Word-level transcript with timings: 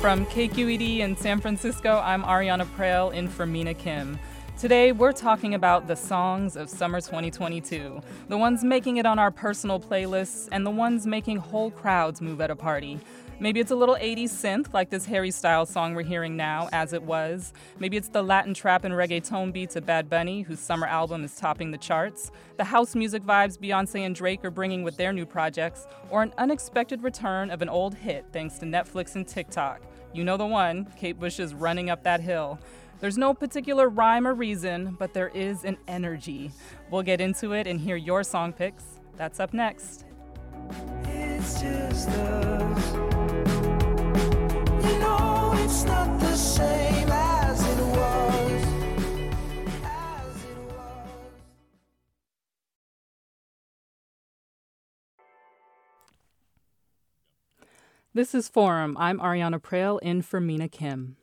From 0.00 0.24
KQED 0.24 1.00
in 1.00 1.14
San 1.14 1.42
Francisco, 1.42 2.00
I'm 2.02 2.22
Ariana 2.22 2.64
Proehl 2.74 3.12
in 3.12 3.28
for 3.28 3.44
Mina 3.44 3.74
Kim. 3.74 4.18
Today, 4.58 4.92
we're 4.92 5.12
talking 5.12 5.52
about 5.52 5.88
the 5.88 5.94
songs 5.94 6.56
of 6.56 6.70
summer 6.70 7.02
2022, 7.02 8.00
the 8.28 8.38
ones 8.38 8.64
making 8.64 8.96
it 8.96 9.04
on 9.04 9.18
our 9.18 9.30
personal 9.30 9.78
playlists, 9.78 10.48
and 10.52 10.64
the 10.64 10.70
ones 10.70 11.06
making 11.06 11.36
whole 11.36 11.70
crowds 11.70 12.22
move 12.22 12.40
at 12.40 12.50
a 12.50 12.56
party. 12.56 12.98
Maybe 13.40 13.60
it's 13.60 13.70
a 13.70 13.76
little 13.76 13.96
80s 13.96 14.30
synth 14.30 14.72
like 14.72 14.88
this 14.88 15.04
Harry 15.06 15.30
Styles 15.30 15.68
song 15.70 15.94
we're 15.94 16.02
hearing 16.02 16.36
now, 16.36 16.70
As 16.72 16.94
It 16.94 17.02
Was. 17.02 17.52
Maybe 17.78 17.98
it's 17.98 18.08
the 18.08 18.22
Latin 18.22 18.54
trap 18.54 18.84
and 18.84 18.94
reggaeton 18.94 19.52
beats 19.52 19.76
of 19.76 19.86
Bad 19.86 20.08
Bunny, 20.10 20.42
whose 20.42 20.60
summer 20.60 20.86
album 20.86 21.24
is 21.24 21.36
topping 21.36 21.70
the 21.70 21.78
charts, 21.78 22.30
the 22.56 22.64
house 22.64 22.94
music 22.94 23.22
vibes 23.22 23.58
Beyonce 23.58 24.06
and 24.06 24.14
Drake 24.14 24.44
are 24.46 24.50
bringing 24.50 24.82
with 24.82 24.96
their 24.96 25.12
new 25.12 25.26
projects, 25.26 25.86
or 26.10 26.22
an 26.22 26.32
unexpected 26.38 27.02
return 27.02 27.50
of 27.50 27.60
an 27.60 27.68
old 27.68 27.94
hit 27.94 28.24
thanks 28.32 28.58
to 28.58 28.66
Netflix 28.66 29.14
and 29.14 29.28
TikTok. 29.28 29.80
You 30.12 30.24
know 30.24 30.36
the 30.36 30.46
one, 30.46 30.88
Kate 30.96 31.18
Bush 31.20 31.38
is 31.38 31.54
Running 31.54 31.88
Up 31.88 32.02
That 32.02 32.20
Hill. 32.20 32.58
There's 32.98 33.16
no 33.16 33.32
particular 33.32 33.88
rhyme 33.88 34.26
or 34.26 34.34
reason, 34.34 34.96
but 34.98 35.14
there 35.14 35.28
is 35.28 35.64
an 35.64 35.78
energy. 35.86 36.50
We'll 36.90 37.02
get 37.02 37.20
into 37.20 37.52
it 37.52 37.68
and 37.68 37.80
hear 37.80 37.94
your 37.94 38.24
song 38.24 38.52
picks. 38.52 38.82
That's 39.16 39.38
up 39.38 39.54
next. 39.54 40.04
It's 41.04 41.60
just 41.60 42.08
us. 42.08 42.92
You 44.84 44.98
know 44.98 45.52
it's 45.58 45.84
not 45.84 46.18
the 46.18 46.36
same 46.36 47.08
as 47.08 47.62
it 47.62 47.86
was. 47.86 48.49
This 58.12 58.34
is 58.34 58.48
Forum. 58.48 58.96
I'm 58.98 59.20
Ariana 59.20 59.60
Proehl 59.60 60.00
in 60.02 60.22
for 60.22 60.40
Mina 60.40 60.68
Kim. 60.68 61.16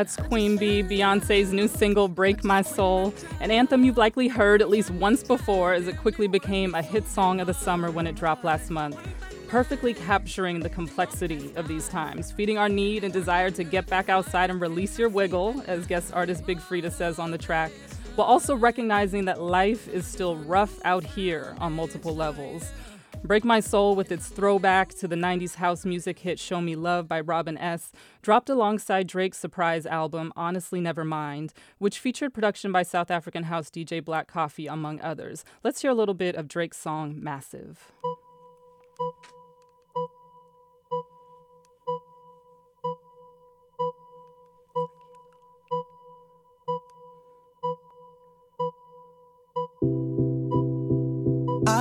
That's 0.00 0.16
Queen 0.16 0.56
Bee, 0.56 0.82
Beyonce's 0.82 1.52
new 1.52 1.68
single, 1.68 2.08
Break 2.08 2.42
My 2.42 2.62
Soul, 2.62 3.12
an 3.40 3.50
anthem 3.50 3.84
you've 3.84 3.98
likely 3.98 4.28
heard 4.28 4.62
at 4.62 4.70
least 4.70 4.90
once 4.92 5.22
before 5.22 5.74
as 5.74 5.88
it 5.88 5.98
quickly 5.98 6.26
became 6.26 6.74
a 6.74 6.80
hit 6.80 7.06
song 7.06 7.38
of 7.38 7.46
the 7.46 7.52
summer 7.52 7.90
when 7.90 8.06
it 8.06 8.14
dropped 8.14 8.42
last 8.42 8.70
month. 8.70 8.98
Perfectly 9.46 9.92
capturing 9.92 10.60
the 10.60 10.70
complexity 10.70 11.52
of 11.54 11.68
these 11.68 11.86
times, 11.90 12.32
feeding 12.32 12.56
our 12.56 12.70
need 12.70 13.04
and 13.04 13.12
desire 13.12 13.50
to 13.50 13.62
get 13.62 13.86
back 13.88 14.08
outside 14.08 14.48
and 14.48 14.58
release 14.58 14.98
your 14.98 15.10
wiggle, 15.10 15.62
as 15.66 15.86
guest 15.86 16.14
artist 16.14 16.46
Big 16.46 16.60
Freedia 16.60 16.90
says 16.90 17.18
on 17.18 17.30
the 17.30 17.36
track, 17.36 17.70
while 18.14 18.26
also 18.26 18.56
recognizing 18.56 19.26
that 19.26 19.42
life 19.42 19.86
is 19.86 20.06
still 20.06 20.36
rough 20.36 20.80
out 20.86 21.04
here 21.04 21.54
on 21.58 21.74
multiple 21.74 22.16
levels. 22.16 22.72
Break 23.22 23.44
My 23.44 23.60
Soul, 23.60 23.94
with 23.94 24.10
its 24.10 24.28
throwback 24.28 24.88
to 24.94 25.06
the 25.06 25.14
90s 25.14 25.56
house 25.56 25.84
music 25.84 26.20
hit 26.20 26.38
Show 26.38 26.60
Me 26.60 26.74
Love 26.74 27.06
by 27.06 27.20
Robin 27.20 27.56
S., 27.58 27.92
dropped 28.22 28.48
alongside 28.48 29.06
Drake's 29.06 29.38
surprise 29.38 29.86
album 29.86 30.32
Honestly 30.36 30.80
Nevermind, 30.80 31.50
which 31.78 31.98
featured 32.00 32.34
production 32.34 32.72
by 32.72 32.82
South 32.82 33.10
African 33.10 33.44
house 33.44 33.70
DJ 33.70 34.04
Black 34.04 34.26
Coffee, 34.26 34.66
among 34.66 35.00
others. 35.00 35.44
Let's 35.62 35.82
hear 35.82 35.92
a 35.92 35.94
little 35.94 36.14
bit 36.14 36.34
of 36.34 36.48
Drake's 36.48 36.78
song 36.78 37.22
Massive. 37.22 37.92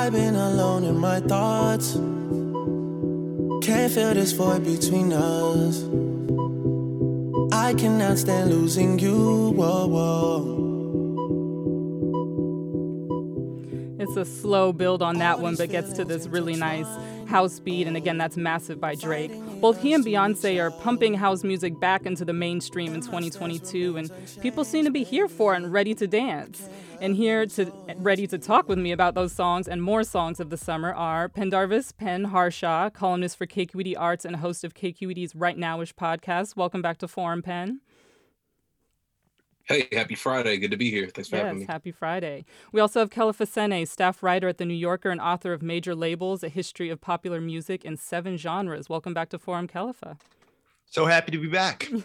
I've 0.09 0.15
been 0.15 0.33
alone 0.33 0.85
in 0.85 0.97
my 0.97 1.19
thoughts. 1.19 1.93
Can't 3.63 3.93
feel 3.93 4.15
this 4.15 4.31
void 4.31 4.63
between 4.63 5.13
us. 5.13 5.83
I 7.53 7.75
cannot 7.75 8.17
stand 8.17 8.49
losing 8.49 8.97
you. 8.97 9.51
Whoa, 9.51 9.85
whoa. 9.85 10.78
It's 13.99 14.15
a 14.15 14.23
slow 14.23 14.71
build 14.71 15.01
on 15.01 15.17
that 15.17 15.41
one, 15.41 15.57
but 15.57 15.69
gets 15.69 15.91
to 15.93 16.05
this 16.05 16.25
really 16.25 16.55
nice 16.55 16.87
house 17.27 17.59
beat. 17.59 17.85
And 17.85 17.97
again, 17.97 18.17
that's 18.17 18.37
massive 18.37 18.79
by 18.79 18.95
Drake. 18.95 19.29
Both 19.59 19.81
he 19.81 19.93
and 19.93 20.05
Beyonce 20.05 20.57
are 20.57 20.71
pumping 20.71 21.15
house 21.15 21.43
music 21.43 21.77
back 21.81 22.05
into 22.05 22.23
the 22.23 22.31
mainstream 22.31 22.93
in 22.93 23.01
2022, 23.01 23.97
and 23.97 24.09
people 24.41 24.63
seem 24.63 24.85
to 24.85 24.91
be 24.91 25.03
here 25.03 25.27
for 25.27 25.53
it 25.53 25.57
and 25.57 25.73
ready 25.73 25.93
to 25.95 26.07
dance. 26.07 26.69
And 27.01 27.13
here 27.13 27.45
to 27.45 27.73
ready 27.97 28.25
to 28.27 28.37
talk 28.37 28.69
with 28.69 28.79
me 28.79 28.93
about 28.93 29.15
those 29.15 29.33
songs 29.33 29.67
and 29.67 29.83
more 29.83 30.05
songs 30.05 30.39
of 30.39 30.49
the 30.49 30.57
summer 30.57 30.93
are 30.93 31.27
Pendarvis 31.27 31.91
Pen 31.91 32.25
Harshaw, 32.25 32.89
columnist 32.89 33.37
for 33.37 33.47
KQED 33.47 33.95
Arts 33.97 34.23
and 34.23 34.37
host 34.37 34.63
of 34.63 34.73
KQED's 34.73 35.35
Right 35.35 35.57
Nowish 35.57 35.93
podcast. 35.93 36.55
Welcome 36.55 36.81
back 36.81 36.99
to 36.99 37.07
Forum 37.09 37.41
Pen. 37.41 37.81
Hey, 39.69 39.87
happy 39.91 40.15
Friday. 40.15 40.57
Good 40.57 40.71
to 40.71 40.77
be 40.77 40.89
here. 40.89 41.07
Thanks 41.09 41.29
for 41.29 41.37
having 41.37 41.59
Yes, 41.59 41.67
me. 41.67 41.71
happy 41.71 41.91
Friday. 41.91 42.43
We 42.71 42.81
also 42.81 42.99
have 43.01 43.11
Kelefa 43.11 43.45
Sanneh, 43.47 43.87
staff 43.87 44.23
writer 44.23 44.47
at 44.47 44.57
The 44.57 44.65
New 44.65 44.73
Yorker 44.73 45.11
and 45.11 45.21
author 45.21 45.53
of 45.53 45.61
Major 45.61 45.93
Labels, 45.93 46.43
A 46.43 46.49
History 46.49 46.89
of 46.89 46.99
Popular 46.99 47.39
Music 47.39 47.85
in 47.85 47.95
Seven 47.95 48.35
Genres. 48.35 48.89
Welcome 48.89 49.13
back 49.13 49.29
to 49.29 49.37
Forum 49.37 49.67
Kelefa. 49.67 50.17
So 50.87 51.05
happy 51.05 51.31
to 51.33 51.37
be 51.39 51.47
back. 51.47 51.87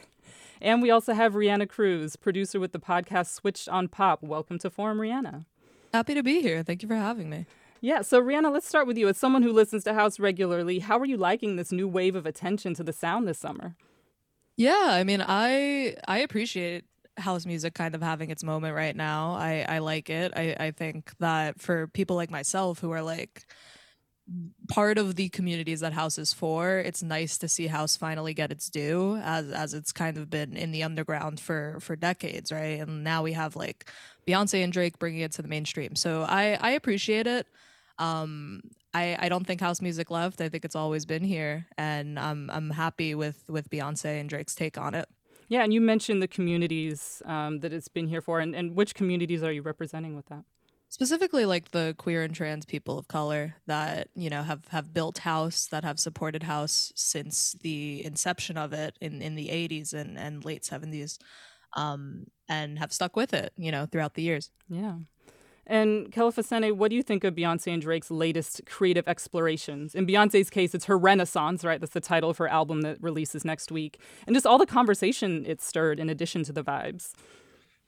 And 0.60 0.80
we 0.80 0.90
also 0.90 1.12
have 1.12 1.34
Reanna 1.34 1.68
Cruz, 1.68 2.16
producer 2.16 2.58
with 2.58 2.72
the 2.72 2.78
podcast 2.78 3.34
Switched 3.34 3.68
on 3.68 3.88
Pop. 3.88 4.22
Welcome 4.22 4.58
to 4.60 4.70
Forum, 4.70 4.98
Reanna. 4.98 5.44
Happy 5.92 6.14
to 6.14 6.22
be 6.22 6.40
here. 6.40 6.62
Thank 6.62 6.80
you 6.82 6.88
for 6.88 6.94
having 6.94 7.28
me. 7.28 7.44
Yeah, 7.82 8.00
so 8.00 8.22
Reanna, 8.22 8.50
let's 8.50 8.66
start 8.66 8.86
with 8.86 8.96
you. 8.96 9.08
As 9.08 9.18
someone 9.18 9.42
who 9.42 9.52
listens 9.52 9.84
to 9.84 9.92
House 9.94 10.18
regularly, 10.18 10.78
how 10.78 10.98
are 10.98 11.04
you 11.04 11.18
liking 11.18 11.56
this 11.56 11.70
new 11.72 11.86
wave 11.88 12.14
of 12.14 12.24
attention 12.24 12.72
to 12.74 12.82
the 12.84 12.94
sound 12.94 13.28
this 13.28 13.36
summer? 13.38 13.74
Yeah, 14.56 14.86
I 14.90 15.04
mean, 15.04 15.22
I 15.26 15.96
I 16.08 16.18
appreciate 16.18 16.84
house 17.16 17.46
music 17.46 17.74
kind 17.74 17.94
of 17.94 18.02
having 18.02 18.30
its 18.30 18.42
moment 18.44 18.74
right 18.74 18.96
now. 18.96 19.32
I 19.32 19.64
I 19.68 19.78
like 19.78 20.10
it. 20.10 20.32
I 20.36 20.56
I 20.58 20.70
think 20.70 21.12
that 21.18 21.60
for 21.60 21.86
people 21.88 22.16
like 22.16 22.30
myself 22.30 22.80
who 22.80 22.90
are 22.92 23.02
like 23.02 23.46
part 24.68 24.96
of 24.96 25.16
the 25.16 25.28
communities 25.28 25.80
that 25.80 25.92
house 25.92 26.16
is 26.16 26.32
for 26.32 26.78
it's 26.78 27.02
nice 27.02 27.36
to 27.36 27.46
see 27.46 27.66
house 27.66 27.94
finally 27.94 28.32
get 28.32 28.50
its 28.50 28.70
due 28.70 29.16
as 29.22 29.50
as 29.50 29.74
it's 29.74 29.92
kind 29.92 30.16
of 30.16 30.30
been 30.30 30.56
in 30.56 30.72
the 30.72 30.82
underground 30.82 31.38
for 31.38 31.78
for 31.80 31.94
decades 31.94 32.50
right? 32.50 32.80
And 32.80 33.04
now 33.04 33.22
we 33.22 33.32
have 33.34 33.54
like 33.54 33.90
beyonce 34.26 34.64
and 34.64 34.72
drake 34.72 34.98
bringing 34.98 35.20
it 35.20 35.32
to 35.32 35.42
the 35.42 35.48
mainstream. 35.48 35.94
So 35.94 36.22
i 36.22 36.58
i 36.60 36.70
appreciate 36.70 37.26
it. 37.26 37.46
Um 37.98 38.62
i 38.94 39.16
i 39.20 39.28
don't 39.28 39.46
think 39.46 39.60
house 39.60 39.82
music 39.82 40.10
left. 40.10 40.40
I 40.40 40.48
think 40.48 40.64
it's 40.64 40.76
always 40.76 41.04
been 41.04 41.24
here 41.24 41.66
and 41.76 42.18
i'm 42.18 42.50
i'm 42.50 42.70
happy 42.70 43.14
with 43.14 43.44
with 43.48 43.68
beyonce 43.68 44.20
and 44.20 44.28
drake's 44.28 44.54
take 44.54 44.78
on 44.78 44.94
it 44.94 45.08
Yeah, 45.48 45.62
and 45.62 45.72
you 45.72 45.80
mentioned 45.80 46.22
the 46.22 46.28
communities 46.28 47.22
um, 47.26 47.60
that 47.60 47.72
it's 47.72 47.88
been 47.88 48.08
here 48.08 48.20
for, 48.20 48.40
and, 48.40 48.54
and 48.54 48.74
which 48.74 48.94
communities 48.94 49.42
are 49.42 49.52
you 49.52 49.62
representing 49.62 50.16
with 50.16 50.26
that? 50.26 50.44
specifically 50.90 51.44
like 51.44 51.72
the 51.72 51.92
queer 51.98 52.22
and 52.22 52.36
trans 52.36 52.64
people 52.64 52.98
of 52.98 53.08
color 53.08 53.56
that 53.66 54.06
you 54.14 54.30
know 54.30 54.44
have 54.44 54.68
have 54.68 54.94
built 54.94 55.18
house 55.18 55.66
that 55.66 55.82
have 55.82 55.98
supported 55.98 56.44
house 56.44 56.92
since 56.94 57.56
the 57.62 58.04
inception 58.04 58.56
of 58.56 58.72
it 58.72 58.96
in 59.00 59.20
in 59.20 59.34
the 59.34 59.48
80s 59.48 59.92
and 59.92 60.16
and 60.16 60.44
late 60.44 60.62
70s 60.62 61.18
um 61.72 62.26
and 62.48 62.78
have 62.78 62.92
stuck 62.92 63.16
with 63.16 63.34
it 63.34 63.52
you 63.56 63.72
know 63.72 63.86
throughout 63.86 64.14
the 64.14 64.22
years 64.22 64.52
Yeah. 64.68 64.98
And 65.66 66.12
Kelefa 66.12 66.44
Sanneh, 66.44 66.72
what 66.72 66.90
do 66.90 66.96
you 66.96 67.02
think 67.02 67.24
of 67.24 67.34
Beyonce 67.34 67.72
and 67.72 67.80
Drake's 67.80 68.10
latest 68.10 68.62
creative 68.66 69.08
explorations? 69.08 69.94
In 69.94 70.06
Beyonce's 70.06 70.50
case, 70.50 70.74
it's 70.74 70.84
her 70.86 70.98
renaissance, 70.98 71.64
right? 71.64 71.80
That's 71.80 71.92
the 71.92 72.00
title 72.00 72.30
of 72.30 72.38
her 72.38 72.48
album 72.48 72.82
that 72.82 73.02
releases 73.02 73.44
next 73.44 73.72
week. 73.72 73.98
And 74.26 74.36
just 74.36 74.46
all 74.46 74.58
the 74.58 74.66
conversation 74.66 75.44
it 75.46 75.62
stirred 75.62 75.98
in 75.98 76.10
addition 76.10 76.44
to 76.44 76.52
the 76.52 76.62
vibes. 76.62 77.12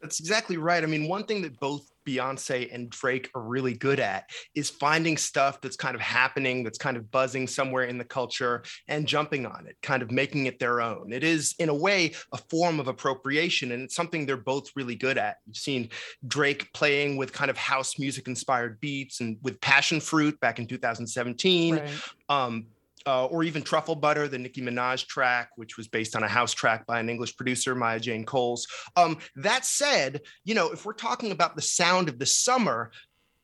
That's 0.00 0.20
exactly 0.20 0.56
right. 0.56 0.82
I 0.82 0.86
mean, 0.86 1.08
one 1.08 1.24
thing 1.24 1.42
that 1.42 1.58
both 1.58 1.90
Beyonce 2.06 2.72
and 2.72 2.90
Drake 2.90 3.30
are 3.34 3.42
really 3.42 3.74
good 3.74 4.00
at 4.00 4.30
is 4.54 4.70
finding 4.70 5.16
stuff 5.16 5.60
that's 5.60 5.76
kind 5.76 5.94
of 5.94 6.00
happening, 6.00 6.62
that's 6.62 6.78
kind 6.78 6.96
of 6.96 7.10
buzzing 7.10 7.46
somewhere 7.46 7.84
in 7.84 7.98
the 7.98 8.04
culture 8.04 8.62
and 8.88 9.06
jumping 9.06 9.46
on 9.46 9.66
it, 9.66 9.76
kind 9.82 10.02
of 10.02 10.10
making 10.10 10.46
it 10.46 10.58
their 10.58 10.80
own. 10.80 11.12
It 11.12 11.24
is, 11.24 11.54
in 11.58 11.68
a 11.68 11.74
way, 11.74 12.12
a 12.32 12.38
form 12.50 12.80
of 12.80 12.88
appropriation, 12.88 13.72
and 13.72 13.82
it's 13.82 13.94
something 13.94 14.26
they're 14.26 14.36
both 14.36 14.70
really 14.76 14.94
good 14.94 15.18
at. 15.18 15.36
You've 15.46 15.56
seen 15.56 15.90
Drake 16.26 16.72
playing 16.72 17.16
with 17.16 17.32
kind 17.32 17.50
of 17.50 17.56
house 17.56 17.98
music 17.98 18.28
inspired 18.28 18.80
beats 18.80 19.20
and 19.20 19.38
with 19.42 19.60
Passion 19.60 20.00
Fruit 20.00 20.38
back 20.40 20.58
in 20.58 20.66
2017. 20.66 21.76
Right. 21.76 21.90
Um, 22.28 22.66
uh, 23.06 23.26
or 23.26 23.44
even 23.44 23.62
Truffle 23.62 23.94
Butter, 23.94 24.28
the 24.28 24.38
Nicki 24.38 24.60
Minaj 24.60 25.06
track, 25.06 25.50
which 25.56 25.76
was 25.76 25.88
based 25.88 26.16
on 26.16 26.22
a 26.22 26.28
house 26.28 26.52
track 26.52 26.86
by 26.86 27.00
an 27.00 27.08
English 27.08 27.36
producer, 27.36 27.74
Maya 27.74 28.00
Jane 28.00 28.24
Coles. 28.24 28.66
Um, 28.96 29.18
that 29.36 29.64
said, 29.64 30.22
you 30.44 30.54
know, 30.54 30.70
if 30.72 30.84
we're 30.84 30.92
talking 30.92 31.30
about 31.30 31.56
the 31.56 31.62
sound 31.62 32.08
of 32.08 32.18
the 32.18 32.26
summer, 32.26 32.90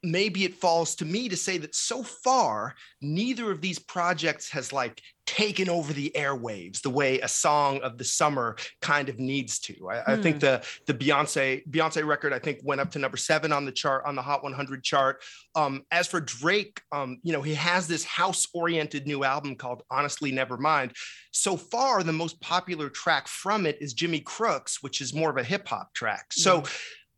maybe 0.03 0.45
it 0.45 0.57
falls 0.57 0.97
to 0.97 1.05
me 1.05 1.29
to 1.29 1.37
say 1.37 1.59
that 1.59 1.75
so 1.75 2.03
far, 2.03 2.75
neither 3.01 3.51
of 3.51 3.61
these 3.61 3.79
projects 3.79 4.51
has 4.51 4.73
like 4.73 5.01
taken 5.33 5.71
over 5.71 5.95
the 5.95 6.13
airwaves 6.15 6.83
the 6.83 6.91
way 6.91 7.19
a 7.21 7.29
song 7.29 7.81
of 7.81 7.97
the 7.97 8.05
summer 8.05 8.55
kind 8.83 9.09
of 9.09 9.19
needs 9.19 9.59
to. 9.59 9.89
I, 9.89 10.13
I 10.13 10.17
think 10.17 10.41
the 10.41 10.63
the 10.85 10.93
Beyonce 10.93 11.67
Beyonce 11.67 12.07
record 12.07 12.35
I 12.35 12.39
think 12.39 12.61
went 12.63 12.83
up 12.83 12.91
to 12.91 12.99
number 12.99 13.17
seven 13.17 13.51
on 13.51 13.65
the 13.65 13.73
chart 13.73 14.05
on 14.05 14.15
the 14.15 14.21
Hot 14.21 14.43
100 14.43 14.85
chart. 14.85 15.23
Um, 15.55 15.85
as 15.91 16.07
for 16.07 16.21
Drake, 16.21 16.83
um, 16.93 17.19
you 17.23 17.33
know 17.33 17.41
he 17.41 17.55
has 17.55 17.89
this 17.89 18.05
house 18.05 18.47
oriented 18.53 19.07
new 19.07 19.25
album 19.25 19.57
called 19.57 19.85
Honestly 19.91 20.33
Nevermind. 20.33 20.93
So 21.31 21.57
far, 21.57 22.03
the 22.03 22.13
most 22.13 22.39
popular 22.43 22.91
track 22.91 23.27
from 23.27 23.65
it 23.65 23.79
is 23.81 23.95
Jimmy 23.95 24.21
Cooks, 24.21 24.83
which 24.83 25.01
is 25.01 25.15
more 25.15 25.31
of 25.31 25.39
a 25.39 25.45
hip 25.45 25.67
hop 25.67 25.95
track. 25.95 26.27
So 26.33 26.65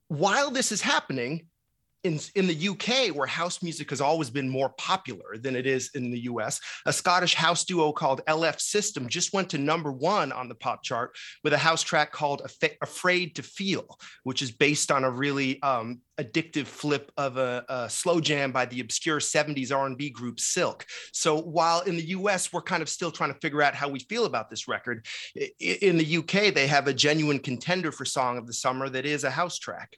while 0.06 0.52
this 0.52 0.70
is 0.70 0.80
happening, 0.80 1.46
in, 2.04 2.20
in 2.34 2.46
the 2.46 2.68
UK, 2.68 3.14
where 3.14 3.26
house 3.26 3.62
music 3.62 3.90
has 3.90 4.00
always 4.00 4.28
been 4.28 4.48
more 4.48 4.68
popular 4.68 5.36
than 5.38 5.56
it 5.56 5.66
is 5.66 5.90
in 5.94 6.10
the 6.10 6.20
US, 6.20 6.60
a 6.86 6.92
Scottish 6.92 7.34
house 7.34 7.64
duo 7.64 7.92
called 7.92 8.20
LF 8.28 8.60
System 8.60 9.08
just 9.08 9.32
went 9.32 9.48
to 9.50 9.58
number 9.58 9.90
one 9.90 10.30
on 10.30 10.48
the 10.48 10.54
pop 10.54 10.82
chart 10.82 11.16
with 11.42 11.54
a 11.54 11.58
house 11.58 11.82
track 11.82 12.12
called 12.12 12.42
Aff- 12.44 12.76
Afraid 12.82 13.34
to 13.36 13.42
Feel, 13.42 13.98
which 14.22 14.42
is 14.42 14.50
based 14.50 14.92
on 14.92 15.02
a 15.04 15.10
really 15.10 15.60
um, 15.62 16.02
addictive 16.18 16.66
flip 16.66 17.10
of 17.16 17.38
a, 17.38 17.64
a 17.68 17.90
slow 17.90 18.20
jam 18.20 18.52
by 18.52 18.66
the 18.66 18.80
obscure 18.80 19.18
70s 19.18 19.74
R&B 19.74 20.10
group 20.10 20.38
Silk. 20.38 20.84
So 21.12 21.40
while 21.40 21.80
in 21.80 21.96
the 21.96 22.08
US, 22.08 22.52
we're 22.52 22.62
kind 22.62 22.82
of 22.82 22.88
still 22.88 23.10
trying 23.10 23.32
to 23.32 23.40
figure 23.40 23.62
out 23.62 23.74
how 23.74 23.88
we 23.88 24.00
feel 24.00 24.26
about 24.26 24.50
this 24.50 24.68
record, 24.68 25.06
in 25.58 25.96
the 25.96 26.16
UK, 26.18 26.54
they 26.54 26.66
have 26.66 26.86
a 26.86 26.94
genuine 26.94 27.38
contender 27.38 27.90
for 27.90 28.04
Song 28.04 28.36
of 28.36 28.46
the 28.46 28.52
Summer 28.52 28.90
that 28.90 29.06
is 29.06 29.24
a 29.24 29.30
house 29.30 29.58
track. 29.58 29.96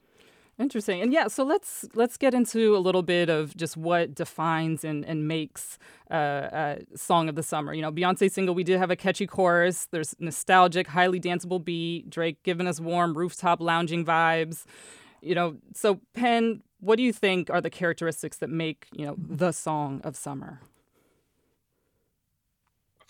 Interesting. 0.58 1.02
And 1.02 1.12
yeah, 1.12 1.28
so 1.28 1.44
let's 1.44 1.84
let's 1.94 2.16
get 2.16 2.32
into 2.32 2.74
a 2.76 2.78
little 2.78 3.02
bit 3.02 3.28
of 3.28 3.54
just 3.56 3.76
what 3.76 4.14
defines 4.14 4.84
and, 4.84 5.04
and 5.04 5.28
makes 5.28 5.78
uh, 6.10 6.14
uh, 6.14 6.76
song 6.94 7.28
of 7.28 7.34
the 7.34 7.42
summer. 7.42 7.74
You 7.74 7.82
know, 7.82 7.92
Beyonce 7.92 8.30
single, 8.30 8.54
we 8.54 8.64
did 8.64 8.78
have 8.78 8.90
a 8.90 8.96
catchy 8.96 9.26
chorus. 9.26 9.86
There's 9.90 10.14
nostalgic, 10.18 10.86
highly 10.86 11.20
danceable 11.20 11.62
beat. 11.62 12.08
Drake 12.08 12.42
giving 12.42 12.66
us 12.66 12.80
warm 12.80 13.18
rooftop 13.18 13.60
lounging 13.60 14.06
vibes. 14.06 14.64
You 15.20 15.34
know, 15.34 15.56
so 15.74 16.00
Penn, 16.14 16.62
what 16.80 16.96
do 16.96 17.02
you 17.02 17.12
think 17.12 17.50
are 17.50 17.60
the 17.60 17.70
characteristics 17.70 18.38
that 18.38 18.48
make 18.48 18.86
you 18.92 19.04
know 19.04 19.16
the 19.18 19.52
song 19.52 20.00
of 20.04 20.16
summer? 20.16 20.60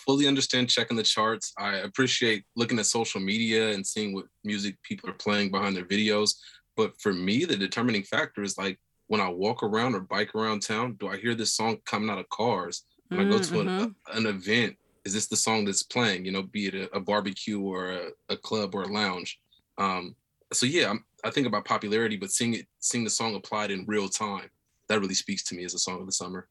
fully 0.06 0.28
understand 0.28 0.70
checking 0.70 0.96
the 0.96 1.02
charts. 1.02 1.52
I 1.58 1.78
appreciate 1.78 2.44
looking 2.54 2.78
at 2.78 2.86
social 2.86 3.20
media 3.20 3.70
and 3.70 3.84
seeing 3.84 4.14
what 4.14 4.26
music 4.44 4.76
people 4.82 5.10
are 5.10 5.14
playing 5.14 5.50
behind 5.50 5.76
their 5.76 5.84
videos. 5.84 6.36
But 6.76 7.00
for 7.00 7.12
me, 7.12 7.44
the 7.44 7.56
determining 7.56 8.02
factor 8.02 8.42
is 8.42 8.58
like 8.58 8.78
when 9.08 9.20
I 9.20 9.28
walk 9.28 9.62
around 9.62 9.94
or 9.94 10.00
bike 10.00 10.34
around 10.34 10.60
town, 10.60 10.96
do 10.98 11.08
I 11.08 11.16
hear 11.16 11.34
this 11.34 11.54
song 11.54 11.78
coming 11.84 12.10
out 12.10 12.18
of 12.18 12.28
cars? 12.28 12.84
When 13.08 13.20
I 13.20 13.24
go 13.24 13.38
to 13.38 13.60
an, 13.60 13.68
Mhm. 13.68 13.94
an 14.14 14.26
event, 14.26 14.76
is 15.04 15.14
this 15.14 15.28
the 15.28 15.36
song 15.36 15.64
that's 15.64 15.84
playing? 15.84 16.24
You 16.24 16.32
know, 16.32 16.42
be 16.42 16.66
it 16.66 16.74
a, 16.74 16.96
a 16.96 17.00
barbecue 17.00 17.60
or 17.60 17.90
a, 17.92 18.10
a 18.28 18.36
club 18.36 18.74
or 18.74 18.82
a 18.82 18.88
lounge. 18.88 19.38
Um, 19.78 20.16
so 20.52 20.66
yeah, 20.66 20.90
I'm, 20.90 21.04
I 21.24 21.30
think 21.30 21.46
about 21.46 21.64
popularity, 21.64 22.16
but 22.16 22.30
seeing 22.30 22.54
it, 22.54 22.66
seeing 22.80 23.04
the 23.04 23.10
song 23.10 23.34
applied 23.34 23.70
in 23.70 23.84
real 23.86 24.08
time, 24.08 24.50
that 24.88 25.00
really 25.00 25.14
speaks 25.14 25.42
to 25.44 25.54
me 25.54 25.64
as 25.64 25.74
a 25.74 25.78
song 25.78 26.00
of 26.00 26.06
the 26.06 26.12
summer. 26.12 26.48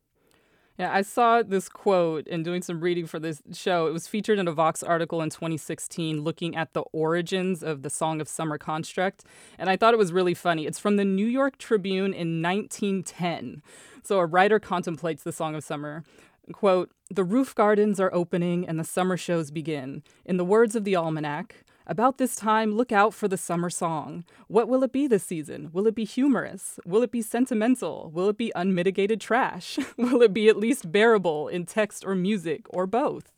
Yeah, 0.77 0.93
I 0.93 1.03
saw 1.03 1.41
this 1.41 1.69
quote 1.69 2.27
in 2.27 2.43
doing 2.43 2.61
some 2.61 2.81
reading 2.81 3.07
for 3.07 3.17
this 3.17 3.41
show. 3.53 3.87
It 3.87 3.93
was 3.93 4.07
featured 4.07 4.39
in 4.39 4.47
a 4.47 4.51
Vox 4.51 4.83
article 4.83 5.21
in 5.21 5.29
2016 5.29 6.21
looking 6.21 6.53
at 6.53 6.73
the 6.73 6.81
origins 6.91 7.63
of 7.63 7.81
the 7.81 7.89
Song 7.89 8.19
of 8.19 8.27
Summer 8.27 8.57
construct. 8.57 9.23
And 9.57 9.69
I 9.69 9.77
thought 9.77 9.93
it 9.93 9.97
was 9.97 10.11
really 10.11 10.33
funny. 10.33 10.65
It's 10.65 10.79
from 10.79 10.97
the 10.97 11.05
New 11.05 11.27
York 11.27 11.57
Tribune 11.57 12.13
in 12.13 12.41
1910. 12.41 13.63
So 14.03 14.19
a 14.19 14.25
writer 14.25 14.59
contemplates 14.59 15.23
the 15.23 15.31
Song 15.31 15.55
of 15.55 15.63
Summer. 15.63 16.03
Quote, 16.51 16.91
the 17.09 17.23
roof 17.23 17.55
gardens 17.55 17.99
are 17.99 18.13
opening 18.13 18.67
and 18.67 18.77
the 18.77 18.83
summer 18.83 19.15
shows 19.15 19.51
begin. 19.51 20.03
In 20.25 20.35
the 20.35 20.45
words 20.45 20.75
of 20.75 20.83
the 20.83 20.95
almanac, 20.95 21.63
about 21.87 22.17
this 22.17 22.35
time, 22.35 22.75
look 22.75 22.91
out 22.91 23.13
for 23.13 23.27
the 23.27 23.37
summer 23.37 23.69
song. 23.69 24.23
What 24.47 24.67
will 24.67 24.83
it 24.83 24.91
be 24.91 25.07
this 25.07 25.23
season? 25.23 25.69
Will 25.71 25.87
it 25.87 25.95
be 25.95 26.05
humorous? 26.05 26.79
Will 26.85 27.03
it 27.03 27.11
be 27.11 27.21
sentimental? 27.21 28.11
Will 28.13 28.29
it 28.29 28.37
be 28.37 28.51
unmitigated 28.55 29.21
trash? 29.21 29.77
will 29.97 30.21
it 30.21 30.33
be 30.33 30.49
at 30.49 30.57
least 30.57 30.91
bearable 30.91 31.47
in 31.47 31.65
text 31.65 32.03
or 32.05 32.15
music 32.15 32.65
or 32.69 32.87
both? 32.87 33.31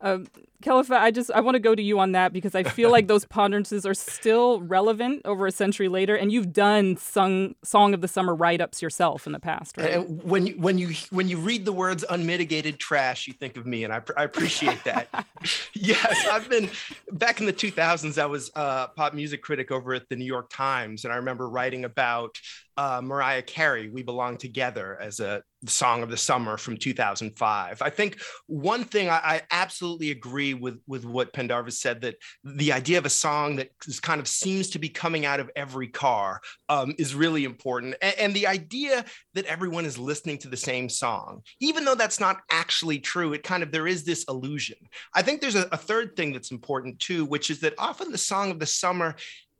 Um, 0.00 0.26
Kelefa, 0.64 0.96
I 0.96 1.10
just 1.10 1.30
I 1.30 1.40
want 1.40 1.56
to 1.56 1.60
go 1.60 1.74
to 1.74 1.82
you 1.82 1.98
on 1.98 2.12
that 2.12 2.32
because 2.32 2.54
I 2.54 2.62
feel 2.62 2.90
like 2.90 3.06
those 3.06 3.24
ponderances 3.26 3.84
are 3.84 3.92
still 3.92 4.62
relevant 4.62 5.22
over 5.26 5.46
a 5.46 5.52
century 5.52 5.88
later, 5.88 6.16
and 6.16 6.32
you've 6.32 6.52
done 6.52 6.96
sung 6.96 7.54
song 7.62 7.92
of 7.92 8.00
the 8.00 8.08
summer 8.08 8.34
write 8.34 8.62
ups 8.62 8.80
yourself 8.80 9.26
in 9.26 9.32
the 9.32 9.40
past, 9.40 9.76
right? 9.76 9.92
And 9.92 10.22
when 10.22 10.46
you 10.46 10.54
when 10.54 10.78
you 10.78 10.94
when 11.10 11.28
you 11.28 11.36
read 11.36 11.66
the 11.66 11.72
words 11.72 12.04
unmitigated 12.08 12.78
trash, 12.78 13.26
you 13.26 13.34
think 13.34 13.58
of 13.58 13.66
me, 13.66 13.84
and 13.84 13.92
I, 13.92 14.00
I 14.16 14.24
appreciate 14.24 14.82
that. 14.84 15.08
yes, 15.74 16.26
I've 16.30 16.48
been 16.48 16.70
back 17.12 17.40
in 17.40 17.46
the 17.46 17.52
2000s. 17.52 18.18
I 18.18 18.26
was 18.26 18.50
a 18.54 18.88
pop 18.96 19.12
music 19.12 19.42
critic 19.42 19.70
over 19.70 19.92
at 19.92 20.08
the 20.08 20.16
New 20.16 20.24
York 20.24 20.48
Times, 20.50 21.04
and 21.04 21.12
I 21.12 21.16
remember 21.16 21.48
writing 21.48 21.84
about 21.84 22.38
uh, 22.76 23.00
Mariah 23.02 23.42
Carey, 23.42 23.88
"We 23.88 24.02
Belong 24.02 24.36
Together" 24.36 24.98
as 25.00 25.20
a 25.20 25.42
song 25.66 26.02
of 26.02 26.10
the 26.10 26.16
summer 26.16 26.56
from 26.56 26.76
2005. 26.76 27.80
I 27.80 27.90
think 27.90 28.20
one 28.46 28.84
thing 28.84 29.08
I, 29.08 29.20
I 29.24 29.42
absolutely 29.50 30.10
agree 30.10 30.54
with 30.54 30.78
with 30.86 31.04
what 31.04 31.32
Pendarvis 31.32 31.80
said 31.80 32.02
that 32.02 32.16
the 32.42 32.72
idea 32.72 32.98
of 32.98 33.06
a 33.06 33.10
song 33.10 33.56
that 33.56 33.70
is 33.86 34.00
kind 34.00 34.20
of 34.20 34.28
seems 34.28 34.70
to 34.70 34.78
be 34.78 34.88
coming 34.88 35.24
out 35.24 35.40
of 35.40 35.50
every 35.56 35.88
car 35.88 36.40
um, 36.68 36.94
is 36.98 37.14
really 37.14 37.44
important, 37.44 37.94
and, 38.02 38.14
and 38.18 38.34
the 38.34 38.46
idea 38.46 39.04
that 39.34 39.46
everyone 39.46 39.84
is 39.84 39.98
listening 39.98 40.38
to 40.38 40.48
the 40.48 40.56
same 40.56 40.88
song, 40.88 41.42
even 41.60 41.84
though 41.84 41.94
that's 41.94 42.20
not 42.20 42.40
actually 42.50 42.98
true. 42.98 43.32
It 43.32 43.42
kind 43.42 43.62
of 43.62 43.72
there 43.72 43.86
is 43.86 44.04
this 44.04 44.24
illusion. 44.28 44.76
I 45.14 45.22
think 45.22 45.40
there's 45.40 45.56
a, 45.56 45.68
a 45.72 45.76
third 45.76 46.16
thing 46.16 46.32
that's 46.32 46.50
important 46.50 46.98
too, 46.98 47.24
which 47.24 47.50
is 47.50 47.60
that 47.60 47.74
often 47.78 48.10
the 48.10 48.18
song 48.18 48.50
of 48.50 48.58
the 48.58 48.66
summer 48.66 49.14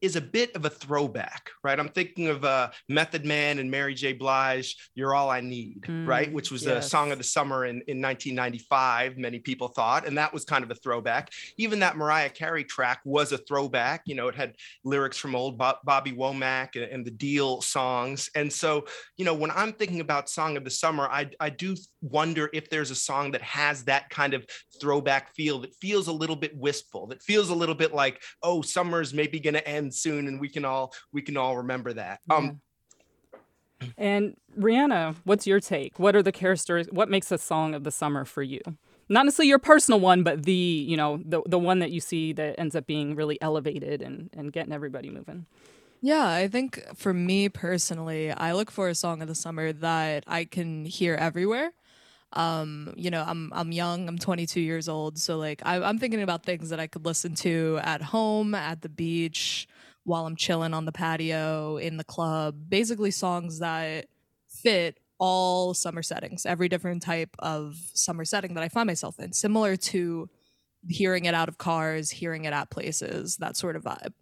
is 0.05 0.17
a 0.17 0.21
bit 0.21 0.55
of 0.55 0.67
a 0.67 0.71
throwback, 0.71 1.49
right? 1.63 1.81
I'm 1.81 1.89
thinking 1.89 2.29
of 2.29 2.45
uh, 2.45 2.69
Method 2.91 3.25
Man 3.25 3.59
and 3.59 3.71
Mary 3.71 3.95
J. 3.95 4.13
Blige, 4.13 4.77
"You're 4.95 5.15
All 5.15 5.31
I 5.31 5.41
Need," 5.41 5.89
right? 5.89 6.31
Which 6.31 6.51
was 6.51 6.63
yes. 6.65 6.91
song 6.91 7.11
of 7.11 7.17
the 7.17 7.25
summer 7.25 7.65
in, 7.65 7.77
in 7.89 8.03
1995. 8.03 9.17
Many 9.17 9.39
people 9.39 9.69
thought, 9.69 10.07
and 10.07 10.19
that 10.19 10.35
was 10.35 10.45
kind 10.45 10.63
of 10.63 10.71
a 10.71 10.75
throwback. 10.75 11.31
Even 11.57 11.79
that 11.79 11.97
Mariah 11.97 12.29
Carey 12.29 12.65
track 12.65 13.01
was 13.07 13.33
a 13.33 13.39
throwback. 13.39 14.03
You 14.05 14.15
know, 14.15 14.29
it 14.29 14.35
had 14.35 14.57
lyrics 14.85 15.17
from 15.17 15.35
old 15.35 15.57
Bo- 15.57 15.79
Bobby 15.85 16.13
Womack 16.13 16.77
and, 16.77 16.85
and 16.85 17.07
the 17.07 17.11
Deal 17.11 17.63
songs. 17.63 18.29
And 18.35 18.53
so, 18.53 18.85
you 19.17 19.25
know, 19.25 19.35
when 19.35 19.53
I'm 19.53 19.73
thinking 19.73 20.01
about 20.01 20.29
song 20.29 20.59
of 20.59 20.65
the 20.65 20.71
summer, 20.71 21.09
I 21.09 21.31
I 21.41 21.49
do 21.49 21.77
wonder 22.03 22.51
if 22.53 22.69
there's 22.69 22.91
a 22.91 22.95
song 22.95 23.31
that 23.31 23.41
has 23.41 23.85
that 23.85 24.11
kind 24.11 24.35
of 24.35 24.45
throwback 24.79 25.35
feel 25.35 25.61
that 25.61 25.75
feels 25.77 26.09
a 26.09 26.13
little 26.13 26.37
bit 26.37 26.55
wistful, 26.55 27.07
that 27.07 27.23
feels 27.23 27.49
a 27.49 27.55
little 27.55 27.75
bit 27.75 27.95
like, 27.95 28.21
oh, 28.43 28.61
summer's 28.61 29.15
maybe 29.15 29.41
going 29.41 29.55
to 29.55 29.67
end 29.67 29.94
soon, 29.95 30.29
and 30.29 30.41
we 30.41 30.49
can 30.49 30.65
all 30.65 30.93
we 31.13 31.23
can 31.23 31.37
all 31.37 31.57
remember 31.57 31.93
that. 31.95 32.21
Um, 32.31 32.61
And 33.99 34.37
Reanna, 34.59 35.17
what's 35.25 35.47
your 35.47 35.61
take? 35.61 35.99
What 35.99 36.17
are 36.17 36.23
the 36.23 36.33
characters? 36.33 36.87
What 36.91 37.11
makes 37.11 37.31
a 37.31 37.39
song 37.39 37.75
of 37.75 37.85
the 37.85 37.91
summer 37.91 38.25
for 38.25 38.43
you? 38.43 38.61
Not 39.09 39.27
necessarily 39.27 39.49
your 39.49 39.59
personal 39.59 40.01
one, 40.01 40.23
but 40.23 40.45
the 40.45 40.53
you 40.53 40.97
know 40.97 41.21
the 41.25 41.43
the 41.47 41.59
one 41.59 41.81
that 41.81 41.91
you 41.91 42.01
see 42.01 42.33
that 42.33 42.59
ends 42.59 42.75
up 42.75 42.87
being 42.87 43.15
really 43.15 43.41
elevated 43.43 44.01
and 44.01 44.31
and 44.33 44.53
getting 44.53 44.73
everybody 44.73 45.11
moving. 45.11 45.47
Yeah, 46.01 46.27
I 46.27 46.49
think 46.49 46.83
for 46.95 47.13
me 47.15 47.49
personally, 47.49 48.31
I 48.31 48.53
look 48.53 48.71
for 48.71 48.89
a 48.89 48.95
song 48.95 49.23
of 49.23 49.29
the 49.29 49.35
summer 49.35 49.73
that 49.73 50.25
I 50.27 50.45
can 50.45 50.85
hear 50.85 51.15
everywhere. 51.15 51.73
Um, 52.33 52.95
you 52.97 53.11
know, 53.11 53.25
I'm 53.27 53.53
I'm 53.55 53.73
young, 53.73 54.09
I'm 54.09 54.19
22 54.19 54.61
years 54.61 54.89
old, 54.89 55.19
so 55.19 55.37
like 55.37 55.63
I, 55.65 55.77
I'm 55.77 55.99
thinking 55.99 56.23
about 56.23 56.43
things 56.45 56.71
that 56.71 56.81
I 56.81 56.87
could 56.87 57.05
listen 57.05 57.35
to 57.37 57.79
at 57.83 58.03
home, 58.03 58.55
at 58.55 58.83
the 58.83 58.89
beach, 58.89 59.69
while 60.05 60.27
I'm 60.27 60.37
chilling 60.37 60.75
on 60.75 60.85
the 60.85 60.93
patio, 60.93 61.77
in 61.79 61.97
the 61.97 62.05
club. 62.05 62.57
Basically, 62.69 63.11
songs 63.11 63.59
that 63.59 64.07
fit 64.49 64.99
all 65.19 65.75
summer 65.75 66.03
settings, 66.03 66.47
every 66.47 66.69
different 66.69 67.03
type 67.03 67.35
of 67.39 67.77
summer 67.95 68.25
setting 68.25 68.55
that 68.55 68.65
I 68.65 68.69
find 68.69 68.87
myself 68.87 69.19
in, 69.19 69.33
similar 69.33 69.77
to 69.77 70.29
hearing 70.89 71.25
it 71.25 71.35
out 71.35 71.49
of 71.49 71.59
cars, 71.59 72.11
hearing 72.11 72.45
it 72.45 72.53
at 72.53 72.71
places, 72.71 73.37
that 73.39 73.57
sort 73.57 73.77
of 73.77 73.85
vibe. 73.85 74.13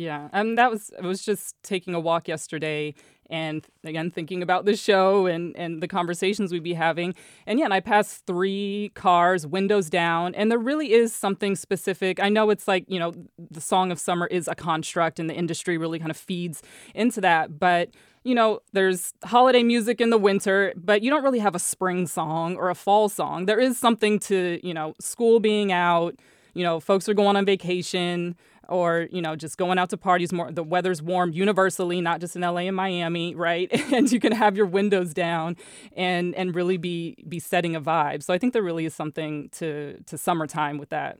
Yeah, 0.00 0.28
and 0.32 0.56
that 0.56 0.70
was 0.70 0.90
I 1.02 1.06
was 1.06 1.22
just 1.22 1.56
taking 1.62 1.92
a 1.92 2.00
walk 2.00 2.26
yesterday, 2.26 2.94
and 3.28 3.66
again 3.84 4.10
thinking 4.10 4.42
about 4.42 4.64
the 4.64 4.74
show 4.74 5.26
and 5.26 5.54
and 5.58 5.82
the 5.82 5.88
conversations 5.88 6.52
we'd 6.52 6.62
be 6.62 6.72
having, 6.72 7.14
and 7.46 7.58
yeah, 7.58 7.66
and 7.66 7.74
I 7.74 7.80
passed 7.80 8.24
three 8.26 8.92
cars, 8.94 9.46
windows 9.46 9.90
down, 9.90 10.34
and 10.34 10.50
there 10.50 10.58
really 10.58 10.92
is 10.92 11.14
something 11.14 11.54
specific. 11.54 12.18
I 12.18 12.30
know 12.30 12.48
it's 12.48 12.66
like 12.66 12.86
you 12.88 12.98
know 12.98 13.12
the 13.38 13.60
song 13.60 13.92
of 13.92 14.00
summer 14.00 14.26
is 14.28 14.48
a 14.48 14.54
construct, 14.54 15.20
and 15.20 15.28
the 15.28 15.34
industry 15.34 15.76
really 15.76 15.98
kind 15.98 16.10
of 16.10 16.16
feeds 16.16 16.62
into 16.94 17.20
that, 17.20 17.58
but 17.58 17.90
you 18.24 18.34
know, 18.34 18.60
there's 18.72 19.12
holiday 19.24 19.62
music 19.62 20.00
in 20.00 20.08
the 20.08 20.18
winter, 20.18 20.72
but 20.76 21.02
you 21.02 21.10
don't 21.10 21.24
really 21.24 21.38
have 21.38 21.54
a 21.54 21.58
spring 21.58 22.06
song 22.06 22.56
or 22.56 22.68
a 22.70 22.74
fall 22.74 23.08
song. 23.08 23.46
There 23.46 23.58
is 23.58 23.78
something 23.78 24.18
to, 24.20 24.60
you 24.62 24.74
know, 24.74 24.94
school 25.00 25.40
being 25.40 25.72
out, 25.72 26.16
you 26.52 26.62
know, 26.62 26.80
folks 26.80 27.08
are 27.08 27.14
going 27.14 27.36
on 27.36 27.46
vacation 27.46 28.36
or, 28.70 29.08
you 29.10 29.20
know, 29.20 29.36
just 29.36 29.58
going 29.58 29.78
out 29.78 29.90
to 29.90 29.96
parties 29.96 30.32
more. 30.32 30.50
The 30.50 30.62
weather's 30.62 31.02
warm 31.02 31.32
universally, 31.32 32.00
not 32.00 32.20
just 32.20 32.36
in 32.36 32.42
LA 32.42 32.60
and 32.60 32.76
Miami, 32.76 33.34
right? 33.40 33.68
and 33.92 34.10
you 34.10 34.20
can 34.20 34.32
have 34.32 34.56
your 34.56 34.66
windows 34.66 35.12
down 35.12 35.56
and 35.96 36.34
and 36.34 36.54
really 36.54 36.76
be 36.76 37.16
be 37.28 37.38
setting 37.38 37.74
a 37.74 37.80
vibe. 37.80 38.22
So 38.22 38.32
I 38.32 38.38
think 38.38 38.52
there 38.52 38.62
really 38.62 38.86
is 38.86 38.94
something 38.94 39.48
to 39.52 40.00
to 40.04 40.16
summertime 40.16 40.78
with 40.78 40.90
that. 40.90 41.18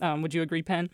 Um, 0.00 0.22
would 0.22 0.32
you 0.32 0.42
agree, 0.42 0.62
Penn? 0.62 0.88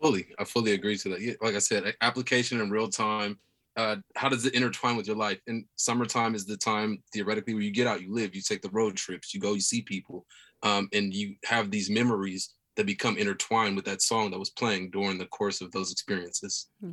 Fully, 0.00 0.26
I 0.38 0.44
fully 0.44 0.72
agree 0.72 0.98
to 0.98 1.08
that. 1.10 1.36
Like 1.40 1.54
I 1.54 1.58
said, 1.58 1.94
application 2.00 2.60
in 2.60 2.70
real 2.70 2.88
time. 2.88 3.38
Uh, 3.76 3.96
how 4.14 4.28
does 4.28 4.46
it 4.46 4.54
intertwine 4.54 4.96
with 4.96 5.06
your 5.06 5.16
life? 5.16 5.40
And 5.48 5.64
summertime 5.74 6.34
is 6.34 6.44
the 6.44 6.56
time 6.56 7.02
theoretically 7.12 7.54
where 7.54 7.62
you 7.62 7.72
get 7.72 7.88
out, 7.88 8.02
you 8.02 8.14
live, 8.14 8.34
you 8.34 8.40
take 8.40 8.62
the 8.62 8.68
road 8.68 8.96
trips, 8.96 9.34
you 9.34 9.40
go, 9.40 9.54
you 9.54 9.60
see 9.60 9.82
people, 9.82 10.26
um, 10.62 10.88
and 10.92 11.12
you 11.12 11.34
have 11.44 11.70
these 11.70 11.90
memories 11.90 12.54
that 12.76 12.86
become 12.86 13.16
intertwined 13.16 13.76
with 13.76 13.84
that 13.84 14.02
song 14.02 14.30
that 14.30 14.38
was 14.38 14.50
playing 14.50 14.90
during 14.90 15.18
the 15.18 15.26
course 15.26 15.60
of 15.60 15.70
those 15.72 15.92
experiences. 15.92 16.68
Hmm. 16.80 16.92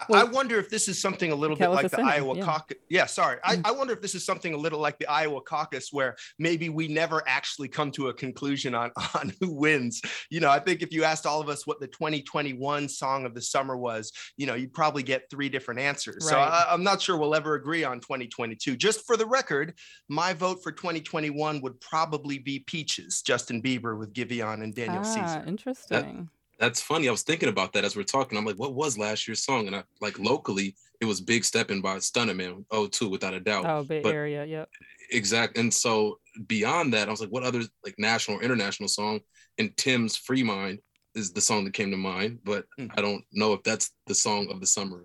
I- 0.00 0.20
I 0.20 0.24
wonder 0.24 0.58
if 0.58 0.70
this 0.70 0.88
is 0.88 1.00
something 1.00 1.30
a 1.32 1.34
little 1.34 1.56
bit 1.56 1.68
like 1.68 1.90
the 1.90 2.00
Iowa 2.00 2.36
yeah. 2.36 2.42
Mm. 2.42 2.46
caucus. 2.46 2.78
Yeah, 2.88 3.06
sorry. 3.06 3.38
I, 3.44 3.60
I 3.64 3.70
wonder 3.70 3.92
if 3.92 4.00
this 4.00 4.14
is 4.14 4.24
something 4.24 4.54
a 4.54 4.56
little 4.56 4.78
like 4.78 4.98
the 4.98 5.06
Iowa 5.06 5.40
caucus, 5.40 5.92
where 5.92 6.16
maybe 6.38 6.68
we 6.68 6.88
never 6.88 7.22
actually 7.26 7.68
come 7.68 7.90
to 7.92 8.08
a 8.08 8.14
conclusion 8.14 8.74
on 8.74 8.90
on 9.14 9.32
who 9.40 9.52
wins. 9.52 10.02
You 10.30 10.40
know, 10.40 10.50
I 10.50 10.58
think 10.58 10.82
if 10.82 10.92
you 10.92 11.04
asked 11.04 11.26
all 11.26 11.40
of 11.40 11.48
us 11.48 11.66
what 11.66 11.80
the 11.80 11.86
2021 11.86 12.88
song 12.88 13.26
of 13.26 13.34
the 13.34 13.42
summer 13.42 13.76
was, 13.76 14.12
you 14.36 14.46
know, 14.46 14.54
you'd 14.54 14.74
probably 14.74 15.02
get 15.02 15.30
three 15.30 15.48
different 15.48 15.80
answers. 15.80 16.28
So 16.28 16.36
Right. 16.36 16.48
I, 16.48 16.72
I'm 16.72 16.82
not 16.82 17.00
sure 17.00 17.16
we'll 17.16 17.34
ever 17.34 17.54
agree 17.54 17.84
on 17.84 18.00
2022. 18.00 18.76
Just 18.76 19.06
for 19.06 19.16
the 19.16 19.26
record, 19.26 19.74
my 20.08 20.32
vote 20.32 20.62
for 20.62 20.72
2021 20.72 21.60
would 21.60 21.80
probably 21.80 22.38
be 22.38 22.60
Peaches, 22.60 23.22
Justin 23.22 23.62
Bieber 23.62 23.98
with 23.98 24.12
Giveon 24.12 24.62
and 24.62 24.74
Daniel 24.74 25.02
ah, 25.04 25.14
Caesar. 25.14 25.44
interesting. 25.46 26.28
That's 26.64 26.80
funny. 26.80 27.08
I 27.08 27.10
was 27.10 27.22
thinking 27.22 27.50
about 27.50 27.74
that 27.74 27.84
as 27.84 27.94
we're 27.94 28.04
talking. 28.04 28.38
I'm 28.38 28.46
like, 28.46 28.56
what 28.56 28.72
was 28.74 28.96
last 28.96 29.28
year's 29.28 29.44
song? 29.44 29.66
And 29.66 29.76
I 29.76 29.82
like 30.00 30.18
locally, 30.18 30.74
it 30.98 31.04
was 31.04 31.20
Big 31.20 31.44
Steppin' 31.44 31.82
by 31.82 31.98
Stunner 31.98 32.32
Man, 32.32 32.64
oh 32.70 32.86
two, 32.86 33.10
without 33.10 33.34
a 33.34 33.40
doubt. 33.40 33.66
Oh, 33.66 33.82
Bay 33.84 34.00
but- 34.00 34.14
Area, 34.14 34.46
yep. 34.46 34.70
Exact. 35.10 35.58
And 35.58 35.72
so 35.72 36.18
beyond 36.46 36.94
that, 36.94 37.08
I 37.08 37.10
was 37.10 37.20
like, 37.20 37.28
what 37.28 37.42
other 37.42 37.60
like 37.84 37.96
national 37.98 38.38
or 38.38 38.42
international 38.42 38.88
song? 38.88 39.20
And 39.58 39.76
Tems 39.76 40.16
Free 40.16 40.42
Mind 40.42 40.78
is 41.14 41.32
the 41.34 41.40
song 41.42 41.64
that 41.66 41.74
came 41.74 41.90
to 41.90 41.98
mind, 41.98 42.38
but 42.44 42.64
Mm. 42.80 42.90
I 42.96 43.02
don't 43.02 43.22
know 43.30 43.52
if 43.52 43.62
that's 43.62 43.90
the 44.06 44.14
song 44.14 44.50
of 44.50 44.60
the 44.60 44.66
summer 44.66 45.04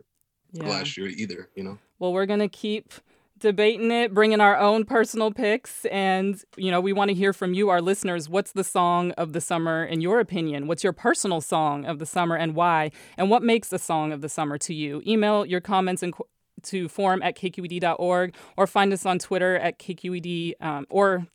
Yeah. 0.54 0.70
last 0.70 0.96
year 0.96 1.08
either, 1.08 1.50
you 1.56 1.64
know? 1.66 1.78
Well, 2.00 2.14
we're 2.14 2.26
to 2.40 2.48
keep 2.48 2.94
debating 3.40 3.92
it, 3.92 4.14
bringing 4.14 4.42
our 4.42 4.58
own 4.58 4.86
personal 4.86 5.32
picks. 5.32 5.86
And, 5.86 6.42
you 6.58 6.72
know, 6.72 6.80
we 6.82 6.94
want 6.94 7.10
to 7.10 7.16
hear 7.16 7.34
from 7.34 7.54
you, 7.54 7.70
our 7.70 7.82
listeners. 7.82 8.30
What's 8.30 8.52
the 8.52 8.64
song 8.64 9.12
of 9.12 9.34
the 9.34 9.42
summer, 9.42 9.84
in 9.84 10.02
your 10.02 10.20
opinion? 10.20 10.68
What's 10.68 10.84
your 10.84 10.94
personal 10.94 11.42
song 11.42 11.86
of 11.86 12.00
the 12.00 12.06
summer 12.06 12.36
and 12.36 12.54
why? 12.56 12.92
And 13.18 13.30
what 13.30 13.44
makes 13.44 13.72
a 13.74 13.80
song 13.80 14.12
of 14.12 14.22
the 14.22 14.30
summer 14.30 14.58
to 14.60 14.74
you? 14.74 15.02
Email 15.08 15.46
your 15.46 15.62
comments 15.62 16.04
and. 16.04 16.14
qu- 16.14 16.26
To 16.64 16.90
form 16.90 17.22
at 17.24 17.38
kqed.org 17.38 18.36
or 18.58 18.68
find 18.68 18.92
us 18.92 19.06
on 19.06 19.18
Twitter 19.18 19.56
at 19.58 19.80
kqed 19.80 20.54
um, 20.60 20.86
or 20.90 21.26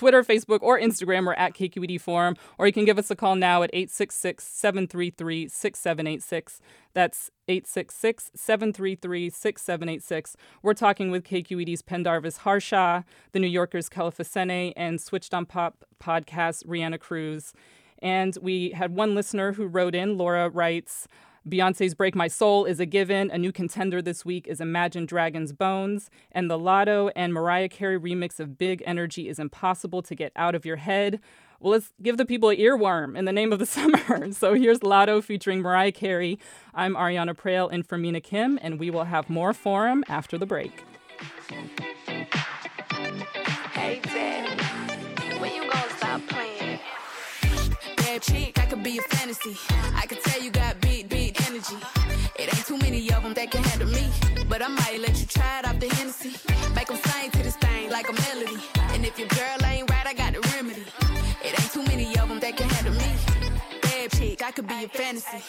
Twitter, 0.00 0.24
Facebook, 0.24 0.60
or 0.62 0.80
Instagram. 0.80 1.26
We're 1.26 1.34
at 1.34 1.52
KQED 1.52 2.00
Forum. 2.00 2.34
Or 2.56 2.66
you 2.66 2.72
can 2.72 2.86
give 2.86 2.98
us 2.98 3.10
a 3.10 3.14
call 3.14 3.36
now 3.36 3.62
at 3.62 3.68
866 3.74 4.42
733 4.42 5.46
6786. 5.46 6.62
That's 6.94 7.30
866 7.46 8.30
733 8.34 9.28
6786. 9.28 10.36
We're 10.62 10.72
talking 10.72 11.10
with 11.10 11.24
KQED's 11.24 11.82
Pendarvis 11.82 12.38
Harshaw, 12.38 13.02
The 13.32 13.40
New 13.40 13.46
Yorker's 13.46 13.90
Kelefa 13.90 14.24
Sanneh, 14.24 14.72
and 14.74 14.98
Switched 14.98 15.34
on 15.34 15.44
Pop 15.44 15.84
podcast, 16.02 16.64
Reanna 16.64 16.98
Cruz. 16.98 17.52
And 18.00 18.38
we 18.40 18.70
had 18.70 18.94
one 18.94 19.14
listener 19.14 19.52
who 19.52 19.66
wrote 19.66 19.94
in. 19.94 20.16
Laura 20.16 20.48
writes, 20.48 21.08
Beyonce's 21.48 21.94
Break 21.94 22.14
My 22.14 22.28
Soul 22.28 22.66
is 22.66 22.80
a 22.80 22.86
given. 22.86 23.30
A 23.30 23.38
new 23.38 23.50
contender 23.50 24.02
this 24.02 24.24
week 24.24 24.46
is 24.46 24.60
Imagine 24.60 25.06
Dragons 25.06 25.52
Bones. 25.52 26.10
And 26.32 26.50
the 26.50 26.58
Latto 26.58 27.10
and 27.16 27.32
Mariah 27.32 27.68
Carey 27.68 27.98
remix 27.98 28.38
of 28.38 28.58
Big 28.58 28.82
Energy 28.84 29.28
is 29.28 29.38
impossible 29.38 30.02
to 30.02 30.14
get 30.14 30.32
out 30.36 30.54
of 30.54 30.66
your 30.66 30.76
head. 30.76 31.18
Well, 31.58 31.72
let's 31.72 31.92
give 32.02 32.18
the 32.18 32.26
people 32.26 32.50
an 32.50 32.58
earworm 32.58 33.16
in 33.16 33.24
the 33.24 33.32
name 33.32 33.52
of 33.52 33.58
the 33.58 33.66
summer. 33.78 34.32
So 34.32 34.54
here's 34.54 34.80
Latto 34.80 35.22
featuring 35.22 35.60
Mariah 35.60 35.92
Carey. 35.92 36.38
I'm 36.74 36.94
Ariana 36.94 37.34
Proehl 37.34 37.72
in 37.72 37.84
for 37.84 37.96
Mina 37.96 38.20
Kim, 38.20 38.58
and 38.60 38.78
we 38.78 38.90
will 38.90 39.04
have 39.04 39.30
more 39.30 39.54
forum 39.54 40.04
after 40.08 40.36
the 40.36 40.46
break. 40.46 40.84
Hey, 43.72 44.00
when 45.38 45.54
you 45.54 45.70
gonna 45.70 45.90
stop 45.96 46.20
playing? 46.28 46.78
Bad 47.96 48.22
I 48.56 48.66
could 48.66 48.82
be 48.82 48.98
a 48.98 49.02
fantasy. 49.02 49.56
I 49.94 50.06
could 50.06 50.20
tell 50.22 50.42
you 50.42 50.50
got 50.50 50.80
big, 50.80 50.89
energy. 51.60 51.84
It 52.36 52.54
ain't 52.54 52.66
too 52.66 52.78
many 52.78 53.12
of 53.12 53.22
them 53.22 53.34
that 53.34 53.50
can 53.50 53.62
handle 53.62 53.88
me. 53.88 54.08
But 54.48 54.62
I 54.62 54.68
might 54.68 55.00
let 55.00 55.18
you 55.20 55.26
try 55.26 55.60
it 55.60 55.66
off 55.66 55.78
the 55.78 55.88
Hennessy. 55.88 56.34
Make 56.74 56.88
them 56.88 56.96
sing 56.96 57.30
to 57.30 57.42
this 57.42 57.56
thing 57.56 57.90
like 57.90 58.08
a 58.08 58.12
melody. 58.12 58.58
And 58.92 59.04
if 59.04 59.18
your 59.18 59.28
girl 59.28 59.64
ain't 59.64 59.90
right, 59.90 60.06
I 60.06 60.14
got 60.14 60.32
the 60.32 60.40
remedy. 60.54 60.84
It 61.44 61.60
ain't 61.60 61.72
too 61.72 61.82
many 61.84 62.06
of 62.18 62.28
them 62.28 62.40
that 62.40 62.56
can 62.56 62.68
handle 62.68 62.94
me. 62.94 63.12
Bad 63.82 64.10
chick, 64.12 64.42
I 64.42 64.50
could 64.50 64.66
be 64.66 64.84
a 64.84 64.88
fantasy. 64.88 65.42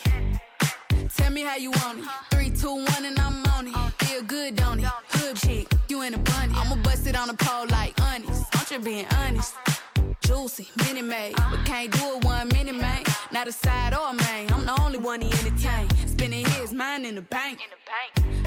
Tell 1.17 1.31
me 1.31 1.41
how 1.41 1.57
you 1.57 1.71
want 1.71 1.99
it. 1.99 2.05
Three, 2.31 2.49
two, 2.49 2.75
one, 2.75 3.05
and 3.05 3.17
I'm 3.19 3.45
on 3.47 3.67
it. 3.67 3.75
Feel 4.03 4.23
good, 4.23 4.55
don't 4.55 4.79
it? 4.79 4.89
Good 5.13 5.35
chick, 5.37 5.67
you 5.89 6.01
in 6.01 6.13
a 6.13 6.17
bunny. 6.17 6.53
I'ma 6.55 6.75
bust 6.83 7.07
it 7.07 7.15
on 7.15 7.27
the 7.27 7.33
pole 7.33 7.67
like 7.67 7.99
honest. 8.01 8.45
I'm 8.53 8.65
just 8.65 8.83
being 8.83 9.05
honest. 9.17 9.55
Juicy, 10.23 10.69
mini 10.77 11.01
made, 11.01 11.35
but 11.35 11.65
can't 11.65 11.91
do 11.91 12.17
it 12.17 12.23
one 12.23 12.47
minute, 12.49 12.75
man. 12.75 13.03
Not 13.31 13.47
a 13.47 13.51
side 13.51 13.93
or 13.93 14.09
a 14.09 14.13
main. 14.13 14.51
I'm 14.53 14.65
the 14.65 14.81
only 14.81 14.99
one 14.99 15.21
he 15.21 15.31
entertain. 15.31 15.87
Spending 16.21 16.45
his 16.45 16.71
mind 16.71 17.03
in 17.07 17.15
the 17.15 17.23
bank. 17.23 17.61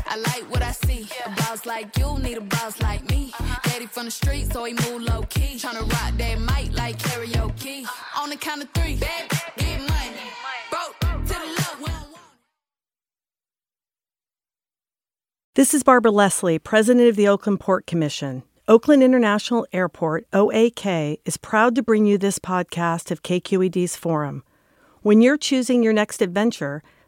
I 0.06 0.16
like 0.16 0.48
what 0.48 0.62
I 0.62 0.70
see. 0.70 1.08
A 1.26 1.30
boss 1.30 1.66
like 1.66 1.98
you 1.98 2.16
need 2.20 2.38
a 2.38 2.40
boss 2.40 2.80
like 2.80 3.02
me. 3.10 3.32
Uh-huh. 3.36 3.60
Daddy 3.64 3.86
from 3.86 4.04
the 4.04 4.12
street, 4.12 4.52
so 4.52 4.62
he 4.62 4.74
move 4.74 5.02
low 5.02 5.22
key. 5.22 5.56
Tryna 5.56 5.80
rock 5.80 6.16
that 6.16 6.38
mic 6.38 6.72
like 6.78 7.00
karaoke. 7.00 7.82
Uh-huh. 7.82 8.22
On 8.22 8.30
the 8.30 8.36
count 8.36 8.62
of 8.62 8.70
three, 8.74 8.94
bad, 8.94 9.28
get 9.56 9.80
money. 9.80 10.12
Broke 10.70 11.00
to 11.00 11.26
the 11.26 11.34
love, 11.34 11.76
we 11.80 11.86
don't 11.86 12.12
want. 12.12 12.30
This 15.56 15.74
is 15.74 15.82
Barbara 15.82 16.12
Leslie, 16.12 16.60
President 16.60 17.08
of 17.08 17.16
the 17.16 17.26
Oakland 17.26 17.58
Port 17.58 17.88
Commission. 17.88 18.44
Oakland 18.68 19.02
International 19.02 19.66
Airport, 19.72 20.28
OAK, 20.32 21.18
is 21.24 21.36
proud 21.38 21.74
to 21.74 21.82
bring 21.82 22.06
you 22.06 22.18
this 22.18 22.38
podcast 22.38 23.10
of 23.10 23.24
KQED's 23.24 23.96
Forum. 23.96 24.44
When 25.02 25.20
you're 25.20 25.36
choosing 25.36 25.82
your 25.82 25.92
next 25.92 26.22
adventure, 26.22 26.84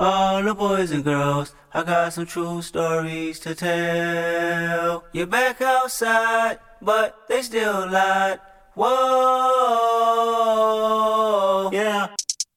all 0.00 0.42
the 0.42 0.54
boys 0.54 0.90
and 0.90 1.04
girls. 1.04 1.54
I 1.72 1.84
got 1.84 2.12
some 2.14 2.26
true 2.26 2.62
stories 2.62 3.38
to 3.40 3.54
tell. 3.54 5.04
You're 5.12 5.26
back 5.26 5.60
outside, 5.60 6.58
but 6.80 7.28
they 7.28 7.42
still 7.42 7.86
lied. 7.90 8.40
Whoa, 8.74 8.88
yeah. 11.72 12.08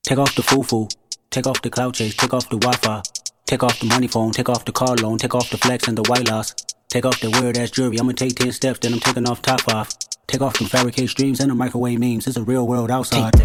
Take 0.04 0.18
off 0.20 0.34
the 0.36 0.44
foo-foo, 0.44 0.88
take 1.30 1.46
off 1.46 1.62
the 1.62 1.70
cloud 1.70 1.94
chase, 1.96 2.16
take 2.16 2.34
off 2.34 2.50
the 2.50 2.58
Wi-Fi, 2.58 3.02
take 3.46 3.62
off 3.62 3.78
the 3.80 3.88
money 3.88 4.08
phone, 4.08 4.32
take 4.32 4.48
off 4.50 4.64
the 4.64 4.72
car 4.72 4.96
loan, 4.96 5.18
take 5.18 5.36
off 5.36 5.50
the 5.50 5.58
flex 5.58 5.88
and 5.88 5.98
the 5.98 6.04
white 6.10 6.30
loss, 6.30 6.54
take 6.88 7.06
off 7.06 7.20
the 7.20 7.30
weird 7.30 7.58
ass 7.58 7.72
jewelry. 7.72 8.00
I'ma 8.00 8.14
take 8.14 8.36
ten 8.36 8.54
steps, 8.54 8.80
then 8.80 8.94
I'm 8.94 9.00
taking 9.00 9.28
off 9.28 9.42
top 9.42 9.68
off. 9.68 9.94
Take 10.26 10.42
off 10.42 10.58
them 10.58 10.68
fabricate 10.68 11.10
streams 11.10 11.42
and 11.42 11.52
the 11.52 11.56
microwave 11.56 12.00
memes. 12.00 12.26
It's 12.26 12.38
a 12.38 12.44
real 12.44 12.66
world 12.66 12.90
outside. 12.90 13.36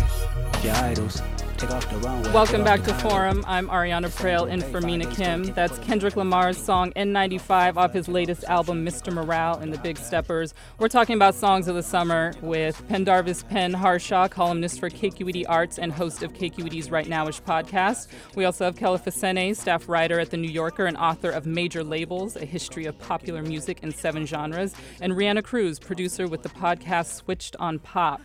Your 0.63 0.75
idols. 0.77 1.21
Welcome 1.61 2.63
back 2.63 2.85
to 2.85 2.95
Forum. 2.95 3.43
I'm 3.49 3.67
Ariana 3.69 4.09
Proehl 4.11 4.49
in 4.49 4.61
for 4.61 4.81
Mina 4.81 5.13
Kim. 5.13 5.43
That's 5.43 5.77
Kendrick 5.81 6.15
Lamar's 6.15 6.57
song 6.57 6.93
N95 6.93 7.77
off 7.77 7.93
his 7.93 8.07
latest 8.07 8.45
album, 8.45 8.87
Mr. 8.87 9.13
Morale 9.13 9.59
and 9.59 9.73
the 9.73 9.79
Big 9.79 9.99
Steppers. 9.99 10.55
We're 10.79 10.87
talking 10.87 11.17
about 11.17 11.35
songs 11.35 11.67
of 11.67 11.75
the 11.75 11.83
summer 11.83 12.33
with 12.43 12.81
Pendarvis 12.89 13.43
Penn 13.43 13.73
Harshaw, 13.73 14.29
columnist 14.29 14.79
for 14.79 14.89
KQED 14.89 15.47
Arts 15.49 15.81
and 15.81 15.91
host 15.91 16.23
of 16.23 16.33
KQED's 16.33 16.93
Right 16.93 17.07
Nowish 17.09 17.43
podcast. 17.43 18.07
We 18.37 18.45
also 18.45 18.65
have 18.65 18.77
Kelefa 18.77 19.13
Sanneh, 19.13 19.57
staff 19.57 19.89
writer 19.89 20.21
at 20.21 20.31
The 20.31 20.37
New 20.37 20.51
Yorker 20.51 20.87
and 20.87 20.97
author 20.97 21.31
of 21.31 21.45
Major 21.45 21.83
Labels, 21.83 22.37
A 22.37 22.45
History 22.45 22.85
of 22.85 22.97
Popular 23.01 23.43
Music 23.43 23.81
in 23.83 23.91
Seven 23.91 24.27
Genres, 24.27 24.77
and 25.01 25.15
Reanna 25.15 25.43
Cruz, 25.43 25.81
producer 25.81 26.29
with 26.29 26.45
the 26.45 26.51
podcast 26.51 27.15
Switched 27.15 27.57
on 27.59 27.81
Pop. 27.81 28.21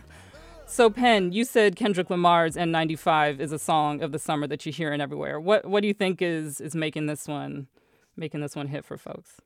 So, 0.66 0.90
Penn, 0.90 1.32
you 1.32 1.44
said 1.44 1.76
Kendrick 1.76 2.10
Lamar's 2.10 2.56
N95 2.56 3.38
is 3.38 3.52
a 3.52 3.58
song 3.58 4.02
of 4.02 4.12
the 4.12 4.18
summer 4.18 4.46
that 4.46 4.64
you 4.66 4.72
hear 4.72 4.92
in 4.92 5.00
everywhere. 5.00 5.38
What 5.38 5.66
what 5.66 5.82
do 5.82 5.88
you 5.88 5.94
think 5.94 6.20
is 6.22 6.60
is 6.60 6.74
making 6.74 7.06
this 7.06 7.28
one 7.28 7.68
making 8.16 8.40
this 8.40 8.56
one 8.56 8.68
hit 8.68 8.84
for 8.84 8.96
folks? 8.96 9.40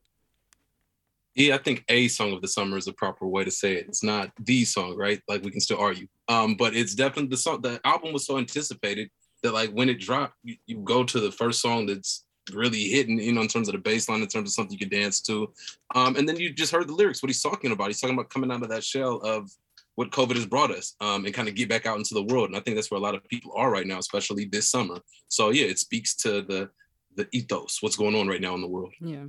Yeah, 1.35 1.55
I 1.55 1.57
think 1.59 1.85
a 1.87 2.07
song 2.07 2.33
of 2.33 2.41
the 2.41 2.47
summer 2.47 2.77
is 2.77 2.87
a 2.87 2.93
proper 2.93 3.27
way 3.27 3.43
to 3.43 3.51
say 3.51 3.75
it. 3.75 3.85
It's 3.87 4.03
not 4.03 4.31
the 4.39 4.65
song, 4.65 4.97
right? 4.97 5.21
Like 5.27 5.43
we 5.43 5.51
can 5.51 5.61
still 5.61 5.79
argue. 5.79 6.07
Um, 6.27 6.55
but 6.55 6.75
it's 6.75 6.95
definitely 6.95 7.29
the 7.29 7.37
song. 7.37 7.61
The 7.61 7.79
album 7.85 8.13
was 8.13 8.25
so 8.25 8.37
anticipated 8.37 9.09
that 9.43 9.53
like 9.53 9.71
when 9.71 9.89
it 9.89 9.99
dropped, 9.99 10.35
you, 10.43 10.55
you 10.65 10.77
go 10.79 11.03
to 11.03 11.19
the 11.19 11.31
first 11.31 11.61
song 11.61 11.85
that's 11.85 12.25
really 12.53 12.85
hitting, 12.85 13.19
you 13.19 13.31
know, 13.31 13.41
in 13.41 13.47
terms 13.47 13.67
of 13.67 13.73
the 13.73 13.79
bass 13.79 14.09
line, 14.09 14.21
in 14.21 14.27
terms 14.27 14.49
of 14.49 14.53
something 14.53 14.73
you 14.73 14.79
can 14.79 14.89
dance 14.89 15.21
to. 15.21 15.53
Um, 15.95 16.15
and 16.15 16.27
then 16.27 16.37
you 16.37 16.51
just 16.51 16.71
heard 16.71 16.87
the 16.87 16.93
lyrics, 16.93 17.21
what 17.21 17.29
he's 17.29 17.41
talking 17.41 17.71
about. 17.71 17.87
He's 17.87 18.01
talking 18.01 18.15
about 18.15 18.29
coming 18.29 18.51
out 18.51 18.63
of 18.63 18.69
that 18.69 18.83
shell 18.83 19.17
of 19.17 19.51
what 19.99 20.11
COVID 20.11 20.35
has 20.35 20.45
brought 20.45 20.71
us 20.71 20.95
um, 21.01 21.25
and 21.25 21.33
kind 21.33 21.49
of 21.49 21.55
get 21.55 21.67
back 21.67 21.85
out 21.85 21.97
into 21.97 22.13
the 22.13 22.23
world. 22.23 22.47
And 22.47 22.55
I 22.55 22.61
think 22.61 22.77
that's 22.77 22.89
where 22.89 22.97
a 22.97 23.03
lot 23.03 23.15
of 23.15 23.27
people 23.27 23.51
are 23.53 23.69
right 23.69 23.85
now, 23.85 23.97
especially 23.97 24.45
this 24.45 24.69
summer. 24.69 25.01
So 25.27 25.49
yeah, 25.49 25.65
it 25.65 25.77
speaks 25.77 26.15
to 26.23 26.41
the 26.41 26.69
the 27.17 27.27
ethos, 27.33 27.79
what's 27.81 27.97
going 27.97 28.15
on 28.15 28.25
right 28.25 28.39
now 28.39 28.55
in 28.55 28.61
the 28.61 28.67
world. 28.67 28.93
Yeah. 29.01 29.25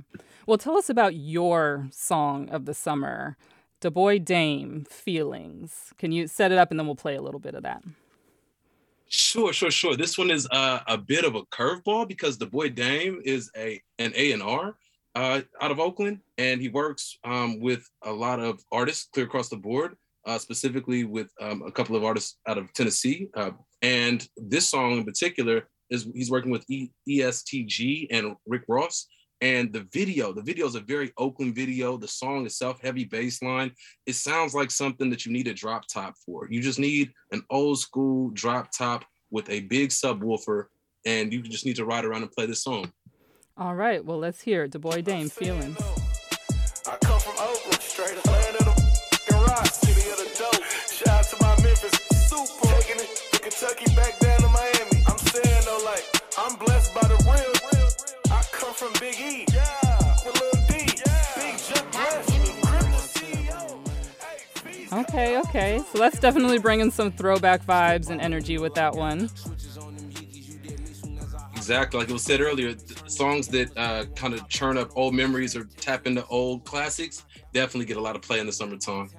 Well, 0.47 0.57
tell 0.57 0.77
us 0.77 0.89
about 0.89 1.13
your 1.13 1.89
song 1.91 2.47
of 2.51 2.63
the 2.63 2.73
summer, 2.73 3.35
Da 3.81 3.89
Boy 3.89 4.17
Dame, 4.19 4.85
Feelings. 4.89 5.93
Can 5.97 6.13
you 6.13 6.25
set 6.25 6.53
it 6.53 6.57
up 6.57 6.71
and 6.71 6.79
then 6.79 6.87
we'll 6.87 6.95
play 6.95 7.17
a 7.17 7.21
little 7.21 7.41
bit 7.41 7.53
of 7.53 7.63
that? 7.63 7.83
Sure, 9.09 9.51
sure, 9.51 9.71
sure. 9.71 9.97
This 9.97 10.17
one 10.17 10.31
is 10.31 10.47
uh, 10.51 10.79
a 10.87 10.97
bit 10.97 11.25
of 11.25 11.35
a 11.35 11.41
curveball 11.47 12.07
because 12.07 12.37
the 12.37 12.45
boy 12.45 12.69
Dame 12.69 13.19
is 13.25 13.51
a 13.57 13.81
an 13.99 14.13
A 14.15 14.31
and 14.31 14.41
R 14.41 14.77
uh, 15.15 15.41
out 15.59 15.71
of 15.71 15.81
Oakland, 15.81 16.21
and 16.37 16.61
he 16.61 16.69
works 16.69 17.17
um, 17.25 17.59
with 17.59 17.89
a 18.03 18.11
lot 18.13 18.39
of 18.39 18.63
artists 18.71 19.09
clear 19.11 19.25
across 19.25 19.49
the 19.49 19.57
board. 19.57 19.97
Uh, 20.25 20.37
specifically 20.37 21.03
with 21.03 21.31
um, 21.41 21.63
a 21.65 21.71
couple 21.71 21.95
of 21.95 22.03
artists 22.03 22.37
out 22.47 22.57
of 22.57 22.71
Tennessee, 22.73 23.27
uh, 23.35 23.49
and 23.81 24.27
this 24.37 24.69
song 24.69 24.91
in 24.93 25.03
particular 25.03 25.67
is 25.89 26.07
he's 26.13 26.31
working 26.31 26.51
with 26.51 26.63
e- 26.69 26.91
ESTG 27.09 28.07
and 28.11 28.35
Rick 28.47 28.63
Ross. 28.67 29.07
And 29.41 29.73
the 29.73 29.87
video, 29.91 30.31
the 30.31 30.43
video 30.43 30.67
is 30.67 30.75
a 30.75 30.79
very 30.81 31.11
Oakland 31.17 31.55
video. 31.55 31.97
The 31.97 32.07
song 32.07 32.45
itself, 32.45 32.79
heavy 32.81 33.05
bass 33.05 33.41
line. 33.41 33.71
It 34.05 34.13
sounds 34.13 34.53
like 34.53 34.69
something 34.69 35.09
that 35.09 35.25
you 35.25 35.31
need 35.31 35.47
a 35.47 35.53
drop 35.53 35.87
top 35.87 36.13
for. 36.23 36.47
You 36.51 36.61
just 36.61 36.77
need 36.77 37.11
an 37.31 37.43
old 37.49 37.79
school 37.79 38.29
drop 38.29 38.69
top 38.71 39.03
with 39.31 39.49
a 39.49 39.61
big 39.61 39.89
subwoofer, 39.89 40.65
and 41.05 41.33
you 41.33 41.41
just 41.41 41.65
need 41.65 41.77
to 41.77 41.85
ride 41.85 42.05
around 42.05 42.21
and 42.21 42.31
play 42.31 42.45
this 42.45 42.63
song. 42.63 42.91
All 43.57 43.75
right. 43.75 44.03
Well, 44.05 44.19
let's 44.19 44.41
hear 44.41 44.63
it. 44.63 44.71
Da 44.71 44.79
Boy 44.79 45.01
Dame, 45.01 45.29
Feelings. 45.29 46.00
Okay, 65.11 65.37
okay. 65.39 65.83
So 65.91 65.97
that's 65.97 66.19
definitely 66.19 66.57
bringing 66.57 66.89
some 66.89 67.11
throwback 67.11 67.65
vibes 67.65 68.09
and 68.09 68.21
energy 68.21 68.57
with 68.57 68.73
that 68.75 68.95
one. 68.95 69.29
Exactly, 71.53 71.99
like 71.99 72.09
it 72.09 72.13
was 72.13 72.23
said 72.23 72.39
earlier, 72.39 72.73
songs 73.07 73.49
that 73.49 73.77
uh, 73.77 74.05
kind 74.15 74.33
of 74.33 74.47
churn 74.47 74.77
up 74.77 74.89
old 74.95 75.13
memories 75.13 75.53
or 75.53 75.65
tap 75.81 76.07
into 76.07 76.25
old 76.27 76.63
classics 76.63 77.25
definitely 77.53 77.85
get 77.85 77.97
a 77.97 78.01
lot 78.01 78.15
of 78.15 78.21
play 78.21 78.39
in 78.39 78.45
the 78.45 78.51
summertime. 78.51 79.09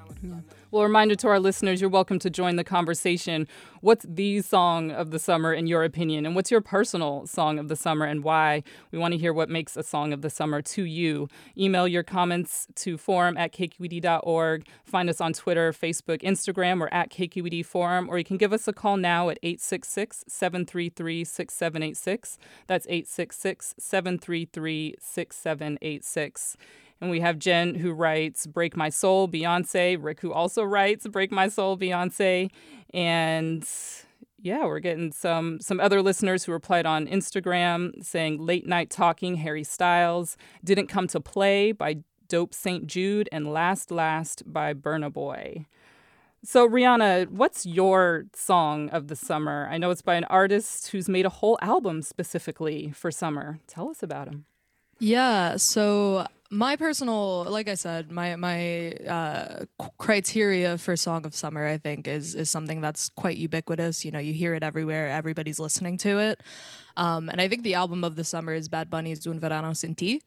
Well, 0.70 0.84
reminder 0.84 1.14
to 1.16 1.28
our 1.28 1.40
listeners, 1.40 1.80
you're 1.80 1.90
welcome 1.90 2.18
to 2.20 2.30
join 2.30 2.56
the 2.56 2.64
conversation. 2.64 3.46
What's 3.80 4.06
the 4.08 4.40
song 4.40 4.90
of 4.90 5.10
the 5.10 5.18
summer 5.18 5.52
in 5.52 5.66
your 5.66 5.84
opinion? 5.84 6.24
And 6.24 6.34
what's 6.34 6.50
your 6.50 6.60
personal 6.60 7.26
song 7.26 7.58
of 7.58 7.68
the 7.68 7.76
summer 7.76 8.06
and 8.06 8.24
why? 8.24 8.62
We 8.90 8.98
want 8.98 9.12
to 9.12 9.18
hear 9.18 9.32
what 9.32 9.50
makes 9.50 9.76
a 9.76 9.82
song 9.82 10.12
of 10.12 10.22
the 10.22 10.30
summer 10.30 10.62
to 10.62 10.84
you. 10.84 11.28
Email 11.58 11.86
your 11.86 12.02
comments 12.02 12.68
to 12.76 12.96
forum 12.96 13.36
at 13.36 13.52
kqed.org. 13.52 14.66
Find 14.84 15.10
us 15.10 15.20
on 15.20 15.32
Twitter, 15.32 15.72
Facebook, 15.72 16.22
Instagram, 16.22 16.80
or 16.80 16.92
at 16.94 17.10
KQED 17.10 17.66
Forum, 17.66 18.08
or 18.08 18.16
you 18.16 18.24
can 18.24 18.38
give 18.38 18.52
us 18.52 18.66
a 18.66 18.72
call 18.72 18.96
now 18.96 19.28
at 19.28 19.38
866 19.42 20.24
733 20.28 21.24
6786. 21.24 22.38
That's 22.66 22.86
866 22.86 23.74
733 23.78 24.94
6786. 24.98 26.56
And 27.02 27.10
we 27.10 27.18
have 27.18 27.40
Jen 27.40 27.74
who 27.74 27.92
writes 27.92 28.46
Break 28.46 28.76
My 28.76 28.88
Soul, 28.88 29.26
Beyonce. 29.26 29.98
Rick 30.00 30.20
who 30.20 30.32
also 30.32 30.62
writes 30.62 31.04
Break 31.08 31.32
My 31.32 31.48
Soul, 31.48 31.76
Beyonce. 31.76 32.48
And 32.94 33.68
yeah, 34.40 34.64
we're 34.64 34.78
getting 34.78 35.10
some 35.10 35.58
some 35.60 35.80
other 35.80 36.00
listeners 36.00 36.44
who 36.44 36.52
replied 36.52 36.86
on 36.86 37.08
Instagram 37.08 38.04
saying 38.04 38.38
Late 38.38 38.68
Night 38.68 38.88
Talking, 38.88 39.34
Harry 39.34 39.64
Styles, 39.64 40.36
Didn't 40.62 40.86
Come 40.86 41.08
to 41.08 41.18
Play 41.18 41.72
by 41.72 41.96
Dope 42.28 42.54
St. 42.54 42.86
Jude, 42.86 43.28
and 43.32 43.52
Last 43.52 43.90
Last 43.90 44.44
by 44.46 44.72
Burna 44.72 45.12
Boy. 45.12 45.66
So, 46.44 46.68
Reanna, 46.68 47.28
what's 47.28 47.66
your 47.66 48.26
song 48.32 48.88
of 48.90 49.08
the 49.08 49.16
summer? 49.16 49.68
I 49.68 49.76
know 49.76 49.90
it's 49.90 50.02
by 50.02 50.14
an 50.14 50.24
artist 50.24 50.92
who's 50.92 51.08
made 51.08 51.26
a 51.26 51.30
whole 51.30 51.58
album 51.60 52.02
specifically 52.02 52.92
for 52.92 53.10
summer. 53.10 53.58
Tell 53.66 53.88
us 53.90 54.04
about 54.04 54.28
him. 54.28 54.44
Yeah, 54.98 55.56
so 55.56 56.28
my 56.52 56.76
personal, 56.76 57.44
like 57.48 57.66
I 57.66 57.74
said, 57.74 58.12
my 58.12 58.36
my 58.36 58.92
uh, 59.08 59.64
criteria 59.96 60.76
for 60.76 60.96
song 60.96 61.24
of 61.24 61.34
summer, 61.34 61.66
I 61.66 61.78
think, 61.78 62.06
is 62.06 62.34
is 62.34 62.50
something 62.50 62.82
that's 62.82 63.08
quite 63.08 63.38
ubiquitous. 63.38 64.04
You 64.04 64.10
know, 64.10 64.18
you 64.18 64.34
hear 64.34 64.54
it 64.54 64.62
everywhere. 64.62 65.08
Everybody's 65.08 65.58
listening 65.58 65.96
to 65.98 66.18
it, 66.18 66.42
um, 66.98 67.30
and 67.30 67.40
I 67.40 67.48
think 67.48 67.62
the 67.62 67.74
album 67.74 68.04
of 68.04 68.16
the 68.16 68.24
summer 68.24 68.52
is 68.52 68.68
Bad 68.68 68.90
Bunny's 68.90 69.26
"Un 69.26 69.40
Verano 69.40 69.72
Sin 69.72 69.94
Ti." 69.94 70.20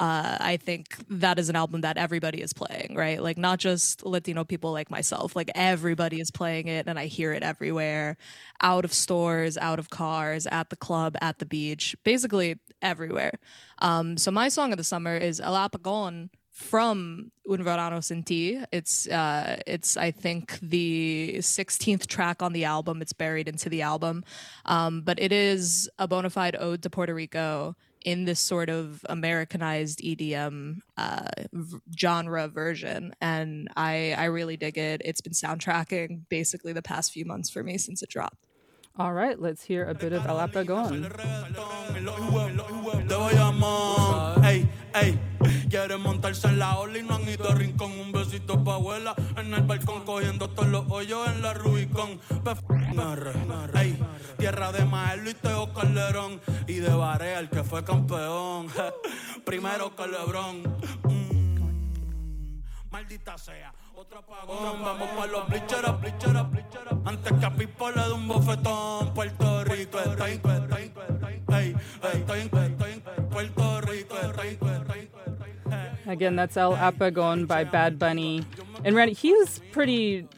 Uh, 0.00 0.36
I 0.40 0.56
think 0.56 0.96
that 1.08 1.38
is 1.38 1.48
an 1.48 1.56
album 1.56 1.82
that 1.82 1.96
everybody 1.96 2.42
is 2.42 2.52
playing, 2.52 2.94
right? 2.96 3.22
Like 3.22 3.38
not 3.38 3.60
just 3.60 4.04
Latino 4.04 4.42
people 4.42 4.72
like 4.72 4.90
myself, 4.90 5.36
like 5.36 5.50
everybody 5.54 6.20
is 6.20 6.32
playing 6.32 6.66
it, 6.66 6.88
and 6.88 6.98
I 6.98 7.06
hear 7.06 7.32
it 7.32 7.44
everywhere, 7.44 8.16
out 8.60 8.84
of 8.84 8.92
stores, 8.92 9.56
out 9.56 9.78
of 9.78 9.90
cars, 9.90 10.48
at 10.48 10.70
the 10.70 10.76
club, 10.76 11.16
at 11.20 11.38
the 11.38 11.46
beach, 11.46 11.94
basically 12.02 12.58
everywhere. 12.82 13.38
Um, 13.78 14.16
so 14.16 14.32
my 14.32 14.48
song 14.48 14.72
of 14.72 14.78
the 14.78 14.84
summer 14.84 15.16
is 15.16 15.40
El 15.40 15.54
Apagón 15.54 16.30
from 16.50 17.30
Un 17.48 17.62
Verano 17.62 18.00
Sin 18.00 18.22
Ti. 18.24 18.64
It's 18.72 19.08
uh, 19.08 19.60
it's 19.66 19.96
I 19.96 20.10
think 20.10 20.58
the 20.60 21.36
16th 21.38 22.06
track 22.06 22.42
on 22.42 22.52
the 22.52 22.64
album. 22.64 23.00
It's 23.02 23.12
buried 23.12 23.48
into 23.48 23.68
the 23.68 23.82
album, 23.82 24.24
um, 24.64 25.02
but 25.02 25.20
it 25.20 25.32
is 25.32 25.88
a 25.98 26.08
bona 26.08 26.30
fide 26.30 26.56
ode 26.58 26.82
to 26.82 26.90
Puerto 26.90 27.14
Rico 27.14 27.76
in 28.04 28.26
this 28.26 28.38
sort 28.38 28.68
of 28.68 29.04
Americanized 29.08 30.00
EDM 30.00 30.76
uh, 30.96 31.26
v- 31.52 31.78
genre 31.98 32.46
version, 32.48 33.14
and 33.20 33.68
I 33.76 34.14
I 34.16 34.26
really 34.26 34.56
dig 34.56 34.78
it. 34.78 35.02
It's 35.04 35.20
been 35.20 35.32
soundtracking 35.32 36.22
basically 36.28 36.72
the 36.72 36.82
past 36.82 37.12
few 37.12 37.24
months 37.24 37.50
for 37.50 37.62
me 37.62 37.78
since 37.78 38.02
it 38.02 38.10
dropped. 38.10 38.36
All 38.96 39.12
right, 39.12 39.40
let's 39.40 39.64
hear 39.64 39.84
a 39.86 39.94
bit 39.94 40.12
of 40.12 40.24
El 40.24 40.36
Apagón. 40.36 41.10
Ey, 44.94 45.10
ey. 45.10 45.34
Quiere 45.68 45.96
montarse 45.96 46.46
en 46.46 46.60
la 46.60 46.78
ola 46.78 46.98
y 46.98 47.02
no 47.02 47.16
han 47.16 47.28
ido 47.28 47.50
a 47.50 47.54
rincón. 47.54 47.98
Un 47.98 48.12
besito 48.12 48.62
pa' 48.62 48.74
abuela 48.74 49.14
en 49.36 49.52
el 49.52 49.62
balcón, 49.62 50.04
cogiendo 50.04 50.48
todos 50.48 50.68
los 50.68 50.88
hoyos 50.88 51.26
en 51.28 51.42
la 51.42 51.52
Rubicón. 51.52 52.20
Ey, 53.74 53.98
tierra 54.38 54.72
de 54.72 54.84
Maelo 54.84 55.30
y 55.30 55.34
Teo 55.34 55.72
Calderón. 55.74 56.40
Y 56.68 56.74
de 56.74 56.94
Barea, 56.94 57.40
el 57.40 57.50
que 57.50 57.64
fue 57.64 57.84
campeón. 57.84 58.68
Primero 59.44 59.94
que 59.96 60.06
Lebrón. 60.06 60.62
Mm, 61.02 61.58
Maldita 62.90 63.36
sea. 63.36 63.74
Otro 63.96 64.20
apagón, 64.20 64.82
vamos 64.82 65.08
pa' 65.08 65.26
los 65.26 65.48
bleachers. 65.48 65.88
Antes 67.04 67.32
que 67.32 67.46
a 67.46 67.54
Pipo 67.54 67.90
le 67.90 68.00
dé 68.00 68.12
un 68.12 68.28
bofetón, 68.28 69.12
Puerto 69.12 69.64
Rico 69.64 69.98
está 69.98 70.26
Rico 70.26 70.50
está 70.52 70.80
en 72.90 72.93
Again, 76.06 76.36
that's 76.36 76.56
El 76.56 76.76
Apagón 76.76 77.46
by 77.46 77.64
Bad 77.64 77.98
Bunny. 77.98 78.44
And 78.84 78.94
Randy, 78.94 79.14
he 79.14 79.32
was 79.32 79.60
pretty 79.72 80.28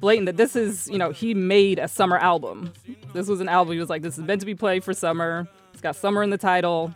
blatant 0.00 0.26
that 0.26 0.36
this 0.36 0.56
is, 0.56 0.88
you 0.88 0.98
know, 0.98 1.10
he 1.10 1.32
made 1.34 1.78
a 1.78 1.88
summer 1.88 2.18
album. 2.18 2.72
This 3.14 3.28
was 3.28 3.40
an 3.40 3.48
album. 3.48 3.74
He 3.74 3.80
was 3.80 3.88
like, 3.88 4.02
this 4.02 4.18
is 4.18 4.24
meant 4.24 4.40
to 4.40 4.46
be 4.46 4.54
played 4.54 4.82
for 4.84 4.92
summer. 4.92 5.48
It's 5.72 5.80
got 5.80 5.96
summer 5.96 6.22
in 6.22 6.30
the 6.30 6.38
title. 6.38 6.92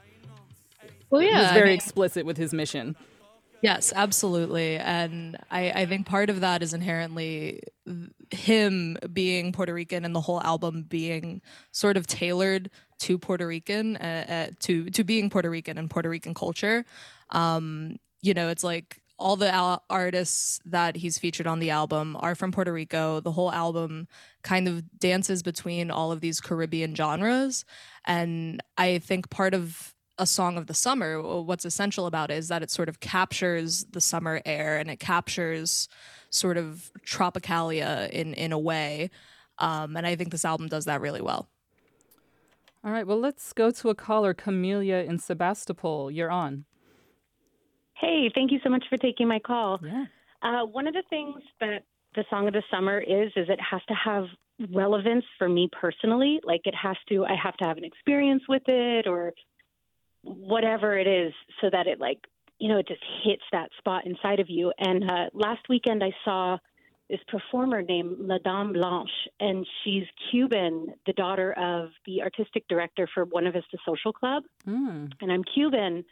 Well, 1.08 1.20
He 1.20 1.28
yeah, 1.28 1.50
I 1.50 1.54
very 1.54 1.68
mean- 1.68 1.74
explicit 1.76 2.26
with 2.26 2.36
his 2.36 2.52
mission. 2.52 2.96
Yes, 3.62 3.92
absolutely. 3.94 4.76
And 4.78 5.36
I, 5.50 5.70
I 5.70 5.86
think 5.86 6.06
part 6.06 6.30
of 6.30 6.40
that 6.40 6.62
is 6.62 6.72
inherently 6.72 7.60
him 8.40 8.96
being 9.12 9.52
Puerto 9.52 9.74
Rican 9.74 10.04
and 10.04 10.14
the 10.14 10.20
whole 10.20 10.42
album 10.42 10.84
being 10.88 11.42
sort 11.72 11.96
of 11.96 12.06
tailored 12.06 12.70
to 13.00 13.18
Puerto 13.18 13.46
Rican, 13.46 13.96
uh, 13.96 14.24
uh, 14.28 14.54
to 14.60 14.90
to 14.90 15.04
being 15.04 15.30
Puerto 15.30 15.50
Rican 15.50 15.78
and 15.78 15.90
Puerto 15.90 16.08
Rican 16.08 16.34
culture. 16.34 16.84
Um, 17.30 17.96
you 18.22 18.34
know, 18.34 18.48
it's 18.48 18.64
like 18.64 19.00
all 19.18 19.36
the 19.36 19.52
al- 19.52 19.84
artists 19.90 20.60
that 20.64 20.96
he's 20.96 21.18
featured 21.18 21.46
on 21.46 21.58
the 21.58 21.70
album 21.70 22.16
are 22.20 22.34
from 22.34 22.50
Puerto 22.50 22.72
Rico. 22.72 23.20
The 23.20 23.32
whole 23.32 23.52
album 23.52 24.08
kind 24.42 24.66
of 24.66 24.98
dances 24.98 25.42
between 25.42 25.90
all 25.90 26.10
of 26.10 26.20
these 26.20 26.40
Caribbean 26.40 26.94
genres. 26.94 27.64
And 28.06 28.62
I 28.78 28.98
think 28.98 29.28
part 29.28 29.52
of 29.52 29.94
a 30.18 30.26
song 30.26 30.56
of 30.56 30.66
the 30.66 30.74
summer, 30.74 31.20
what's 31.42 31.64
essential 31.64 32.06
about 32.06 32.30
it 32.30 32.38
is 32.38 32.48
that 32.48 32.62
it 32.62 32.70
sort 32.70 32.88
of 32.88 33.00
captures 33.00 33.84
the 33.90 34.00
summer 34.00 34.40
air 34.44 34.78
and 34.78 34.90
it 34.90 35.00
captures 35.00 35.88
sort 36.30 36.56
of 36.56 36.90
tropicalia 37.04 38.08
in, 38.10 38.34
in 38.34 38.52
a 38.52 38.58
way. 38.58 39.10
Um, 39.58 39.96
and 39.96 40.06
I 40.06 40.16
think 40.16 40.30
this 40.30 40.44
album 40.44 40.68
does 40.68 40.86
that 40.86 41.00
really 41.00 41.20
well. 41.20 41.48
All 42.82 42.92
right, 42.92 43.06
well, 43.06 43.20
let's 43.20 43.52
go 43.52 43.70
to 43.70 43.90
a 43.90 43.94
caller, 43.94 44.32
Camelia 44.32 45.04
in 45.06 45.18
Sebastopol. 45.18 46.10
You're 46.10 46.30
on. 46.30 46.64
Hey, 47.94 48.30
thank 48.34 48.50
you 48.50 48.58
so 48.64 48.70
much 48.70 48.84
for 48.88 48.96
taking 48.96 49.28
my 49.28 49.38
call. 49.38 49.78
Yeah. 49.84 50.06
Uh, 50.40 50.64
one 50.64 50.86
of 50.86 50.94
the 50.94 51.02
things 51.10 51.42
that 51.60 51.82
the 52.14 52.24
song 52.30 52.48
of 52.48 52.54
the 52.54 52.62
summer 52.70 52.98
is 52.98 53.30
is 53.36 53.50
it 53.50 53.60
has 53.60 53.82
to 53.88 53.94
have 53.94 54.24
relevance 54.72 55.24
for 55.36 55.48
me 55.48 55.68
personally. 55.70 56.40
Like 56.42 56.62
it 56.64 56.74
has 56.74 56.96
to, 57.10 57.26
I 57.26 57.34
have 57.34 57.56
to 57.58 57.66
have 57.66 57.76
an 57.76 57.84
experience 57.84 58.42
with 58.48 58.62
it 58.66 59.06
or 59.06 59.34
whatever 60.22 60.98
it 60.98 61.06
is, 61.06 61.34
so 61.60 61.68
that 61.70 61.86
it 61.86 62.00
like 62.00 62.20
you 62.60 62.68
know 62.68 62.78
it 62.78 62.86
just 62.86 63.02
hits 63.24 63.42
that 63.52 63.70
spot 63.78 64.06
inside 64.06 64.38
of 64.40 64.48
you. 64.48 64.72
And 64.78 65.10
uh, 65.10 65.26
last 65.32 65.62
weekend 65.68 66.04
I 66.04 66.12
saw 66.24 66.58
this 67.08 67.20
performer 67.26 67.82
named 67.82 68.16
La 68.20 68.38
Dame 68.38 68.72
Blanche, 68.72 69.10
and 69.40 69.66
she's 69.82 70.04
Cuban, 70.30 70.94
the 71.06 71.12
daughter 71.14 71.52
of 71.54 71.88
the 72.06 72.22
artistic 72.22 72.68
director 72.68 73.08
for 73.12 73.24
Buena 73.26 73.50
Vista 73.50 73.78
Social 73.84 74.12
Club 74.12 74.44
Mm. 74.66 75.10
and 75.20 75.32
I'm 75.32 75.42
Cuban, 75.42 76.04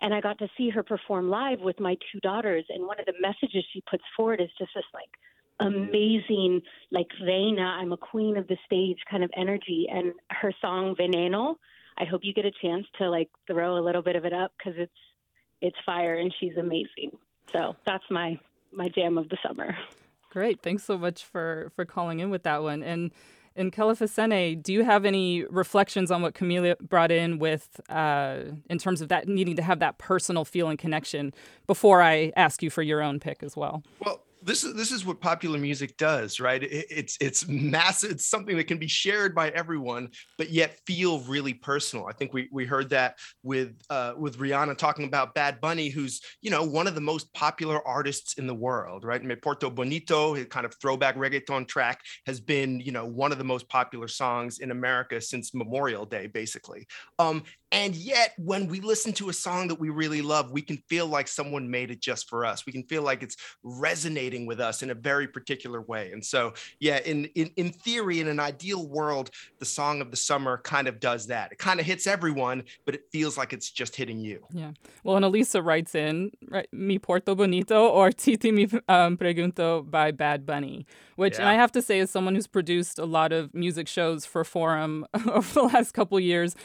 and 0.00 0.14
I 0.14 0.20
got 0.22 0.38
to 0.38 0.48
see 0.56 0.70
her 0.70 0.82
perform 0.82 1.28
live 1.28 1.60
with 1.60 1.78
my 1.80 1.96
two 2.10 2.20
daughters. 2.20 2.64
And 2.70 2.86
one 2.86 2.98
of 3.00 3.06
the 3.06 3.14
messages 3.20 3.64
she 3.72 3.82
puts 3.90 4.04
forward 4.16 4.40
is 4.40 4.48
just 4.58 4.70
this 4.74 4.84
like 4.94 5.10
amazing, 5.60 6.62
like 6.90 7.08
reina, 7.22 7.62
I'm 7.62 7.92
a 7.92 7.96
queen 7.96 8.36
of 8.36 8.46
the 8.46 8.56
stage 8.66 8.98
kind 9.10 9.24
of 9.24 9.30
energy. 9.36 9.86
And 9.90 10.12
her 10.30 10.52
song 10.60 10.94
Veneno, 10.98 11.56
I 11.98 12.04
hope 12.04 12.20
you 12.24 12.32
get 12.34 12.44
a 12.44 12.52
chance 12.62 12.86
to 12.98 13.10
like 13.10 13.28
throw 13.46 13.78
a 13.78 13.84
little 13.84 14.02
bit 14.02 14.16
of 14.16 14.24
it 14.24 14.32
up 14.32 14.52
because 14.56 14.74
it's 14.78 14.92
it's 15.60 15.76
fire 15.84 16.14
and 16.14 16.34
she's 16.38 16.56
amazing. 16.56 17.16
So 17.52 17.76
that's 17.86 18.04
my 18.10 18.38
my 18.72 18.88
jam 18.88 19.18
of 19.18 19.28
the 19.28 19.38
summer. 19.46 19.76
Great. 20.30 20.60
Thanks 20.62 20.84
so 20.84 20.98
much 20.98 21.24
for 21.24 21.72
for 21.74 21.84
calling 21.84 22.20
in 22.20 22.30
with 22.30 22.42
that 22.42 22.62
one. 22.62 22.82
And 22.82 23.10
in 23.54 23.70
Kelefa 23.70 24.06
Sanneh, 24.06 24.62
do 24.62 24.72
you 24.72 24.84
have 24.84 25.06
any 25.06 25.44
reflections 25.44 26.10
on 26.10 26.20
what 26.20 26.34
Camelia 26.34 26.76
brought 26.80 27.10
in 27.10 27.38
with 27.38 27.80
uh, 27.88 28.42
in 28.68 28.78
terms 28.78 29.00
of 29.00 29.08
that 29.08 29.28
needing 29.28 29.56
to 29.56 29.62
have 29.62 29.78
that 29.78 29.96
personal 29.96 30.44
feel 30.44 30.68
and 30.68 30.78
connection 30.78 31.32
before 31.66 32.02
I 32.02 32.32
ask 32.36 32.62
you 32.62 32.68
for 32.68 32.82
your 32.82 33.00
own 33.02 33.18
pick 33.18 33.42
as 33.42 33.56
well? 33.56 33.82
Well, 34.04 34.20
this 34.46 34.62
is 34.62 34.74
this 34.74 34.92
is 34.92 35.04
what 35.04 35.20
popular 35.20 35.58
music 35.58 35.96
does, 35.96 36.38
right? 36.38 36.62
It, 36.62 36.86
it's 36.88 37.16
it's 37.20 37.48
massive. 37.48 38.12
It's 38.12 38.28
something 38.28 38.56
that 38.56 38.68
can 38.68 38.78
be 38.78 38.86
shared 38.86 39.34
by 39.34 39.48
everyone, 39.50 40.10
but 40.38 40.50
yet 40.50 40.78
feel 40.86 41.18
really 41.20 41.52
personal. 41.52 42.06
I 42.06 42.12
think 42.12 42.32
we 42.32 42.48
we 42.52 42.64
heard 42.64 42.90
that 42.90 43.18
with 43.42 43.74
uh, 43.90 44.14
with 44.16 44.38
Reanna 44.38 44.78
talking 44.78 45.04
about 45.04 45.34
Bad 45.34 45.60
Bunny, 45.60 45.88
who's 45.88 46.20
you 46.40 46.50
know 46.50 46.62
one 46.62 46.86
of 46.86 46.94
the 46.94 47.00
most 47.00 47.32
popular 47.34 47.86
artists 47.86 48.34
in 48.34 48.46
the 48.46 48.54
world, 48.54 49.04
right? 49.04 49.22
Me 49.22 49.34
Porto 49.34 49.68
Bonito, 49.68 50.34
his 50.34 50.46
kind 50.46 50.64
of 50.64 50.74
throwback 50.80 51.16
reggaeton 51.16 51.66
track, 51.66 52.00
has 52.26 52.40
been 52.40 52.78
you 52.78 52.92
know 52.92 53.04
one 53.04 53.32
of 53.32 53.38
the 53.38 53.44
most 53.44 53.68
popular 53.68 54.06
songs 54.06 54.60
in 54.60 54.70
America 54.70 55.20
since 55.20 55.54
Memorial 55.54 56.06
Day, 56.06 56.28
basically. 56.28 56.86
Um, 57.18 57.42
and 57.72 57.96
yet, 57.96 58.32
when 58.38 58.68
we 58.68 58.80
listen 58.80 59.12
to 59.14 59.28
a 59.28 59.32
song 59.32 59.66
that 59.68 59.80
we 59.80 59.90
really 59.90 60.22
love, 60.22 60.52
we 60.52 60.62
can 60.62 60.78
feel 60.88 61.06
like 61.06 61.26
someone 61.26 61.68
made 61.68 61.90
it 61.90 62.00
just 62.00 62.28
for 62.28 62.44
us. 62.44 62.64
We 62.64 62.72
can 62.72 62.84
feel 62.84 63.02
like 63.02 63.24
it's 63.24 63.36
resonating 63.64 64.35
with 64.44 64.60
us 64.60 64.82
in 64.82 64.90
a 64.90 64.94
very 64.94 65.26
particular 65.26 65.80
way. 65.80 66.12
And 66.12 66.22
so, 66.22 66.52
yeah, 66.80 66.98
in 66.98 67.24
in, 67.36 67.50
in 67.56 67.72
theory, 67.72 68.20
in 68.20 68.28
an 68.28 68.38
ideal 68.40 68.86
world, 68.86 69.30
the 69.60 69.64
song 69.64 70.02
of 70.02 70.10
the 70.10 70.16
summer 70.16 70.58
kind 70.58 70.88
of 70.88 71.00
does 71.00 71.28
that. 71.28 71.52
It 71.52 71.58
kind 71.58 71.80
of 71.80 71.86
hits 71.86 72.06
everyone, 72.06 72.64
but 72.84 72.94
it 72.96 73.04
feels 73.12 73.38
like 73.38 73.52
it's 73.52 73.70
just 73.70 73.96
hitting 73.96 74.18
you. 74.18 74.44
Yeah. 74.52 74.72
Well, 75.04 75.16
and 75.16 75.24
Elisa 75.24 75.62
writes 75.62 75.94
in, 75.94 76.32
right, 76.48 76.66
Me 76.72 76.98
Porto 76.98 77.34
Bonito 77.34 77.88
or 77.88 78.10
Titi 78.10 78.50
Mi 78.50 78.64
um, 78.88 79.16
Pregunto 79.16 79.88
by 79.88 80.10
Bad 80.10 80.44
Bunny, 80.44 80.84
which, 81.14 81.38
Yeah. 81.38 81.48
I 81.48 81.54
have 81.54 81.70
to 81.72 81.80
say, 81.80 82.00
as 82.00 82.10
someone 82.10 82.34
who's 82.34 82.48
produced 82.48 82.98
a 82.98 83.06
lot 83.06 83.32
of 83.32 83.54
music 83.54 83.86
shows 83.86 84.26
for 84.26 84.42
Forum 84.42 85.06
over 85.30 85.54
the 85.54 85.62
last 85.62 85.92
couple 85.92 86.18
years 86.18 86.56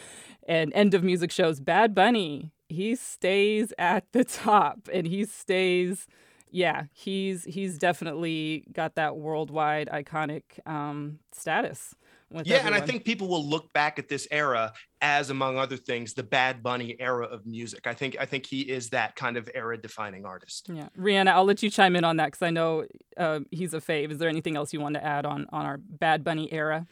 and 0.47 0.73
end 0.73 0.95
of 0.95 1.03
music 1.03 1.31
shows, 1.31 1.59
Bad 1.59 1.93
Bunny, 1.93 2.51
he 2.67 2.95
stays 2.95 3.73
at 3.77 4.11
the 4.11 4.23
top 4.23 4.89
and 4.91 5.05
he 5.05 5.25
stays. 5.25 6.07
Yeah, 6.51 6.83
he's 6.93 7.45
he's 7.45 7.77
definitely 7.77 8.65
got 8.73 8.95
that 8.95 9.15
worldwide 9.15 9.89
iconic 9.89 10.43
um, 10.65 11.19
status. 11.31 11.95
With 12.29 12.47
yeah, 12.47 12.65
and 12.65 12.73
I 12.73 12.79
think 12.79 13.03
people 13.03 13.27
will 13.27 13.45
look 13.45 13.73
back 13.73 13.99
at 13.99 14.07
this 14.07 14.25
era 14.31 14.71
as, 15.01 15.29
among 15.29 15.57
other 15.57 15.75
things, 15.75 16.13
the 16.13 16.23
Bad 16.23 16.63
Bunny 16.63 16.95
era 16.99 17.25
of 17.25 17.45
music. 17.45 17.87
I 17.87 17.93
think 17.93 18.15
I 18.19 18.25
think 18.25 18.45
he 18.45 18.61
is 18.61 18.89
that 18.89 19.15
kind 19.15 19.35
of 19.35 19.49
era-defining 19.53 20.25
artist. 20.25 20.69
Yeah, 20.71 20.87
Reanna, 20.97 21.29
I'll 21.29 21.45
let 21.45 21.61
you 21.61 21.69
chime 21.69 21.95
in 21.95 22.03
on 22.03 22.17
that 22.17 22.27
because 22.27 22.41
I 22.41 22.51
know 22.51 22.85
uh, 23.17 23.41
he's 23.51 23.73
a 23.73 23.81
fave. 23.81 24.11
Is 24.11 24.17
there 24.17 24.29
anything 24.29 24.55
else 24.55 24.71
you 24.71 24.79
want 24.79 24.95
to 24.95 25.03
add 25.03 25.25
on 25.25 25.45
on 25.51 25.65
our 25.65 25.77
Bad 25.77 26.23
Bunny 26.23 26.51
era? 26.53 26.87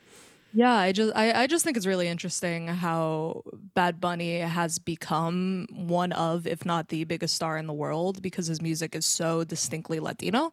Yeah, 0.51 0.73
I 0.73 0.91
just 0.93 1.15
I, 1.15 1.43
I 1.43 1.47
just 1.47 1.63
think 1.63 1.77
it's 1.77 1.85
really 1.85 2.07
interesting 2.07 2.67
how 2.67 3.43
Bad 3.75 4.01
Bunny 4.01 4.39
has 4.39 4.79
become 4.79 5.67
one 5.71 6.11
of, 6.13 6.47
if 6.47 6.65
not 6.65 6.87
the 6.87 7.03
biggest 7.03 7.35
star 7.35 7.55
in 7.59 7.67
the 7.67 7.73
world, 7.73 8.23
because 8.23 8.47
his 8.47 8.59
music 8.59 8.95
is 8.95 9.05
so 9.05 9.43
distinctly 9.43 9.99
Latino. 9.99 10.51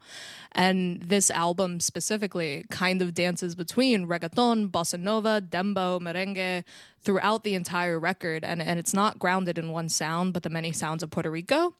And 0.52 1.00
this 1.00 1.30
album 1.30 1.80
specifically 1.80 2.66
kind 2.70 3.00
of 3.00 3.14
dances 3.14 3.54
between 3.54 4.06
reggaeton, 4.06 4.70
bossa 4.70 5.00
nova, 5.00 5.40
dembow, 5.40 5.98
merengue 5.98 6.64
throughout 7.00 7.42
the 7.42 7.54
entire 7.54 7.98
record. 7.98 8.44
And 8.44 8.61
and 8.61 8.78
it's 8.78 8.92
not 8.92 9.18
grounded 9.18 9.56
in 9.56 9.70
one 9.70 9.88
sound, 9.88 10.35
but 10.35 10.42
the 10.42 10.50
many 10.50 10.72
sounds 10.72 11.02
of 11.02 11.11
Puerto 11.11 11.30
Rico. 11.30 11.74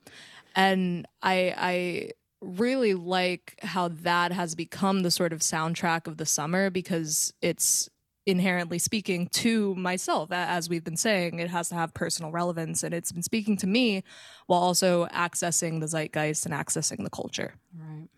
And 0.55 1.07
I 1.23 1.55
I 1.57 2.11
really 2.41 2.95
like 2.95 3.59
how 3.63 3.89
that 3.89 4.33
has 4.33 4.55
become 4.55 5.01
the 5.03 5.11
sort 5.11 5.33
of 5.33 5.41
soundtrack 5.41 6.07
of 6.07 6.17
the 6.19 6.27
summer 6.27 6.71
because 6.71 7.33
it's 7.43 7.91
inherently 8.27 8.79
speaking 8.79 9.29
to 9.29 9.75
myself 9.77 10.31
as 10.33 10.69
we've 10.69 10.85
been 10.85 10.97
saying 10.97 11.39
it 11.39 11.49
has 11.49 11.69
to 11.69 11.75
have 11.77 11.95
personal 11.95 12.33
relevance 12.33 12.83
and 12.83 12.93
it's 12.93 13.13
been 13.13 13.23
speaking 13.23 13.57
to 13.57 13.67
me 13.67 14.03
while 14.47 14.61
also 14.61 15.07
accessing 15.07 15.81
the 15.81 15.87
zeitgeist 15.87 16.45
and 16.45 16.55
accessing 16.55 17.05
the 17.05 17.11
culture 17.11 17.55
Right. 17.79 18.09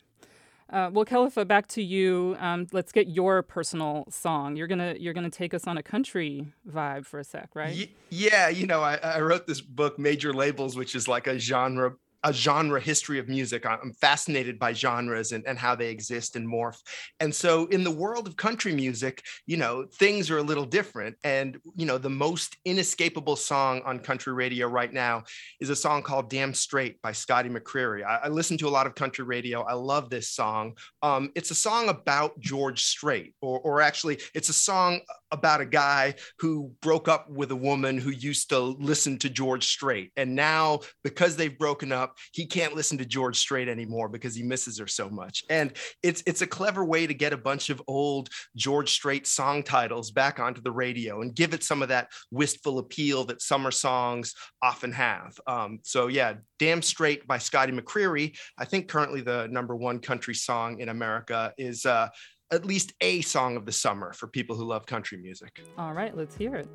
Uh, 0.71 0.91
well, 0.93 1.05
Kelefa, 1.07 1.49
back 1.49 1.67
to 1.67 1.83
you. 1.83 2.37
Um, 2.39 2.67
let's 2.73 2.93
get 2.93 3.09
your 3.09 3.43
personal 3.43 4.05
song. 4.11 4.55
You're 4.55 4.67
gonna 4.67 4.97
you're 4.99 5.15
gonna 5.15 5.31
take 5.31 5.55
us 5.55 5.67
on 5.67 5.79
a 5.79 5.83
country 5.83 6.53
vibe 6.71 7.07
for 7.07 7.19
a 7.19 7.25
sec, 7.25 7.49
right? 7.55 7.75
Ye- 7.75 7.97
yeah, 8.11 8.51
you 8.51 8.67
know, 8.67 8.83
I, 8.83 8.97
I 8.97 9.21
wrote 9.21 9.47
this 9.47 9.63
book, 9.63 9.99
Major 9.99 10.35
Labels, 10.35 10.77
which 10.77 10.95
is 10.95 11.09
like 11.09 11.27
a 11.27 11.39
genre 11.39 11.95
a 12.25 12.33
genre 12.33 12.81
history 12.81 13.19
of 13.19 13.29
music. 13.29 13.65
I'm 13.65 13.93
fascinated 14.01 14.59
by 14.59 14.73
genres 14.73 15.33
and, 15.33 15.47
and 15.47 15.59
how 15.59 15.75
they 15.75 15.89
exist 15.91 16.37
and 16.37 16.47
morph. 16.47 16.79
And 17.21 17.35
so 17.35 17.67
in 17.67 17.85
the 17.85 17.91
world 17.91 18.27
of 18.27 18.37
country 18.37 18.73
music, 18.73 19.23
you 19.47 19.57
know, 19.57 19.87
things 19.95 20.31
are 20.31 20.39
a 20.39 20.43
little 20.43 20.65
different. 20.65 21.17
And, 21.23 21.59
you 21.77 21.87
know, 21.87 21.99
the 21.99 22.11
most 22.11 22.57
inescapable 22.65 23.37
song 23.37 23.83
on 23.85 24.01
country 24.01 24.33
radio 24.33 24.67
right 24.67 24.93
now 24.93 25.25
is 25.61 25.71
a 25.71 25.77
song 25.77 26.03
called 26.03 26.29
Damn 26.29 26.55
Straight 26.55 27.01
by 27.03 27.13
Scotty 27.13 27.49
McCreery. 27.49 28.05
I, 28.05 28.21
I 28.25 28.29
listen 28.29 28.59
to 28.59 28.69
a 28.69 28.71
lot 28.71 28.87
of 28.87 28.95
country 28.95 29.25
radio. 29.25 29.63
I 29.63 29.75
love 29.75 30.11
this 30.11 30.31
song. 30.31 30.77
Um, 31.03 31.31
it's 31.35 31.51
a 31.51 31.55
song 31.55 31.89
about 31.89 32.39
George 32.41 32.85
Strait, 32.85 33.35
or, 33.41 33.61
or 33.61 33.81
actually, 33.81 34.19
it's 34.35 34.49
a 34.49 34.55
song 34.55 35.01
about 35.31 35.61
a 35.61 35.67
guy 35.67 36.15
who 36.39 36.73
broke 36.81 37.09
up 37.09 37.29
with 37.31 37.51
a 37.51 37.57
woman 37.57 37.99
who 37.99 38.11
used 38.11 38.49
to 38.51 38.59
listen 38.59 39.19
to 39.19 39.29
George 39.29 39.67
Strait. 39.67 40.13
And 40.17 40.35
now, 40.35 40.81
because 41.05 41.37
they've 41.37 41.59
broken 41.59 41.93
up, 41.93 42.17
he 42.33 42.47
can't 42.47 42.75
listen 42.75 42.99
to 42.99 43.07
George 43.07 43.37
Strait 43.37 43.69
anymore 43.69 44.09
because 44.09 44.35
he 44.35 44.43
misses 44.43 44.79
her 44.79 44.87
so 44.87 45.09
much. 45.11 45.43
And 45.51 45.73
it's 46.03 46.23
it's 46.27 46.43
a 46.43 46.47
clever 46.47 46.85
way 46.85 47.07
to 47.07 47.15
get 47.15 47.33
a 47.33 47.39
bunch 47.39 47.71
of 47.71 47.83
old 47.87 48.29
George 48.57 48.91
Strait 48.91 49.27
song 49.27 49.63
titles 49.63 50.11
back 50.11 50.41
onto 50.41 50.61
the 50.61 50.73
radio 50.73 51.23
and 51.23 51.35
give 51.35 51.55
it 51.55 51.65
some 51.65 51.83
of 51.83 51.89
that 51.89 52.09
wistful 52.31 52.79
appeal 52.79 53.25
that 53.25 53.43
summer 53.43 53.71
songs 53.71 54.35
often 54.63 54.93
have. 54.93 55.39
Um, 55.47 55.81
so 55.83 56.07
yeah, 56.07 56.35
Damn 56.59 56.83
Straight 56.83 57.27
by 57.27 57.39
Scotty 57.39 57.73
McCreery. 57.73 58.37
I 58.59 58.65
think 58.65 58.89
currently 58.89 59.21
the 59.21 59.49
number 59.49 59.77
one 59.77 60.01
country 60.01 60.35
song 60.35 60.81
in 60.81 60.89
America 60.89 61.53
is 61.59 61.87
uh, 61.87 62.09
at 62.51 62.65
least 62.65 62.93
a 63.01 63.21
song 63.23 63.57
of 63.57 63.67
the 63.67 63.73
summer 63.73 64.13
for 64.13 64.27
people 64.27 64.57
who 64.57 64.65
love 64.65 64.87
country 64.87 65.19
music. 65.19 65.61
All 65.77 65.93
right, 65.93 66.17
let's 66.17 66.35
hear 66.37 66.55
it. 66.55 66.69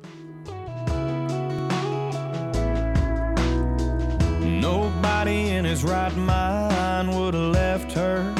Nobody 4.40 5.50
in 5.50 5.64
his 5.64 5.82
right 5.84 6.14
mind 6.16 7.08
would 7.16 7.34
have 7.34 7.52
left 7.52 7.92
her. 7.92 8.32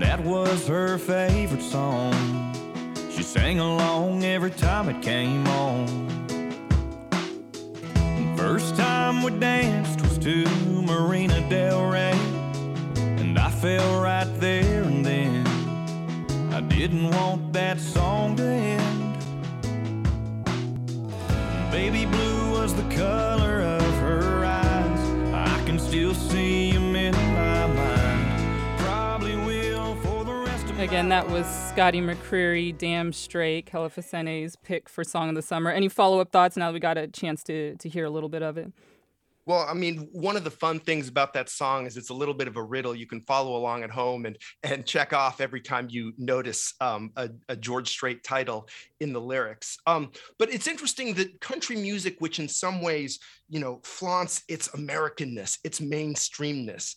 That 0.00 0.22
was 0.22 0.66
her 0.68 0.98
favorite 0.98 1.62
song. 1.62 2.12
She 3.10 3.22
sang 3.22 3.60
along 3.60 4.24
every 4.24 4.50
time 4.50 4.88
it 4.88 5.02
came 5.02 5.46
on. 5.48 6.06
First 8.36 8.76
time 8.76 9.22
we 9.22 9.38
danced 9.38 10.00
was 10.02 10.18
to 10.18 10.44
Marina 10.82 11.48
Del 11.48 11.90
Rey, 11.90 12.12
and 12.96 13.38
I 13.38 13.50
fell 13.50 14.02
right 14.02 14.28
there 14.38 14.75
and 14.75 14.75
then. 14.75 14.75
I 14.75 14.75
didn't 16.88 17.10
want 17.10 17.52
that 17.52 17.80
song 17.80 18.36
to 18.36 18.44
end. 18.44 19.18
Baby 21.72 22.06
blue 22.06 22.52
was 22.52 22.76
the 22.76 22.94
color 22.94 23.60
of 23.60 23.94
her 23.98 24.44
eyes. 24.44 25.34
I 25.34 25.64
can 25.66 25.80
still 25.80 26.14
see 26.14 26.70
them 26.70 26.94
in 26.94 27.12
my 27.12 27.66
mind. 27.66 28.78
Probably 28.78 29.34
will 29.34 29.96
for 29.96 30.24
the 30.24 30.32
rest 30.32 30.70
of 30.70 30.78
Again, 30.78 31.08
that 31.08 31.28
was 31.28 31.44
Scotty 31.70 32.00
McCreery, 32.00 32.78
Damn 32.78 33.12
Straight, 33.12 33.66
Kelefa 33.66 34.04
Sanneh's 34.04 34.54
pick 34.54 34.88
for 34.88 35.02
Song 35.02 35.28
of 35.28 35.34
the 35.34 35.42
Summer. 35.42 35.72
Any 35.72 35.88
follow 35.88 36.20
up 36.20 36.30
thoughts 36.30 36.56
now 36.56 36.66
that 36.66 36.74
we 36.74 36.78
got 36.78 36.96
a 36.96 37.08
chance 37.08 37.42
to, 37.44 37.74
to 37.78 37.88
hear 37.88 38.04
a 38.04 38.10
little 38.10 38.28
bit 38.28 38.44
of 38.44 38.56
it? 38.56 38.70
Well, 39.46 39.64
I 39.68 39.74
mean, 39.74 40.08
one 40.10 40.36
of 40.36 40.42
the 40.42 40.50
fun 40.50 40.80
things 40.80 41.06
about 41.06 41.32
that 41.34 41.48
song 41.48 41.86
is 41.86 41.96
it's 41.96 42.10
a 42.10 42.14
little 42.14 42.34
bit 42.34 42.48
of 42.48 42.56
a 42.56 42.62
riddle. 42.62 42.96
You 42.96 43.06
can 43.06 43.20
follow 43.20 43.56
along 43.56 43.84
at 43.84 43.90
home 43.90 44.26
and 44.26 44.36
and 44.64 44.84
check 44.84 45.12
off 45.12 45.40
every 45.40 45.60
time 45.60 45.86
you 45.88 46.12
notice 46.18 46.74
um, 46.80 47.12
a, 47.16 47.30
a, 47.48 47.56
George 47.56 47.88
Strait 47.88 48.24
title 48.24 48.68
in 48.98 49.12
the 49.12 49.20
lyrics. 49.20 49.78
Um, 49.86 50.10
but 50.38 50.52
it's 50.52 50.66
interesting 50.66 51.14
that 51.14 51.40
country 51.40 51.76
music, 51.76 52.16
which 52.18 52.40
in 52.40 52.48
some 52.48 52.82
ways, 52.82 53.20
you 53.48 53.60
know, 53.60 53.80
flaunts 53.84 54.42
its 54.48 54.68
Americanness, 54.68 55.58
its 55.62 55.78
mainstreamness, 55.78 56.96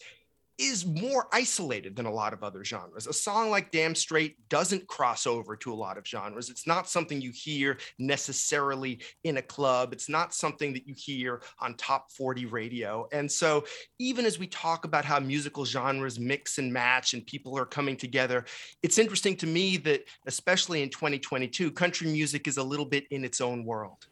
is 0.60 0.86
more 0.86 1.28
isolated 1.32 1.96
than 1.96 2.06
a 2.06 2.12
lot 2.12 2.34
of 2.34 2.44
other 2.44 2.64
genres. 2.66 3.08
A 3.08 3.14
song 3.14 3.50
like 3.50 3.72
Damn 3.72 3.96
Straight 3.96 4.36
doesn't 4.50 4.88
cross 4.88 5.26
over 5.26 5.56
to 5.56 5.72
a 5.72 5.76
lot 5.76 5.98
of 5.98 6.06
genres. 6.06 6.50
It's 6.50 6.68
not 6.68 6.90
something 6.90 7.22
you 7.22 7.32
hear 7.34 7.78
necessarily 7.98 9.00
in 9.24 9.38
a 9.38 9.42
club. 9.42 9.94
It's 9.94 10.10
not 10.10 10.34
something 10.34 10.74
that 10.74 10.86
you 10.86 10.94
hear 10.98 11.42
on 11.60 11.76
top 11.76 12.12
40 12.12 12.46
radio. 12.48 13.08
And 13.14 13.32
so, 13.32 13.64
even 14.00 14.26
as 14.26 14.38
we 14.38 14.48
talk 14.48 14.84
about 14.84 15.06
how 15.06 15.20
musical 15.20 15.64
genres 15.64 16.20
mix 16.20 16.58
and 16.58 16.72
match 16.72 17.14
and 17.14 17.26
people 17.26 17.58
are 17.58 17.66
coming 17.66 17.96
together, 17.96 18.44
it's 18.84 18.98
interesting 18.98 19.38
to 19.38 19.48
me 19.48 19.78
that, 19.78 20.04
especially 20.28 20.84
in 20.84 20.90
2022, 20.90 21.72
country 21.72 22.08
music 22.08 22.48
is 22.48 22.58
a 22.58 22.64
little 22.64 22.86
bit 22.86 23.06
in 23.12 23.24
its 23.24 23.40
own 23.40 23.64
world. 23.64 24.08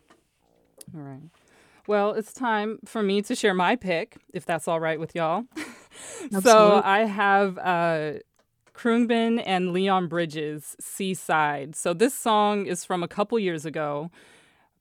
All 0.96 1.02
right. 1.02 1.20
Well, 1.88 2.12
it's 2.12 2.34
time 2.34 2.80
for 2.84 3.02
me 3.02 3.22
to 3.22 3.34
share 3.34 3.54
my 3.54 3.78
pick, 3.78 4.18
if 4.34 4.46
that's 4.46 4.68
all 4.68 4.82
right 4.82 5.00
with 5.00 5.16
y'all. 5.16 5.46
so 6.42 6.82
I 6.84 7.06
have 7.06 7.58
uh, 7.58 8.14
Khruangbin 8.74 9.42
and 9.46 9.72
Leon 9.72 10.08
Bridges, 10.08 10.76
Seaside. 10.82 11.78
So 11.78 11.94
this 11.94 12.14
song 12.14 12.66
is 12.66 12.84
from 12.84 13.04
a 13.04 13.08
couple 13.08 13.40
years 13.40 13.66
ago. 13.66 14.12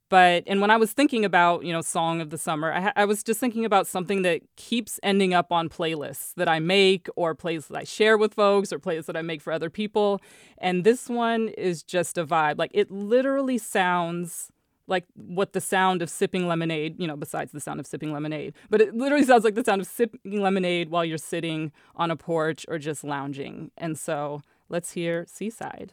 But, 0.08 0.44
and 0.48 0.60
when 0.60 0.70
I 0.70 0.76
was 0.76 0.92
thinking 0.92 1.24
about, 1.24 1.64
you 1.64 1.72
know, 1.72 1.80
Song 1.80 2.20
of 2.20 2.30
the 2.30 2.38
Summer, 2.38 2.72
I, 2.72 2.92
I 2.94 3.04
was 3.04 3.22
just 3.22 3.38
thinking 3.40 3.64
about 3.64 3.86
something 3.86 4.22
that 4.22 4.40
keeps 4.56 5.00
ending 5.02 5.32
up 5.32 5.52
on 5.52 5.68
playlists 5.68 6.34
that 6.34 6.48
I 6.48 6.58
make 6.58 7.08
or 7.16 7.34
plays 7.34 7.66
that 7.68 7.76
I 7.76 7.84
share 7.84 8.16
with 8.16 8.34
folks 8.34 8.72
or 8.72 8.78
plays 8.78 9.06
that 9.06 9.16
I 9.16 9.22
make 9.22 9.42
for 9.42 9.52
other 9.52 9.70
people. 9.70 10.20
And 10.58 10.84
this 10.84 11.08
one 11.08 11.48
is 11.50 11.82
just 11.82 12.18
a 12.18 12.26
vibe. 12.26 12.58
Like 12.58 12.70
it 12.72 12.90
literally 12.90 13.58
sounds 13.58 14.52
like 14.86 15.04
what 15.14 15.52
the 15.52 15.60
sound 15.60 16.02
of 16.02 16.10
sipping 16.10 16.46
lemonade, 16.46 17.00
you 17.00 17.06
know, 17.06 17.16
besides 17.16 17.52
the 17.52 17.60
sound 17.60 17.80
of 17.80 17.86
sipping 17.86 18.12
lemonade, 18.12 18.54
but 18.70 18.80
it 18.80 18.94
literally 18.94 19.24
sounds 19.24 19.44
like 19.44 19.54
the 19.54 19.64
sound 19.64 19.80
of 19.80 19.86
sipping 19.86 20.40
lemonade 20.40 20.90
while 20.90 21.04
you're 21.04 21.18
sitting 21.18 21.72
on 21.94 22.10
a 22.10 22.16
porch 22.16 22.64
or 22.68 22.78
just 22.78 23.04
lounging. 23.04 23.70
And 23.76 23.98
so 23.98 24.42
let's 24.68 24.92
hear 24.92 25.26
Seaside. 25.28 25.92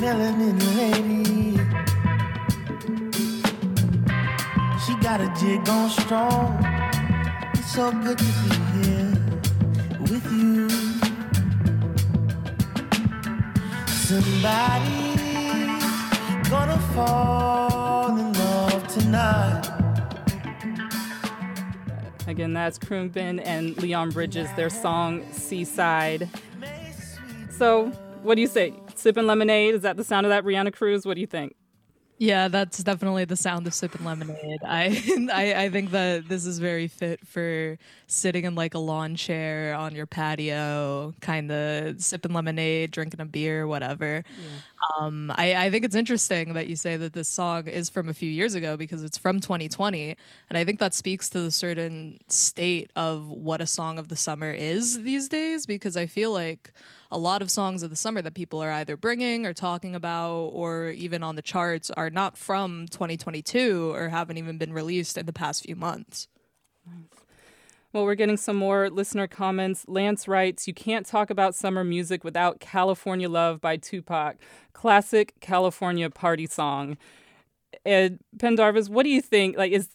Melanin 0.00 0.58
lady. 0.76 1.56
She 4.84 4.94
got 4.96 5.20
a 5.20 5.32
jig 5.38 5.68
on 5.68 5.90
strong. 5.90 6.58
It's 7.54 7.72
so 7.72 7.92
good 7.92 8.18
to 8.18 8.24
be 8.24 8.54
here 8.76 9.12
with 10.00 10.26
you. 10.32 10.68
Gonna 16.50 16.78
fall 16.94 18.18
in 18.18 18.32
love 18.32 18.86
tonight. 18.88 19.66
Again, 22.26 22.52
that's 22.52 22.78
Khruangbin 22.78 23.40
and 23.44 23.76
Leon 23.80 24.10
Bridges, 24.10 24.48
their 24.56 24.70
song 24.70 25.24
Seaside. 25.32 26.28
So, 27.50 27.92
what 28.22 28.34
do 28.34 28.40
you 28.40 28.46
say? 28.48 28.74
Sipping 28.94 29.26
lemonade? 29.26 29.74
Is 29.74 29.82
that 29.82 29.96
the 29.96 30.04
sound 30.04 30.26
of 30.26 30.30
that 30.30 30.44
Reanna 30.44 30.72
Cruz? 30.72 31.06
What 31.06 31.14
do 31.14 31.20
you 31.20 31.26
think? 31.26 31.54
Yeah, 32.20 32.48
that's 32.48 32.84
definitely 32.84 33.24
the 33.24 33.34
sound 33.34 33.66
of 33.66 33.72
sipping 33.72 34.04
lemonade. 34.04 34.60
I, 34.62 35.28
I 35.32 35.64
I 35.64 35.70
think 35.70 35.92
that 35.92 36.28
this 36.28 36.44
is 36.44 36.58
very 36.58 36.86
fit 36.86 37.26
for 37.26 37.78
sitting 38.08 38.44
in 38.44 38.54
like 38.54 38.74
a 38.74 38.78
lawn 38.78 39.16
chair 39.16 39.74
on 39.74 39.94
your 39.94 40.04
patio, 40.04 41.14
kind 41.22 41.50
of 41.50 41.98
sipping 42.02 42.34
lemonade, 42.34 42.90
drinking 42.90 43.20
a 43.20 43.24
beer, 43.24 43.66
whatever. 43.66 44.22
Um, 44.98 45.32
I, 45.34 45.54
I 45.54 45.70
think 45.70 45.86
it's 45.86 45.94
interesting 45.94 46.52
that 46.52 46.66
you 46.66 46.76
say 46.76 46.98
that 46.98 47.14
this 47.14 47.26
song 47.26 47.66
is 47.68 47.88
from 47.88 48.10
a 48.10 48.14
few 48.14 48.30
years 48.30 48.54
ago 48.54 48.76
because 48.76 49.02
it's 49.02 49.16
from 49.16 49.40
2020, 49.40 50.14
and 50.50 50.58
I 50.58 50.64
think 50.64 50.78
that 50.80 50.92
speaks 50.92 51.30
to 51.30 51.40
the 51.40 51.50
certain 51.50 52.18
state 52.28 52.90
of 52.96 53.28
what 53.28 53.62
a 53.62 53.66
song 53.66 53.98
of 53.98 54.08
the 54.08 54.16
summer 54.16 54.52
is 54.52 55.02
these 55.04 55.26
days. 55.30 55.64
Because 55.64 55.96
I 55.96 56.04
feel 56.04 56.32
like 56.32 56.70
a 57.10 57.18
lot 57.18 57.42
of 57.42 57.50
songs 57.50 57.82
of 57.82 57.90
the 57.90 57.96
summer 57.96 58.22
that 58.22 58.34
people 58.34 58.62
are 58.62 58.70
either 58.70 58.96
bringing 58.96 59.44
or 59.44 59.52
talking 59.52 59.94
about 59.94 60.50
or 60.52 60.90
even 60.90 61.22
on 61.22 61.36
the 61.36 61.42
charts 61.42 61.90
are 61.90 62.10
not 62.10 62.36
from 62.36 62.86
2022 62.88 63.92
or 63.92 64.08
haven't 64.08 64.38
even 64.38 64.58
been 64.58 64.72
released 64.72 65.18
in 65.18 65.26
the 65.26 65.32
past 65.32 65.64
few 65.64 65.74
months. 65.74 66.28
Well, 67.92 68.04
we're 68.04 68.14
getting 68.14 68.36
some 68.36 68.54
more 68.54 68.88
listener 68.88 69.26
comments. 69.26 69.84
Lance 69.88 70.28
writes, 70.28 70.68
You 70.68 70.74
can't 70.74 71.04
talk 71.04 71.28
about 71.28 71.56
summer 71.56 71.82
music 71.82 72.22
without 72.22 72.60
California 72.60 73.28
Love 73.28 73.60
by 73.60 73.76
Tupac. 73.76 74.36
Classic 74.72 75.34
California 75.40 76.08
party 76.08 76.46
song. 76.46 76.96
And 77.84 78.20
Pendarvis, 78.38 78.88
what 78.88 79.02
do 79.02 79.08
you 79.08 79.20
think? 79.20 79.56
Like, 79.56 79.72
is 79.72 79.88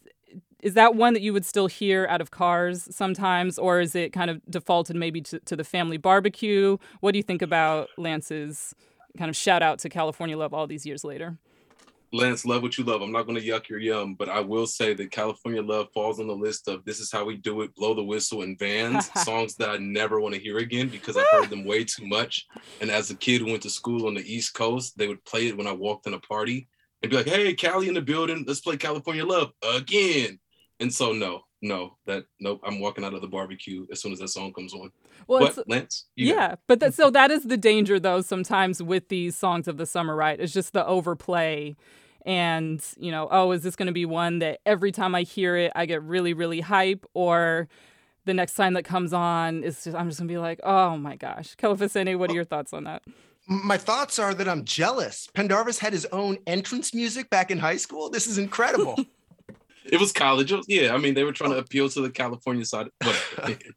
is 0.65 0.73
that 0.73 0.95
one 0.95 1.13
that 1.13 1.21
you 1.21 1.31
would 1.31 1.45
still 1.45 1.67
hear 1.67 2.07
out 2.09 2.21
of 2.21 2.31
cars 2.31 2.87
sometimes, 2.89 3.59
or 3.59 3.79
is 3.79 3.93
it 3.93 4.11
kind 4.11 4.31
of 4.31 4.41
defaulted 4.49 4.95
maybe 4.95 5.21
to, 5.21 5.39
to 5.41 5.55
the 5.55 5.63
family 5.63 5.97
barbecue? 5.97 6.77
What 7.01 7.11
do 7.11 7.19
you 7.19 7.23
think 7.23 7.43
about 7.43 7.89
Lance's 7.99 8.73
kind 9.15 9.29
of 9.29 9.35
shout 9.35 9.61
out 9.61 9.77
to 9.79 9.89
California 9.89 10.35
Love 10.35 10.55
all 10.55 10.65
these 10.65 10.83
years 10.83 11.03
later? 11.03 11.37
Lance, 12.11 12.45
love 12.45 12.63
what 12.63 12.79
you 12.79 12.83
love. 12.83 13.03
I'm 13.03 13.11
not 13.11 13.27
going 13.27 13.39
to 13.39 13.47
yuck 13.47 13.69
your 13.69 13.77
yum, 13.77 14.15
but 14.15 14.27
I 14.27 14.39
will 14.39 14.65
say 14.65 14.95
that 14.95 15.11
California 15.11 15.61
Love 15.61 15.89
falls 15.93 16.19
on 16.19 16.25
the 16.25 16.33
list 16.33 16.67
of 16.67 16.83
This 16.83 16.99
Is 16.99 17.11
How 17.11 17.25
We 17.25 17.37
Do 17.37 17.61
It, 17.61 17.75
Blow 17.75 17.93
the 17.93 18.03
Whistle, 18.03 18.41
and 18.41 18.57
Vans, 18.57 19.11
songs 19.23 19.53
that 19.57 19.69
I 19.69 19.77
never 19.77 20.19
want 20.19 20.33
to 20.33 20.41
hear 20.41 20.57
again 20.57 20.89
because 20.89 21.15
I've 21.15 21.27
heard 21.29 21.51
them 21.51 21.65
way 21.65 21.83
too 21.83 22.07
much. 22.07 22.47
And 22.81 22.89
as 22.89 23.11
a 23.11 23.15
kid 23.15 23.41
who 23.41 23.51
went 23.51 23.61
to 23.63 23.69
school 23.69 24.07
on 24.07 24.15
the 24.15 24.33
East 24.33 24.55
Coast, 24.55 24.97
they 24.97 25.07
would 25.07 25.23
play 25.25 25.47
it 25.47 25.57
when 25.57 25.67
I 25.67 25.73
walked 25.73 26.07
in 26.07 26.15
a 26.15 26.19
party 26.19 26.67
and 27.03 27.11
be 27.11 27.17
like, 27.17 27.27
hey, 27.27 27.53
Cali 27.53 27.87
in 27.87 27.93
the 27.93 28.01
building, 28.01 28.45
let's 28.47 28.61
play 28.61 28.77
California 28.77 29.23
Love 29.23 29.51
again. 29.61 30.39
And 30.79 30.93
so, 30.93 31.13
no, 31.13 31.41
no, 31.61 31.97
that, 32.05 32.25
nope, 32.39 32.61
I'm 32.65 32.79
walking 32.79 33.03
out 33.03 33.13
of 33.13 33.21
the 33.21 33.27
barbecue 33.27 33.85
as 33.91 34.01
soon 34.01 34.11
as 34.11 34.19
that 34.19 34.27
song 34.29 34.53
comes 34.53 34.73
on. 34.73 34.91
Well, 35.27 35.39
but, 35.39 35.51
it's- 35.51 35.65
Lance? 35.67 36.05
you 36.15 36.27
got 36.27 36.31
it. 36.31 36.35
Yeah, 36.37 36.55
but 36.67 36.79
that, 36.81 36.93
so 36.93 37.09
that 37.11 37.31
is 37.31 37.43
the 37.43 37.57
danger, 37.57 37.99
though. 37.99 38.21
Sometimes 38.21 38.83
with 38.83 39.07
these 39.09 39.37
songs 39.37 39.67
of 39.67 39.77
the 39.77 39.85
summer, 39.85 40.15
right? 40.15 40.39
It's 40.39 40.53
just 40.53 40.73
the 40.73 40.85
overplay, 40.85 41.75
and 42.25 42.83
you 42.97 43.11
know, 43.11 43.27
oh, 43.31 43.51
is 43.51 43.63
this 43.63 43.75
going 43.75 43.87
to 43.87 43.93
be 43.93 44.05
one 44.05 44.39
that 44.39 44.59
every 44.65 44.91
time 44.91 45.15
I 45.15 45.21
hear 45.21 45.55
it, 45.55 45.71
I 45.75 45.85
get 45.85 46.03
really, 46.03 46.33
really 46.33 46.59
hype, 46.61 47.05
or 47.13 47.67
the 48.25 48.33
next 48.33 48.55
time 48.55 48.73
that 48.73 48.83
comes 48.83 49.13
on 49.13 49.63
is 49.63 49.83
just 49.83 49.95
I'm 49.95 50.09
just 50.09 50.19
gonna 50.19 50.27
be 50.27 50.37
like, 50.37 50.59
oh 50.63 50.97
my 50.97 51.15
gosh, 51.15 51.55
Kelefa 51.55 51.89
Sanneh, 51.89 52.17
what 52.17 52.31
are 52.31 52.33
your 52.33 52.43
thoughts 52.43 52.73
on 52.73 52.83
that? 52.85 53.03
My 53.47 53.77
thoughts 53.77 54.17
are 54.17 54.33
that 54.33 54.49
I'm 54.49 54.65
jealous. 54.65 55.27
Pendarvis 55.35 55.77
had 55.77 55.93
his 55.93 56.07
own 56.07 56.39
entrance 56.47 56.95
music 56.95 57.29
back 57.29 57.51
in 57.51 57.59
high 57.59 57.77
school. 57.77 58.09
This 58.09 58.25
is 58.25 58.39
incredible. 58.39 58.97
It 59.91 59.99
was 59.99 60.11
college. 60.11 60.51
It 60.51 60.57
was- 60.57 60.65
yeah, 60.67 60.93
I 60.93 60.97
mean, 60.97 61.13
they 61.13 61.23
were 61.23 61.31
trying 61.31 61.51
to 61.51 61.57
appeal 61.57 61.89
to 61.89 62.01
the 62.01 62.09
California 62.09 62.65
side. 62.65 62.87
Whatever. 63.03 63.57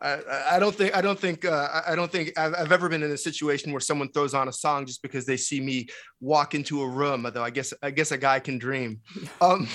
I- 0.00 0.56
I, 0.56 0.58
don't 0.58 0.74
think 0.74 0.94
I 0.94 1.00
don't 1.00 1.18
think 1.18 1.44
uh, 1.46 1.68
I- 1.72 1.92
I 1.92 1.96
don't 1.96 2.12
think 2.12 2.38
I've, 2.38 2.54
I've 2.54 2.72
ever 2.72 2.88
been 2.88 3.02
in 3.02 3.10
a 3.10 3.16
situation 3.16 3.72
where 3.72 3.80
someone 3.80 4.10
throws 4.12 4.34
on 4.34 4.48
a 4.48 4.52
song 4.52 4.84
just 4.86 5.00
because 5.02 5.24
they 5.24 5.38
see 5.38 5.60
me 5.60 5.86
walk 6.20 6.54
into 6.54 6.82
a 6.82 6.88
room. 6.88 7.24
Although 7.24 7.42
I 7.42 7.50
guess 7.50 7.72
I 7.82 7.90
guess 7.90 8.12
a 8.12 8.18
guy 8.18 8.38
can 8.40 8.58
dream. 8.58 9.00
Um, 9.40 9.68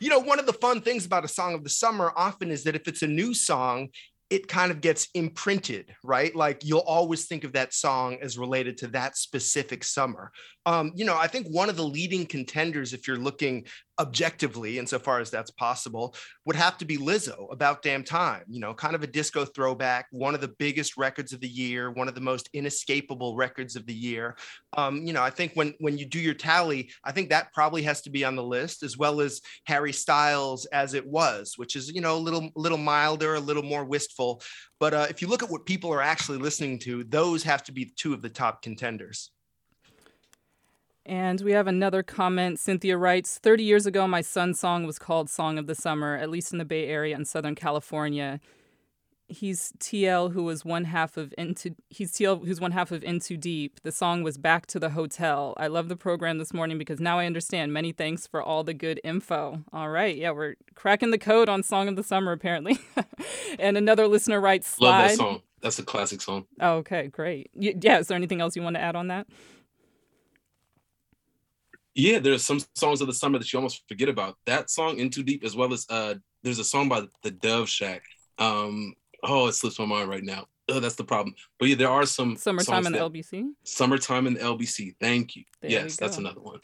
you 0.00 0.10
know, 0.10 0.18
one 0.18 0.38
of 0.38 0.46
the 0.46 0.52
fun 0.52 0.80
things 0.82 1.06
about 1.06 1.24
a 1.24 1.28
song 1.28 1.54
of 1.54 1.64
the 1.64 1.70
summer 1.70 2.12
often 2.16 2.50
is 2.50 2.64
that 2.64 2.76
if 2.76 2.86
it's 2.86 3.02
a 3.02 3.06
new 3.06 3.32
song, 3.34 3.88
it 4.28 4.48
kind 4.48 4.70
of 4.70 4.80
gets 4.80 5.08
imprinted, 5.14 5.94
right? 6.02 6.34
Like 6.34 6.64
you'll 6.64 6.80
always 6.80 7.26
think 7.26 7.44
of 7.44 7.52
that 7.52 7.72
song 7.72 8.18
as 8.20 8.36
related 8.36 8.76
to 8.78 8.88
that 8.88 9.16
specific 9.16 9.84
summer. 9.84 10.32
Um, 10.66 10.90
you 10.96 11.04
know, 11.04 11.16
I 11.16 11.28
think 11.28 11.46
one 11.46 11.68
of 11.68 11.76
the 11.76 11.84
leading 11.84 12.26
contenders, 12.26 12.92
if 12.92 13.06
you're 13.06 13.16
looking 13.16 13.66
objectively, 14.00 14.78
insofar 14.78 15.20
as 15.20 15.30
that's 15.30 15.52
possible, 15.52 16.14
would 16.44 16.56
have 16.56 16.76
to 16.78 16.84
be 16.84 16.98
Lizzo, 16.98 17.50
About 17.52 17.82
Damn 17.82 18.02
Time. 18.02 18.42
You 18.48 18.58
know, 18.58 18.74
kind 18.74 18.96
of 18.96 19.04
a 19.04 19.06
disco 19.06 19.44
throwback, 19.44 20.06
one 20.10 20.34
of 20.34 20.40
the 20.40 20.54
biggest 20.58 20.96
records 20.96 21.32
of 21.32 21.40
the 21.40 21.48
year, 21.48 21.92
one 21.92 22.08
of 22.08 22.16
the 22.16 22.20
most 22.20 22.50
inescapable 22.52 23.36
records 23.36 23.76
of 23.76 23.86
the 23.86 23.94
year. 23.94 24.36
Um, 24.76 25.06
you 25.06 25.12
know, 25.12 25.22
I 25.22 25.30
think 25.30 25.52
when 25.54 25.72
when 25.78 25.98
you 25.98 26.04
do 26.04 26.18
your 26.18 26.34
tally, 26.34 26.90
I 27.04 27.12
think 27.12 27.30
that 27.30 27.52
probably 27.54 27.82
has 27.82 28.02
to 28.02 28.10
be 28.10 28.24
on 28.24 28.34
the 28.34 28.42
list, 28.42 28.82
as 28.82 28.98
well 28.98 29.20
as 29.20 29.40
Harry 29.66 29.92
Styles 29.92 30.66
as 30.66 30.94
it 30.94 31.06
was, 31.06 31.52
which 31.56 31.76
is 31.76 31.92
you 31.92 32.00
know 32.00 32.16
a 32.16 32.18
little 32.18 32.50
little 32.56 32.76
milder, 32.76 33.36
a 33.36 33.40
little 33.40 33.62
more 33.62 33.84
wistful. 33.84 34.42
But 34.80 34.94
uh, 34.94 35.06
if 35.08 35.22
you 35.22 35.28
look 35.28 35.44
at 35.44 35.50
what 35.50 35.64
people 35.64 35.92
are 35.92 36.02
actually 36.02 36.38
listening 36.38 36.80
to, 36.80 37.04
those 37.04 37.44
have 37.44 37.62
to 37.64 37.72
be 37.72 37.92
two 37.96 38.12
of 38.12 38.20
the 38.20 38.28
top 38.28 38.62
contenders. 38.62 39.30
And 41.06 41.40
we 41.40 41.52
have 41.52 41.68
another 41.68 42.02
comment. 42.02 42.58
Cynthia 42.58 42.98
writes 42.98 43.38
30 43.38 43.62
years 43.62 43.86
ago, 43.86 44.08
my 44.08 44.20
son's 44.20 44.58
song 44.58 44.84
was 44.84 44.98
called 44.98 45.30
Song 45.30 45.56
of 45.56 45.68
the 45.68 45.74
Summer, 45.76 46.16
at 46.16 46.28
least 46.28 46.50
in 46.50 46.58
the 46.58 46.64
Bay 46.64 46.88
Area 46.88 47.14
and 47.14 47.28
Southern 47.28 47.54
California. 47.54 48.40
He's 49.28 49.72
TL, 49.78 50.32
who 50.32 50.42
was 50.42 50.64
one 50.64 50.84
half 50.84 51.16
of 51.16 51.32
Into. 51.38 51.76
He's 51.90 52.12
TL, 52.12 52.44
who's 52.44 52.60
one 52.60 52.72
half 52.72 52.90
of 52.90 53.02
N2Deep. 53.02 53.80
The 53.84 53.92
song 53.92 54.24
was 54.24 54.36
Back 54.36 54.66
to 54.66 54.80
the 54.80 54.90
Hotel. 54.90 55.54
I 55.56 55.68
love 55.68 55.88
the 55.88 55.96
program 55.96 56.38
this 56.38 56.52
morning 56.52 56.76
because 56.76 57.00
now 57.00 57.20
I 57.20 57.26
understand. 57.26 57.72
Many 57.72 57.92
thanks 57.92 58.26
for 58.26 58.42
all 58.42 58.64
the 58.64 58.74
good 58.74 59.00
info. 59.04 59.62
All 59.72 59.90
right, 59.90 60.16
yeah, 60.16 60.32
we're 60.32 60.54
cracking 60.74 61.12
the 61.12 61.18
code 61.18 61.48
on 61.48 61.62
Song 61.62 61.86
of 61.86 61.94
the 61.94 62.04
Summer 62.04 62.32
apparently. 62.32 62.78
and 63.60 63.76
another 63.76 64.08
listener 64.08 64.40
writes, 64.40 64.80
Love 64.80 65.08
that 65.08 65.16
song. 65.16 65.42
That's 65.60 65.78
a 65.78 65.84
classic 65.84 66.20
song. 66.20 66.46
Oh, 66.60 66.78
okay, 66.78 67.08
great. 67.08 67.50
Yeah, 67.54 67.98
is 67.98 68.08
there 68.08 68.16
anything 68.16 68.40
else 68.40 68.56
you 68.56 68.62
want 68.62 68.74
to 68.76 68.82
add 68.82 68.96
on 68.96 69.08
that? 69.08 69.26
Yeah, 71.96 72.18
there's 72.18 72.44
some 72.44 72.60
songs 72.74 73.00
of 73.00 73.06
the 73.06 73.14
summer 73.14 73.38
that 73.38 73.50
you 73.50 73.58
almost 73.58 73.82
forget 73.88 74.10
about. 74.10 74.36
That 74.44 74.70
song, 74.70 74.98
N2Deep, 74.98 75.42
as 75.44 75.56
well 75.56 75.72
as 75.72 75.86
uh 75.88 76.14
there's 76.42 76.58
a 76.58 76.64
song 76.64 76.88
by 76.88 77.02
the 77.22 77.30
Dove 77.30 77.68
Shack. 77.68 78.02
Um, 78.38 78.94
oh, 79.22 79.48
it 79.48 79.54
slips 79.54 79.78
my 79.78 79.86
mind 79.86 80.08
right 80.08 80.22
now. 80.22 80.46
Oh, 80.68 80.78
that's 80.78 80.96
the 80.96 81.04
problem. 81.04 81.34
But 81.58 81.68
yeah, 81.68 81.76
there 81.76 81.88
are 81.88 82.04
some 82.06 82.36
Summertime 82.36 82.86
in 82.86 82.92
the 82.92 82.98
LBC. 82.98 83.46
Summertime 83.64 84.26
in 84.26 84.34
the 84.34 84.40
LBC. 84.40 84.94
Thank 85.00 85.36
you. 85.36 85.44
There 85.60 85.70
you 85.70 85.76
yes, 85.78 85.96
that's 85.96 86.18
another 86.18 86.40
one. 86.40 86.60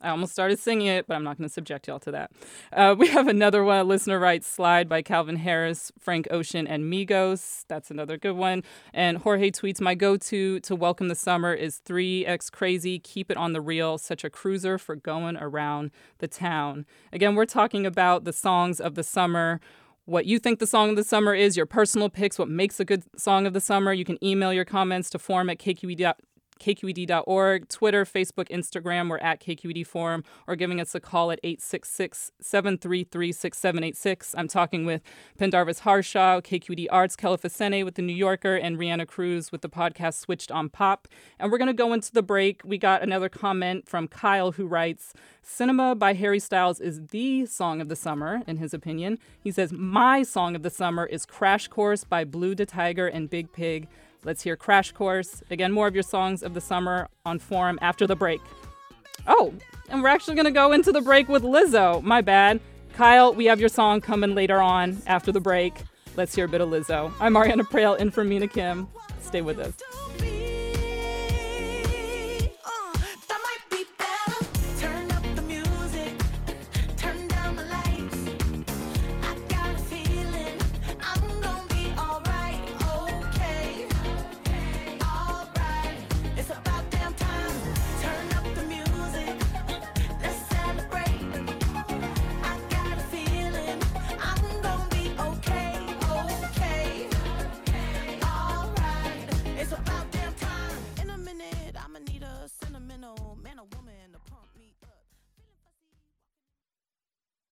I 0.00 0.10
almost 0.10 0.32
started 0.32 0.58
singing 0.58 0.88
it, 0.88 1.06
but 1.06 1.14
I'm 1.14 1.24
not 1.24 1.38
going 1.38 1.48
to 1.48 1.52
subject 1.52 1.88
y'all 1.88 1.98
to 2.00 2.10
that. 2.10 2.30
Uh, 2.72 2.94
we 2.98 3.08
have 3.08 3.28
another 3.28 3.64
one. 3.64 3.88
Listener 3.88 4.18
writes 4.18 4.46
Slide 4.46 4.88
by 4.88 5.00
Calvin 5.00 5.36
Harris, 5.36 5.90
Frank 5.98 6.28
Ocean, 6.30 6.66
and 6.66 6.92
Migos. 6.92 7.64
That's 7.68 7.90
another 7.90 8.18
good 8.18 8.36
one. 8.36 8.62
And 8.92 9.18
Jorge 9.18 9.50
tweets 9.50 9.80
My 9.80 9.94
go 9.94 10.16
to 10.16 10.60
welcome 10.70 11.08
the 11.08 11.14
summer 11.14 11.54
is 11.54 11.80
3X 11.86 12.50
Krazy. 12.50 13.02
Keep 13.02 13.30
it 13.30 13.36
on 13.38 13.54
the 13.54 13.60
real. 13.60 13.96
Such 13.96 14.22
a 14.22 14.30
cruiser 14.30 14.76
for 14.76 14.96
going 14.96 15.36
around 15.38 15.90
the 16.18 16.28
town. 16.28 16.84
Again, 17.12 17.34
we're 17.34 17.46
talking 17.46 17.86
about 17.86 18.24
the 18.24 18.32
songs 18.32 18.80
of 18.80 18.94
the 18.94 19.02
summer. 19.02 19.60
What 20.04 20.26
you 20.26 20.38
think 20.38 20.58
the 20.58 20.66
song 20.66 20.90
of 20.90 20.96
the 20.96 21.04
summer 21.04 21.34
is, 21.34 21.56
your 21.56 21.66
personal 21.66 22.08
picks, 22.08 22.38
what 22.38 22.48
makes 22.48 22.78
a 22.78 22.84
good 22.84 23.02
song 23.18 23.46
of 23.46 23.54
the 23.54 23.60
summer. 23.60 23.92
You 23.92 24.04
can 24.04 24.22
email 24.22 24.52
your 24.52 24.64
comments 24.64 25.10
to 25.10 25.18
forum 25.18 25.50
at 25.50 25.58
kqed 25.58 26.14
kqed.org, 26.60 27.68
Twitter, 27.68 28.04
Facebook, 28.04 28.48
Instagram, 28.48 29.08
we're 29.08 29.18
at 29.18 29.40
KQED 29.40 29.86
Forum, 29.86 30.24
or 30.46 30.56
giving 30.56 30.80
us 30.80 30.94
a 30.94 31.00
call 31.00 31.30
at 31.30 31.40
866 31.42 32.32
733 32.40 33.32
6786. 33.32 34.34
I'm 34.36 34.48
talking 34.48 34.86
with 34.86 35.02
Pendarvis 35.38 35.80
Harshaw, 35.80 36.40
KQED 36.40 36.86
Arts, 36.90 37.16
Kelefa 37.16 37.50
Sanneh 37.50 37.84
with 37.84 37.94
The 37.94 38.02
New 38.02 38.14
Yorker, 38.14 38.56
and 38.56 38.76
Reanna 38.76 39.06
Cruz 39.06 39.52
with 39.52 39.62
the 39.62 39.68
podcast 39.68 40.14
Switched 40.14 40.50
on 40.50 40.68
Pop. 40.68 41.08
And 41.38 41.50
we're 41.50 41.58
going 41.58 41.66
to 41.66 41.74
go 41.74 41.92
into 41.92 42.12
the 42.12 42.22
break. 42.22 42.62
We 42.64 42.78
got 42.78 43.02
another 43.02 43.28
comment 43.28 43.88
from 43.88 44.08
Kyle 44.08 44.52
who 44.52 44.66
writes 44.66 45.12
Cinema 45.42 45.94
by 45.94 46.14
Harry 46.14 46.40
Styles 46.40 46.80
is 46.80 47.06
the 47.08 47.46
song 47.46 47.80
of 47.80 47.88
the 47.88 47.96
summer, 47.96 48.42
in 48.46 48.56
his 48.56 48.74
opinion. 48.74 49.18
He 49.40 49.52
says, 49.52 49.72
My 49.72 50.22
song 50.22 50.56
of 50.56 50.62
the 50.62 50.70
summer 50.70 51.06
is 51.06 51.24
Crash 51.24 51.68
Course 51.68 52.04
by 52.04 52.24
Blu 52.24 52.54
DeTiger 52.54 53.08
and 53.12 53.30
Big 53.30 53.52
Pig. 53.52 53.88
Let's 54.26 54.42
hear 54.42 54.56
Crash 54.56 54.90
Course. 54.90 55.44
Again, 55.52 55.70
more 55.70 55.86
of 55.86 55.94
your 55.94 56.02
songs 56.02 56.42
of 56.42 56.52
the 56.52 56.60
summer 56.60 57.08
on 57.24 57.38
Forum 57.38 57.78
after 57.80 58.08
the 58.08 58.16
break. 58.16 58.40
Oh, 59.28 59.54
and 59.88 60.02
we're 60.02 60.08
actually 60.08 60.34
going 60.34 60.46
to 60.46 60.50
go 60.50 60.72
into 60.72 60.90
the 60.90 61.00
break 61.00 61.28
with 61.28 61.44
Lizzo. 61.44 62.02
My 62.02 62.22
bad. 62.22 62.60
Kyle, 62.94 63.32
we 63.32 63.44
have 63.44 63.60
your 63.60 63.68
song 63.68 64.00
coming 64.00 64.34
later 64.34 64.60
on 64.60 65.00
after 65.06 65.30
the 65.30 65.38
break. 65.38 65.74
Let's 66.16 66.34
hear 66.34 66.46
a 66.46 66.48
bit 66.48 66.60
of 66.60 66.70
Lizzo. 66.70 67.12
I'm 67.20 67.34
Ariana 67.34 67.62
Proehl 67.62 67.96
in 67.98 68.10
for 68.10 68.24
Mina 68.24 68.48
Kim. 68.48 68.88
Stay 69.20 69.42
with 69.42 69.60
us. 69.60 69.74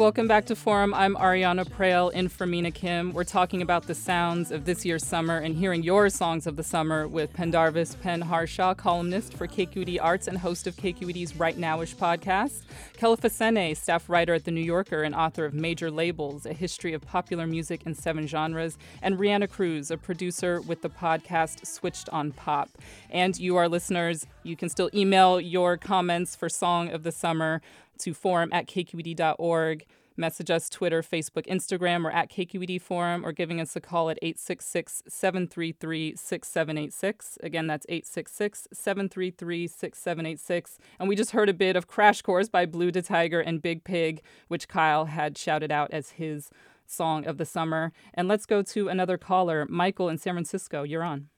Welcome 0.00 0.28
back 0.28 0.46
to 0.46 0.56
Forum. 0.56 0.94
I'm 0.94 1.14
Ariana 1.14 1.68
Proehl 1.68 2.10
in 2.10 2.30
for 2.30 2.46
Mina 2.46 2.70
Kim. 2.70 3.12
We're 3.12 3.22
talking 3.22 3.60
about 3.60 3.86
the 3.86 3.94
sounds 3.94 4.50
of 4.50 4.64
this 4.64 4.82
year's 4.82 5.06
summer 5.06 5.36
and 5.36 5.54
hearing 5.54 5.82
your 5.82 6.08
songs 6.08 6.46
of 6.46 6.56
the 6.56 6.62
summer 6.62 7.06
with 7.06 7.34
Pendarvis 7.34 7.96
Pen 7.96 8.22
Harshaw, 8.22 8.72
columnist 8.72 9.34
for 9.34 9.46
KQED 9.46 9.98
Arts 10.00 10.26
and 10.26 10.38
host 10.38 10.66
of 10.66 10.74
KQED's 10.76 11.36
Right 11.36 11.58
Nowish 11.58 11.94
podcast. 11.94 12.62
Kelefa 12.96 13.30
Sanneh, 13.30 13.76
staff 13.76 14.08
writer 14.08 14.32
at 14.32 14.44
The 14.44 14.50
New 14.50 14.62
Yorker 14.62 15.02
and 15.02 15.14
author 15.14 15.44
of 15.44 15.52
Major 15.52 15.90
Labels, 15.90 16.46
A 16.46 16.54
History 16.54 16.94
of 16.94 17.02
Popular 17.02 17.46
Music 17.46 17.82
in 17.84 17.94
Seven 17.94 18.26
Genres. 18.26 18.78
And 19.02 19.18
Reanna 19.18 19.50
Cruz, 19.50 19.90
a 19.90 19.98
producer 19.98 20.62
with 20.62 20.80
the 20.80 20.88
podcast 20.88 21.66
Switched 21.66 22.08
on 22.08 22.32
Pop. 22.32 22.70
And 23.10 23.38
you, 23.38 23.56
our 23.56 23.68
listeners, 23.68 24.26
you 24.44 24.56
can 24.56 24.70
still 24.70 24.88
email 24.94 25.38
your 25.38 25.76
comments 25.76 26.34
for 26.34 26.48
Song 26.48 26.88
of 26.88 27.02
the 27.02 27.12
Summer 27.12 27.60
to 28.00 28.14
forum 28.14 28.50
at 28.52 28.66
kqed.org. 28.66 29.86
Message 30.20 30.50
us 30.50 30.68
Twitter, 30.68 31.00
Facebook, 31.00 31.46
Instagram, 31.46 32.04
or 32.04 32.10
at 32.10 32.30
KQED 32.30 32.82
Forum, 32.82 33.24
or 33.24 33.32
giving 33.32 33.58
us 33.58 33.74
a 33.74 33.80
call 33.80 34.10
at 34.10 34.18
866 34.20 35.04
733 35.08 36.14
6786. 36.14 37.38
Again, 37.42 37.66
that's 37.66 37.86
866 37.88 38.68
733 38.70 39.66
6786. 39.66 40.78
And 40.98 41.08
we 41.08 41.16
just 41.16 41.30
heard 41.30 41.48
a 41.48 41.54
bit 41.54 41.74
of 41.74 41.86
Crash 41.86 42.20
Course 42.20 42.50
by 42.50 42.66
Blu 42.66 42.92
DeTiger 42.92 43.42
and 43.44 43.62
Big 43.62 43.82
Pig, 43.82 44.20
which 44.48 44.68
Kyle 44.68 45.06
had 45.06 45.38
shouted 45.38 45.72
out 45.72 45.90
as 45.90 46.10
his 46.10 46.50
song 46.86 47.24
of 47.24 47.38
the 47.38 47.46
summer. 47.46 47.90
And 48.12 48.28
let's 48.28 48.44
go 48.44 48.60
to 48.60 48.88
another 48.88 49.16
caller, 49.16 49.66
Michael 49.70 50.10
in 50.10 50.18
San 50.18 50.34
Francisco. 50.34 50.82
You're 50.82 51.02
on. 51.02 51.28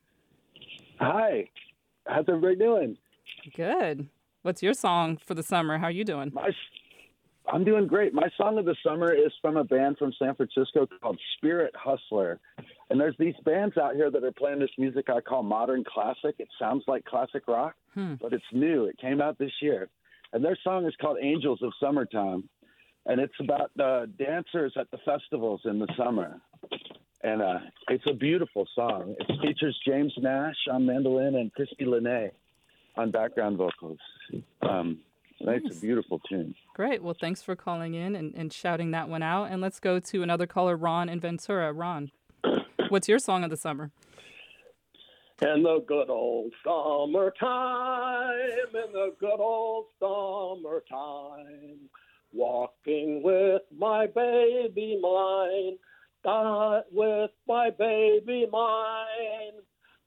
Hi. 0.98 1.48
How's 2.06 2.24
everybody 2.28 2.56
doing? 2.56 2.96
Good. 3.54 4.08
What's 4.42 4.62
your 4.62 4.74
song 4.74 5.18
for 5.24 5.34
the 5.34 5.42
summer? 5.42 5.78
How 5.78 5.86
are 5.86 5.90
you 5.92 6.04
doing? 6.04 6.30
My, 6.34 6.50
I'm 7.52 7.64
doing 7.64 7.86
great. 7.86 8.12
My 8.12 8.28
song 8.36 8.58
of 8.58 8.64
the 8.64 8.74
summer 8.84 9.12
is 9.12 9.32
from 9.40 9.56
a 9.56 9.64
band 9.64 9.98
from 9.98 10.12
San 10.18 10.34
Francisco 10.34 10.86
called 11.00 11.18
Spirit 11.36 11.72
Hustler. 11.76 12.40
And 12.90 13.00
there's 13.00 13.16
these 13.18 13.34
bands 13.44 13.76
out 13.76 13.94
here 13.94 14.10
that 14.10 14.24
are 14.24 14.32
playing 14.32 14.58
this 14.58 14.70
music 14.78 15.08
I 15.08 15.20
call 15.20 15.42
modern 15.44 15.84
classic. 15.84 16.34
It 16.38 16.48
sounds 16.58 16.84
like 16.88 17.04
classic 17.04 17.44
rock, 17.46 17.74
Hmm. 17.94 18.14
but 18.20 18.32
it's 18.32 18.44
new. 18.52 18.86
It 18.86 18.98
came 18.98 19.20
out 19.20 19.38
this 19.38 19.52
year. 19.60 19.88
And 20.32 20.44
their 20.44 20.58
song 20.64 20.86
is 20.86 20.94
called 21.00 21.18
Angels 21.20 21.60
of 21.62 21.72
Summertime. 21.78 22.48
And 23.06 23.20
it's 23.20 23.34
about 23.40 23.70
uh, 23.80 24.06
dancers 24.18 24.72
at 24.78 24.90
the 24.90 24.98
festivals 25.04 25.60
in 25.64 25.78
the 25.78 25.88
summer. 25.96 26.40
And 27.22 27.42
uh, 27.42 27.58
it's 27.88 28.04
a 28.08 28.14
beautiful 28.14 28.66
song. 28.74 29.14
It 29.20 29.40
features 29.40 29.78
James 29.86 30.12
Nash 30.18 30.56
on 30.70 30.86
mandolin 30.86 31.36
and 31.36 31.52
Christy 31.52 31.84
Lene 31.84 32.30
on 32.96 33.10
background 33.10 33.56
vocals. 33.56 33.98
Um, 34.62 35.00
and 35.40 35.64
it's 35.64 35.76
a 35.76 35.80
beautiful 35.80 36.20
tune. 36.28 36.54
Great. 36.74 37.02
Well, 37.02 37.16
thanks 37.18 37.42
for 37.42 37.56
calling 37.56 37.94
in 37.94 38.14
and, 38.14 38.34
and 38.34 38.52
shouting 38.52 38.92
that 38.92 39.08
one 39.08 39.22
out. 39.22 39.50
And 39.50 39.60
let's 39.60 39.80
go 39.80 39.98
to 39.98 40.22
another 40.22 40.46
caller, 40.46 40.76
Ron 40.76 41.08
in 41.08 41.20
Ventura. 41.20 41.72
Ron, 41.72 42.10
what's 42.88 43.08
your 43.08 43.18
song 43.18 43.44
of 43.44 43.50
the 43.50 43.56
summer? 43.56 43.90
In 45.40 45.64
the 45.64 45.84
good 45.88 46.08
old 46.08 46.52
summertime, 46.64 48.30
in 48.74 48.92
the 48.92 49.12
good 49.18 49.40
old 49.40 49.86
summertime, 49.98 51.88
walking 52.32 53.22
with 53.24 53.62
my 53.76 54.06
baby 54.06 55.00
mine, 55.02 55.78
with 56.92 57.30
my 57.48 57.70
baby 57.70 58.46
mine. 58.52 59.62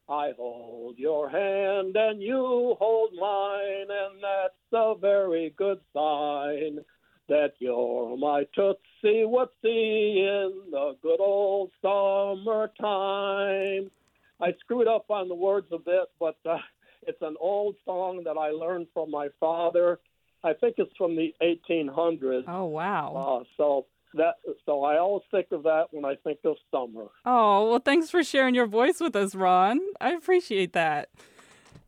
I 0.07 0.33
hold 0.37 0.99
your 0.99 1.29
hand 1.29 1.95
and 1.95 2.21
you 2.21 2.75
hold 2.79 3.13
mine, 3.19 3.87
and 3.89 4.21
that's 4.21 4.53
a 4.71 4.93
very 4.95 5.53
good 5.57 5.79
sign 5.93 6.79
that 7.27 7.53
you're 7.57 8.15
my 8.15 8.45
tootsie 8.53 9.25
whoopsie 9.25 10.17
in 10.17 10.69
the 10.69 10.95
good 11.01 11.19
old 11.19 11.71
summertime. 11.81 12.79
I 14.39 14.53
screwed 14.59 14.87
up 14.87 15.09
on 15.09 15.27
the 15.27 15.33
words 15.33 15.67
a 15.71 15.79
bit, 15.79 16.11
but 16.19 16.37
uh, 16.45 16.59
it's 17.07 17.21
an 17.23 17.35
old 17.39 17.75
song 17.83 18.23
that 18.25 18.37
I 18.37 18.51
learned 18.51 18.87
from 18.93 19.09
my 19.09 19.29
father. 19.39 19.99
I 20.43 20.53
think 20.53 20.75
it's 20.77 20.95
from 20.97 21.15
the 21.15 21.33
1800s. 21.41 22.43
Oh 22.47 22.65
wow! 22.65 23.41
Uh, 23.41 23.43
so 23.57 23.87
that 24.15 24.35
so 24.65 24.83
I 24.83 24.97
always 24.97 25.23
think 25.31 25.47
of 25.51 25.63
that 25.63 25.85
when 25.91 26.05
I 26.05 26.15
think 26.23 26.39
of 26.43 26.55
summer. 26.71 27.05
Oh, 27.25 27.69
well, 27.69 27.79
thanks 27.79 28.09
for 28.09 28.23
sharing 28.23 28.55
your 28.55 28.67
voice 28.67 28.99
with 28.99 29.15
us, 29.15 29.35
Ron. 29.35 29.79
I 30.01 30.11
appreciate 30.11 30.73
that. 30.73 31.09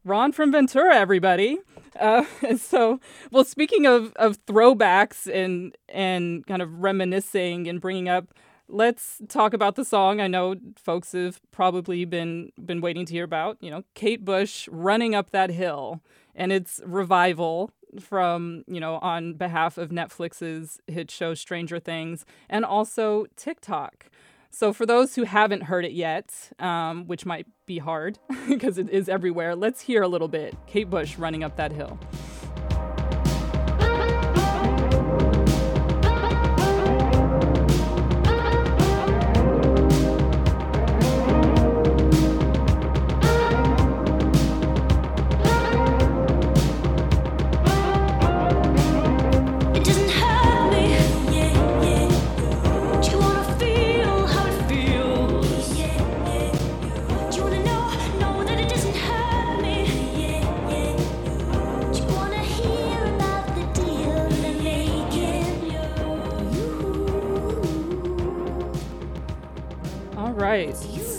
Ron 0.04 0.32
from 0.32 0.52
Ventura, 0.52 0.96
everybody. 0.96 1.60
Uh, 2.00 2.24
so, 2.58 3.00
well, 3.32 3.44
speaking 3.44 3.86
of, 3.86 4.14
of 4.16 4.44
throwbacks 4.46 5.32
and 5.32 5.76
and 5.90 6.46
kind 6.48 6.62
of 6.62 6.82
reminiscing 6.82 7.68
and 7.68 7.82
bringing 7.82 8.08
up, 8.08 8.34
let's 8.70 9.22
talk 9.28 9.54
about 9.54 9.76
the 9.76 9.86
song. 9.86 10.22
I 10.22 10.28
know 10.28 10.56
folks 10.76 11.12
have 11.12 11.42
probably 11.52 12.06
been 12.06 12.52
been 12.64 12.82
waiting 12.82 13.06
to 13.06 13.14
hear 13.14 13.24
about. 13.24 13.58
You 13.62 13.72
know, 13.72 13.84
Kate 13.94 14.24
Bush 14.24 14.68
running 14.72 15.16
up 15.16 15.32
that 15.32 15.50
hill 15.50 16.02
and 16.36 16.52
its 16.52 16.82
revival 16.86 17.72
from 18.02 18.64
you 18.68 18.80
know 18.80 18.96
on 18.98 19.34
behalf 19.34 19.78
of 19.78 19.90
Netflix's 19.90 20.80
hit 20.88 21.12
show 21.12 21.34
Stranger 21.34 21.80
Things 21.80 22.26
and 22.50 22.66
also 22.66 23.26
TikTok. 23.36 24.10
So, 24.50 24.74
for 24.74 24.86
those 24.86 25.16
who 25.16 25.24
haven't 25.24 25.64
heard 25.64 25.86
it 25.86 25.92
yet, 25.92 26.52
um, 26.60 27.06
which 27.06 27.26
might 27.26 27.46
be 27.66 27.78
hard 27.78 28.18
because 28.48 28.78
it 28.78 28.90
is 28.90 29.08
everywhere, 29.10 29.56
let's 29.56 29.82
hear 29.82 30.02
a 30.02 30.08
little 30.08 30.28
bit. 30.30 30.56
Kate 30.66 30.90
Bush 30.90 31.18
running 31.18 31.44
up 31.44 31.58
that 31.58 31.72
hill. 31.72 32.00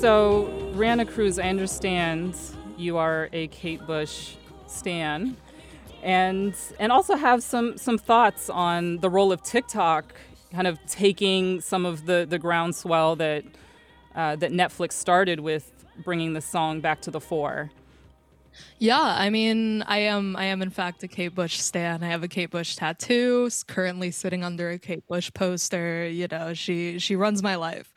So, 0.01 0.49
Reanna 0.77 1.09
Cruz, 1.09 1.41
I 1.41 1.49
understand 1.49 2.37
you 2.77 2.99
are 2.99 3.29
a 3.33 3.49
Kate 3.49 3.85
Bush 3.85 4.37
stan, 4.69 5.37
and 6.05 6.55
and 6.79 6.93
also 6.93 7.17
have 7.17 7.43
some 7.43 7.77
some 7.77 7.99
thoughts 7.99 8.49
on 8.49 8.99
the 8.99 9.11
role 9.11 9.33
of 9.33 9.43
TikTok, 9.43 10.15
kind 10.53 10.69
of 10.69 10.79
taking 10.87 11.61
some 11.61 11.85
of 11.85 12.07
the 12.07 12.25
the 12.31 12.39
groundswell 12.39 13.17
that 13.17 13.45
uh, 14.15 14.37
that 14.37 14.53
Netflix 14.53 14.93
started 14.93 15.41
with 15.41 15.85
bringing 16.05 16.33
the 16.33 16.43
song 16.43 16.81
back 16.81 17.01
to 17.01 17.11
the 17.11 17.21
fore. 17.21 17.73
Yeah, 18.79 19.01
I 19.01 19.31
mean, 19.31 19.83
I 19.83 19.99
am 19.99 20.37
I 20.37 20.45
am 20.45 20.63
in 20.63 20.71
fact 20.71 21.03
a 21.03 21.09
Kate 21.09 21.35
Bush 21.35 21.59
stan. 21.59 22.05
I 22.05 22.07
have 22.07 22.23
a 22.23 22.29
Kate 22.29 22.51
Bush 22.51 22.77
tattoo, 22.77 23.51
currently 23.67 24.13
sitting 24.13 24.45
under 24.45 24.71
a 24.71 24.79
Kate 24.79 25.07
Bush 25.09 25.33
poster. 25.35 26.09
You 26.09 26.29
know, 26.29 26.55
she 26.55 27.01
she 27.01 27.17
runs 27.17 27.43
my 27.43 27.57
life. 27.57 27.93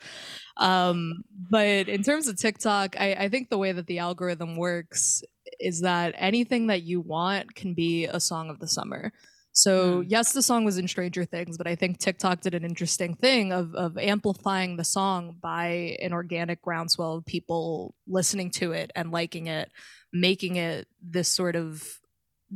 Um, 0.56 1.24
but 1.50 1.88
in 1.88 2.02
terms 2.02 2.28
of 2.28 2.36
TikTok, 2.36 2.96
I, 2.98 3.14
I 3.14 3.28
think 3.28 3.50
the 3.50 3.58
way 3.58 3.72
that 3.72 3.86
the 3.86 3.98
algorithm 3.98 4.56
works 4.56 5.22
is 5.58 5.80
that 5.80 6.14
anything 6.16 6.68
that 6.68 6.82
you 6.82 7.00
want 7.00 7.54
can 7.54 7.74
be 7.74 8.06
a 8.06 8.20
song 8.20 8.50
of 8.50 8.58
the 8.58 8.68
summer. 8.68 9.12
So 9.52 10.00
yes, 10.00 10.32
the 10.32 10.42
song 10.42 10.64
was 10.64 10.78
in 10.78 10.88
Stranger 10.88 11.26
Things, 11.26 11.58
but 11.58 11.66
I 11.66 11.74
think 11.74 11.98
TikTok 11.98 12.40
did 12.40 12.54
an 12.54 12.64
interesting 12.64 13.14
thing 13.14 13.52
of 13.52 13.74
of 13.74 13.98
amplifying 13.98 14.76
the 14.76 14.84
song 14.84 15.36
by 15.42 15.98
an 16.00 16.14
organic 16.14 16.62
groundswell 16.62 17.16
of 17.16 17.26
people 17.26 17.94
listening 18.06 18.50
to 18.52 18.72
it 18.72 18.90
and 18.96 19.12
liking 19.12 19.48
it, 19.48 19.70
making 20.10 20.56
it 20.56 20.88
this 21.02 21.28
sort 21.28 21.54
of 21.54 21.86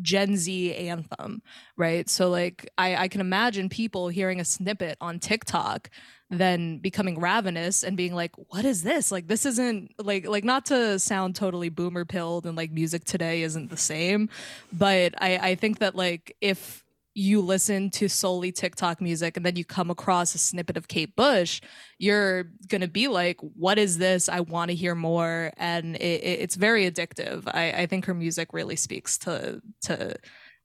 Gen 0.03 0.37
Z 0.37 0.75
anthem, 0.75 1.43
right? 1.77 2.09
So 2.09 2.29
like 2.31 2.69
I, 2.79 2.97
I 2.97 3.09
can 3.09 3.21
imagine 3.21 3.69
people 3.69 4.09
hearing 4.09 4.41
a 4.41 4.45
snippet 4.45 4.97
on 5.01 5.19
TikTok 5.19 5.91
then 6.29 6.79
becoming 6.79 7.21
ravenous 7.21 7.85
and 7.85 7.97
being 7.97 8.15
like, 8.15 8.33
what 8.49 8.65
is 8.65 8.83
this? 8.83 9.13
Like 9.13 9.29
this 9.29 9.47
isn't 9.47 9.93
like 9.99 10.27
like 10.27 10.45
not 10.45 10.67
to 10.67 10.99
sound 10.99 11.37
totally 11.37 11.69
boomer 11.69 12.05
pilled 12.05 12.47
and 12.47 12.57
like 12.57 12.73
music 12.73 13.05
today 13.05 13.43
isn't 13.43 13.71
the 13.71 13.77
same. 13.77 14.29
But 14.73 15.15
I, 15.23 15.37
I 15.37 15.55
think 15.55 15.79
that 15.79 15.95
like 15.95 16.37
if 16.41 16.85
you 17.17 17.41
listen 17.41 17.91
to 17.91 18.09
solely 18.09 18.53
TikTok 18.53 19.01
music 19.01 19.37
and 19.37 19.47
then 19.47 19.57
you 19.57 19.64
come 19.64 19.91
across 19.91 20.35
a 20.35 20.39
snippet 20.39 20.77
of 20.77 20.89
Kate 20.89 21.17
Bush, 21.17 21.61
you're 21.99 22.45
gonna 22.69 22.89
be 22.89 23.09
like, 23.09 23.39
"What 23.41 23.79
is 23.79 23.99
this? 23.99 24.29
I 24.29 24.41
want 24.41 24.71
to 24.71 24.75
hear 24.75 24.95
more." 24.95 25.53
And 25.57 25.97
it- 25.97 26.23
it's 26.43 26.57
very 26.57 26.91
addictive. 26.91 27.45
I, 27.55 27.73
I 27.73 27.87
think 27.87 28.05
her 28.07 28.14
music 28.14 28.49
really 28.53 28.77
speaks 28.77 29.19
to 29.19 29.62
to, 29.83 30.14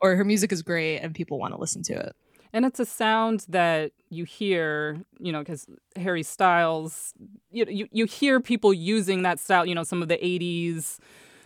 or 0.01 0.15
her 0.15 0.25
music 0.25 0.51
is 0.51 0.61
great 0.61 0.99
and 0.99 1.15
people 1.15 1.39
want 1.39 1.53
to 1.53 1.59
listen 1.59 1.83
to 1.83 1.93
it. 1.93 2.13
And 2.53 2.65
it's 2.65 2.79
a 2.81 2.85
sound 2.85 3.45
that 3.49 3.93
you 4.09 4.25
hear, 4.25 5.01
you 5.19 5.31
know, 5.31 5.39
because 5.39 5.67
Harry 5.95 6.23
Styles, 6.23 7.13
you, 7.49 7.65
you 7.69 7.87
you 7.93 8.05
hear 8.05 8.41
people 8.41 8.73
using 8.73 9.21
that 9.23 9.39
style. 9.39 9.65
You 9.65 9.75
know, 9.75 9.83
some 9.83 10.01
of 10.01 10.09
the 10.09 10.23
'80s 10.25 10.99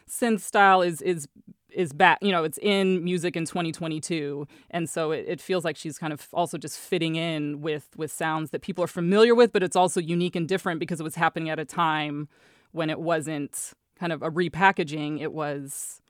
synth 0.10 0.41
style 0.41 0.82
is 0.82 1.01
is 1.03 1.28
is 1.76 1.93
back. 1.93 2.19
You 2.21 2.32
know, 2.32 2.43
it's 2.43 2.57
in 2.61 3.03
music 3.03 3.36
in 3.36 3.45
2022, 3.45 4.47
and 4.71 4.89
so 4.89 5.11
it, 5.11 5.26
it 5.28 5.41
feels 5.41 5.63
like 5.65 5.78
she's 5.78 5.97
kind 5.97 6.13
of 6.13 6.28
also 6.34 6.57
just 6.57 6.80
fitting 6.80 7.15
in 7.15 7.61
with 7.61 7.89
with 7.95 8.11
sounds 8.11 8.51
that 8.51 8.61
people 8.61 8.84
are 8.84 8.88
familiar 8.88 9.36
with, 9.36 9.53
but 9.53 9.63
it's 9.63 9.76
also 9.76 9.99
unique 9.99 10.36
and 10.36 10.47
different 10.47 10.80
because 10.80 10.99
it 10.99 11.03
was 11.03 11.15
happening 11.15 11.49
at 11.49 11.59
a 11.59 11.65
time 11.65 12.28
when 12.71 12.89
it 12.89 12.99
wasn't 12.99 13.73
kind 13.99 14.11
of 14.11 14.21
a 14.21 14.32
repackaging. 14.32 15.21
It 15.21 15.34
was 15.34 16.01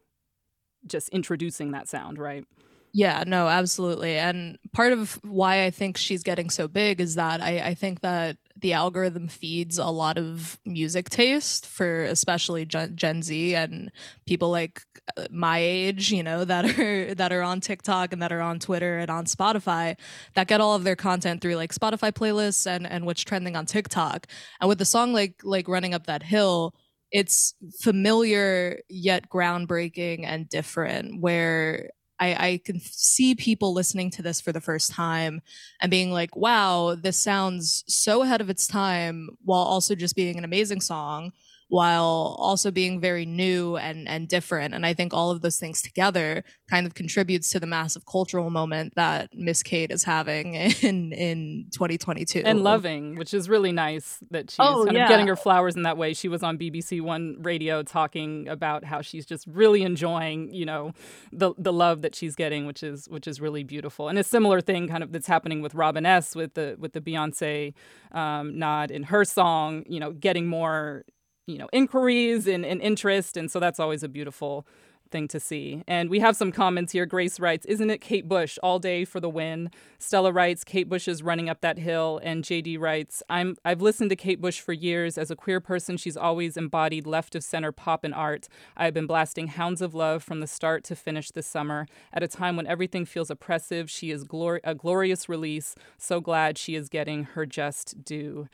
just 0.88 1.09
introducing 1.09 1.72
that 1.72 1.88
sound, 1.88 2.18
right? 2.18 2.45
Yeah, 2.93 3.26
no, 3.28 3.47
absolutely. 3.49 4.18
And 4.18 4.57
part 4.72 4.93
of 4.93 5.20
why 5.24 5.66
I 5.66 5.70
think 5.70 5.97
she's 5.97 6.24
getting 6.24 6.49
so 6.49 6.70
big 6.70 7.01
is 7.01 7.16
that 7.16 7.41
I, 7.41 7.59
I 7.59 7.74
think 7.74 7.99
that 8.01 8.38
the 8.58 8.74
algorithm 8.74 9.28
feeds 9.28 9.78
a 9.78 9.86
lot 9.88 10.18
of 10.18 10.58
music 10.66 11.10
taste 11.10 11.68
for 11.68 12.03
especially 12.03 12.66
Gen, 12.66 12.95
Gen 12.95 13.22
Z 13.22 13.53
and 13.53 13.91
people 14.26 14.49
like 14.49 14.82
uh, 15.18 15.26
my 15.30 15.60
age, 15.60 16.12
you 16.12 16.24
know, 16.24 16.45
that 16.45 16.80
are 16.80 17.14
that 17.16 17.34
are 17.34 17.41
on 17.41 17.60
TikTok 17.60 18.14
and 18.14 18.22
that 18.22 18.32
are 18.32 18.41
on 18.41 18.60
Twitter 18.60 18.97
and 18.99 19.10
on 19.10 19.26
Spotify 19.26 19.97
that 20.36 20.47
get 20.47 20.62
all 20.62 20.76
of 20.76 20.84
their 20.84 20.95
content 20.95 21.41
through 21.41 21.56
like 21.56 21.74
Spotify 21.74 22.12
playlists 22.12 22.66
and 22.66 22.88
and 22.88 23.06
what's 23.06 23.22
trending 23.24 23.56
on 23.56 23.66
TikTok. 23.66 24.28
And 24.62 24.70
with 24.70 24.80
the 24.80 24.86
song 24.86 25.14
like 25.14 25.41
like 25.43 25.68
running 25.68 25.93
up 25.93 26.08
that 26.08 26.24
hill, 26.24 26.74
it's 27.12 27.56
familiar 27.82 28.80
yet 28.89 29.30
groundbreaking 29.30 30.24
and 30.26 30.47
different 30.49 31.22
where 31.22 31.89
I, 32.20 32.47
I 32.47 32.61
can 32.63 32.80
see 32.80 33.36
people 33.36 33.74
listening 33.74 34.09
to 34.11 34.22
this 34.22 34.39
for 34.39 34.51
the 34.51 34.61
first 34.61 34.91
time 34.91 35.41
and 35.82 35.91
being 35.91 36.11
like, 36.11 36.36
wow, 36.36 36.95
this 36.95 37.18
sounds 37.18 37.84
so 37.88 38.22
ahead 38.22 38.41
of 38.41 38.49
its 38.49 38.68
time 38.68 39.30
while 39.43 39.61
also 39.61 39.95
just 39.95 40.16
being 40.16 40.38
an 40.38 40.45
amazing 40.45 40.82
song, 40.82 41.34
while 41.68 42.36
also 42.39 42.70
being 42.72 42.99
very 43.01 43.26
new 43.26 43.76
and, 43.78 44.07
and 44.07 44.28
different. 44.28 44.74
And 44.74 44.86
I 44.86 44.93
think 44.93 45.13
all 45.13 45.32
of 45.32 45.41
those 45.41 45.57
things 45.57 45.82
together 45.82 46.43
kind 46.70 46.86
of 46.86 46.93
contributes 46.93 47.49
to 47.51 47.59
the 47.59 47.66
massive 47.68 48.05
cultural 48.05 48.49
moment 48.49 48.93
that 48.95 49.30
Miss 49.34 49.63
Kate 49.63 49.91
is 49.91 50.03
having 50.03 50.53
in, 50.84 51.11
in 51.11 51.66
2022. 51.74 52.43
and 52.45 52.61
loving, 52.63 53.16
which 53.16 53.34
is 53.34 53.49
really 53.49 53.72
nice 53.72 54.20
that 54.32 54.51
she's 54.51 54.57
Oh, 54.59 54.84
kind 54.86 54.95
yeah. 54.97 55.03
of 55.03 55.09
getting 55.09 55.28
her 55.28 55.36
flowers 55.36 55.76
in 55.76 55.82
that 55.84 55.97
way. 55.97 56.13
She 56.13 56.28
was 56.28 56.43
on 56.43 56.57
BBC 56.57 57.01
One 57.01 57.38
radio 57.41 57.82
talking 57.84 58.47
about 58.47 58.84
how 58.84 59.01
she's 59.01 59.26
just 59.26 59.45
really 59.47 59.82
enjoying, 59.84 60.53
you 60.53 60.66
know, 60.66 60.91
the 61.32 61.53
the 61.57 61.74
love 61.74 62.01
that 62.03 62.13
she's 62.16 62.36
getting, 62.36 62.66
which 62.68 62.84
is 62.84 63.07
which 63.09 63.28
is 63.28 63.41
really 63.41 63.63
beautiful. 63.63 64.07
And 64.07 64.18
a 64.20 64.24
similar 64.24 64.61
thing 64.61 64.88
kind 64.88 65.03
of 65.03 65.11
that's 65.11 65.28
happening 65.28 65.61
with 65.61 65.74
Robin 65.76 66.05
S 66.05 66.36
with 66.36 66.53
the 66.53 66.76
with 66.80 66.93
the 66.93 67.01
Beyonce 67.01 67.74
um, 68.11 68.57
nod 68.57 68.91
in 68.91 69.03
her 69.03 69.26
song, 69.26 69.84
you 69.88 69.99
know, 69.99 70.11
getting 70.11 70.47
more, 70.47 71.03
you 71.48 71.58
know, 71.58 71.68
inquiries 71.72 72.48
and, 72.48 72.66
and 72.66 72.82
interest, 72.82 73.38
and 73.38 73.50
so 73.52 73.60
that's 73.60 73.80
always 73.80 74.04
a 74.04 74.10
beautiful 74.10 74.66
thing 75.12 75.28
to 75.30 75.39
see. 75.39 75.84
And 75.88 76.10
we 76.10 76.20
have 76.20 76.36
some 76.36 76.52
comments 76.52 76.91
here. 76.91 77.06
Grace 77.06 77.39
writes, 77.39 77.66
Isn't 77.66 77.89
it 77.89 78.02
Kate 78.02 78.28
Bush 78.28 78.58
all 78.64 78.80
day 78.80 79.06
for 79.06 79.20
the 79.20 79.30
win? 79.30 79.70
Stella 80.00 80.32
writes, 80.32 80.64
Kate 80.64 80.89
Bush 80.89 81.08
is 81.08 81.24
running 81.24 81.50
up 81.50 81.62
that 81.62 81.78
hill. 81.78 82.20
And 82.24 82.43
JD 82.43 82.80
writes, 82.80 83.24
I'm, 83.30 83.56
I've 83.64 83.82
listened 83.82 84.10
to 84.10 84.16
Kate 84.16 84.41
Bush 84.41 84.60
for 84.60 84.74
years. 84.74 85.18
As 85.18 85.32
a 85.32 85.36
queer 85.36 85.60
person, 85.60 85.98
she's 85.98 86.18
always 86.18 86.58
embodied 86.58 87.08
left 87.08 87.36
of 87.36 87.43
center 87.43 87.72
pop 87.72 88.04
and 88.04 88.14
art. 88.14 88.48
I've 88.76 88.93
been 88.93 89.08
blasting 89.08 89.48
Hounds 89.48 89.82
of 89.82 89.93
Love 89.93 90.24
from 90.24 90.39
the 90.39 90.48
start 90.48 90.84
to 90.86 90.96
finish 90.96 91.32
this 91.32 91.48
summer. 91.48 91.88
At 92.12 92.24
a 92.24 92.28
time 92.28 92.56
when 92.56 92.68
everything 92.68 93.06
feels 93.06 93.30
oppressive, 93.30 93.89
she 93.89 94.12
is 94.12 94.26
glor- 94.26 94.60
a 94.64 94.76
glorious 94.76 95.30
release. 95.30 95.76
So 95.98 96.20
glad 96.20 96.58
she 96.58 96.76
is 96.76 96.89
getting 96.89 97.24
her 97.24 97.46
just 97.46 98.04
due. 98.04 98.48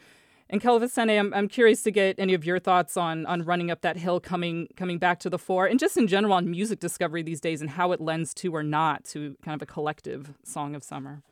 And 0.52 0.62
Kelefa 0.62 0.92
Sanneh, 0.92 1.18
I'm, 1.18 1.34
I'm 1.34 1.48
curious 1.48 1.82
to 1.84 1.92
get 1.92 2.20
any 2.20 2.34
of 2.34 2.44
your 2.44 2.60
thoughts 2.60 2.98
on 2.98 3.26
on 3.26 3.44
running 3.44 3.72
up 3.72 3.82
that 3.82 3.96
hill, 3.96 4.20
coming 4.20 4.68
coming 4.76 4.98
back 4.98 5.18
to 5.22 5.30
the 5.30 5.40
fore, 5.40 5.66
and 5.66 5.80
just 5.80 5.96
in 5.96 6.08
general 6.08 6.34
on 6.34 6.52
music 6.52 6.82
discovery 6.82 7.24
these 7.24 7.40
days 7.40 7.62
and 7.62 7.70
how 7.70 7.94
it 7.94 8.02
lends 8.02 8.34
to 8.34 8.54
or 8.54 8.62
not 8.62 9.06
to 9.06 9.38
kind 9.42 9.56
of 9.56 9.62
a 9.62 9.66
collective 9.66 10.34
song 10.44 10.76
of 10.76 10.84
summer. 10.84 11.24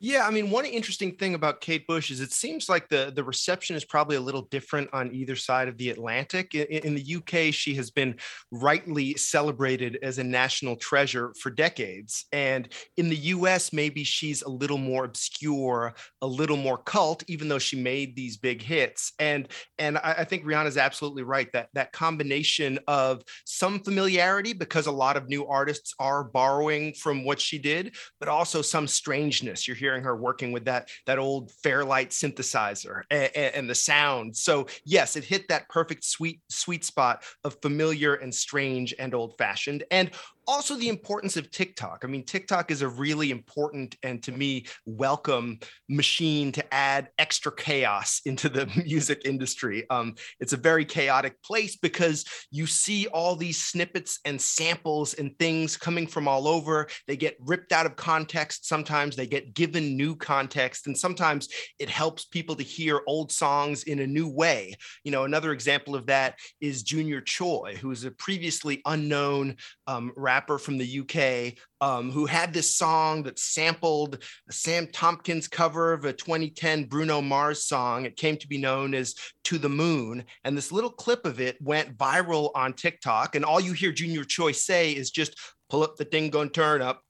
Yeah, 0.00 0.28
I 0.28 0.30
mean, 0.30 0.50
one 0.50 0.64
interesting 0.64 1.16
thing 1.16 1.34
about 1.34 1.60
Kate 1.60 1.84
Bush 1.88 2.12
is 2.12 2.20
it 2.20 2.30
seems 2.30 2.68
like 2.68 2.88
the 2.88 3.12
the 3.14 3.24
reception 3.24 3.74
is 3.74 3.84
probably 3.84 4.14
a 4.14 4.20
little 4.20 4.42
different 4.42 4.88
on 4.92 5.12
either 5.12 5.34
side 5.34 5.66
of 5.66 5.76
the 5.76 5.90
Atlantic. 5.90 6.54
In, 6.54 6.66
in 6.66 6.94
the 6.94 7.16
UK, 7.16 7.52
she 7.52 7.74
has 7.74 7.90
been 7.90 8.14
rightly 8.52 9.16
celebrated 9.16 9.98
as 10.00 10.18
a 10.18 10.24
national 10.24 10.76
treasure 10.76 11.34
for 11.40 11.50
decades, 11.50 12.26
and 12.30 12.68
in 12.96 13.08
the 13.08 13.16
US, 13.16 13.72
maybe 13.72 14.04
she's 14.04 14.42
a 14.42 14.48
little 14.48 14.78
more 14.78 15.04
obscure, 15.04 15.94
a 16.22 16.26
little 16.26 16.56
more 16.56 16.78
cult, 16.78 17.24
even 17.26 17.48
though 17.48 17.58
she 17.58 17.80
made 17.82 18.14
these 18.14 18.36
big 18.36 18.62
hits. 18.62 19.14
And 19.18 19.48
and 19.80 19.98
I, 19.98 20.14
I 20.18 20.24
think 20.24 20.44
Reanna's 20.44 20.76
absolutely 20.76 21.24
right 21.24 21.50
that 21.54 21.70
that 21.74 21.90
combination 21.90 22.78
of 22.86 23.22
some 23.44 23.80
familiarity 23.80 24.52
because 24.52 24.86
a 24.86 24.92
lot 24.92 25.16
of 25.16 25.28
new 25.28 25.44
artists 25.48 25.92
are 25.98 26.22
borrowing 26.22 26.92
from 26.94 27.24
what 27.24 27.40
she 27.40 27.58
did, 27.58 27.96
but 28.20 28.28
also 28.28 28.62
some 28.62 28.86
strangeness. 28.86 29.66
You're 29.66 29.76
hearing 29.76 29.87
her 29.96 30.16
working 30.16 30.52
with 30.52 30.64
that 30.66 30.88
that 31.06 31.18
old 31.18 31.50
Fairlight 31.62 32.10
synthesizer 32.10 33.02
and, 33.10 33.30
and 33.34 33.70
the 33.70 33.74
sound. 33.74 34.36
So 34.36 34.66
yes, 34.84 35.16
it 35.16 35.24
hit 35.24 35.48
that 35.48 35.68
perfect 35.68 36.04
sweet 36.04 36.40
sweet 36.48 36.84
spot 36.84 37.22
of 37.44 37.56
familiar 37.62 38.14
and 38.14 38.34
strange 38.34 38.94
and 38.98 39.14
old 39.14 39.36
fashioned. 39.38 39.84
And 39.90 40.10
also 40.48 40.76
the 40.76 40.88
importance 40.88 41.36
of 41.36 41.50
TikTok. 41.50 42.00
I 42.02 42.06
mean, 42.06 42.24
TikTok 42.24 42.70
is 42.70 42.80
a 42.80 42.88
really 42.88 43.30
important 43.30 43.96
and 44.02 44.22
to 44.22 44.32
me 44.32 44.64
welcome 44.86 45.58
machine 45.90 46.50
to 46.52 46.74
add 46.74 47.10
extra 47.18 47.52
chaos 47.52 48.22
into 48.26 48.48
the 48.48 48.66
music 48.86 49.22
industry. 49.26 49.84
Um, 49.90 50.14
it's 50.40 50.54
a 50.54 50.56
very 50.56 50.86
chaotic 50.86 51.40
place 51.42 51.76
because 51.76 52.24
you 52.50 52.66
see 52.66 53.06
all 53.08 53.36
these 53.36 53.62
snippets 53.62 54.20
and 54.24 54.40
samples 54.40 55.12
and 55.14 55.38
things 55.38 55.76
coming 55.76 56.06
from 56.06 56.26
all 56.26 56.48
over. 56.48 56.88
They 57.06 57.16
get 57.16 57.36
ripped 57.40 57.72
out 57.72 57.84
of 57.84 57.96
context. 57.96 58.66
Sometimes 58.66 59.16
they 59.16 59.26
get 59.26 59.52
given 59.52 59.98
new 59.98 60.16
context, 60.16 60.86
and 60.86 60.96
sometimes 60.96 61.48
it 61.78 61.90
helps 61.90 62.24
people 62.24 62.56
to 62.56 62.62
hear 62.62 63.02
old 63.06 63.30
songs 63.30 63.82
in 63.82 63.98
a 63.98 64.06
new 64.06 64.28
way. 64.28 64.74
You 65.04 65.12
know, 65.12 65.24
another 65.24 65.52
example 65.52 65.94
of 65.94 66.06
that 66.06 66.36
is 66.62 66.82
Junior 66.82 67.20
Choi, 67.20 67.76
who 67.78 67.90
is 67.90 68.04
a 68.04 68.10
previously 68.10 68.80
unknown 68.86 69.56
um, 69.86 70.12
rapper 70.16 70.37
from 70.46 70.78
the 70.78 71.00
UK 71.00 71.58
um, 71.80 72.10
who 72.10 72.26
had 72.26 72.52
this 72.52 72.76
song 72.76 73.24
that 73.24 73.38
sampled 73.38 74.22
Sam 74.50 74.86
Tompkins 74.86 75.48
cover 75.48 75.92
of 75.92 76.04
a 76.04 76.12
2010 76.12 76.84
Bruno 76.84 77.20
Mars 77.20 77.64
song. 77.64 78.04
It 78.04 78.16
came 78.16 78.36
to 78.36 78.48
be 78.48 78.58
known 78.58 78.94
as 78.94 79.14
To 79.44 79.58
the 79.58 79.68
Moon. 79.68 80.24
And 80.44 80.56
this 80.56 80.70
little 80.70 80.90
clip 80.90 81.26
of 81.26 81.40
it 81.40 81.56
went 81.60 81.98
viral 81.98 82.50
on 82.54 82.72
TikTok. 82.72 83.34
And 83.34 83.44
all 83.44 83.60
you 83.60 83.72
hear 83.72 83.92
Junior 83.92 84.24
Choi 84.24 84.52
say 84.52 84.92
is 84.92 85.10
just 85.10 85.34
pull 85.70 85.82
up 85.82 85.96
the 85.96 86.04
thing, 86.04 86.30
gonna 86.30 86.50
turn 86.50 86.82
up. 86.82 87.02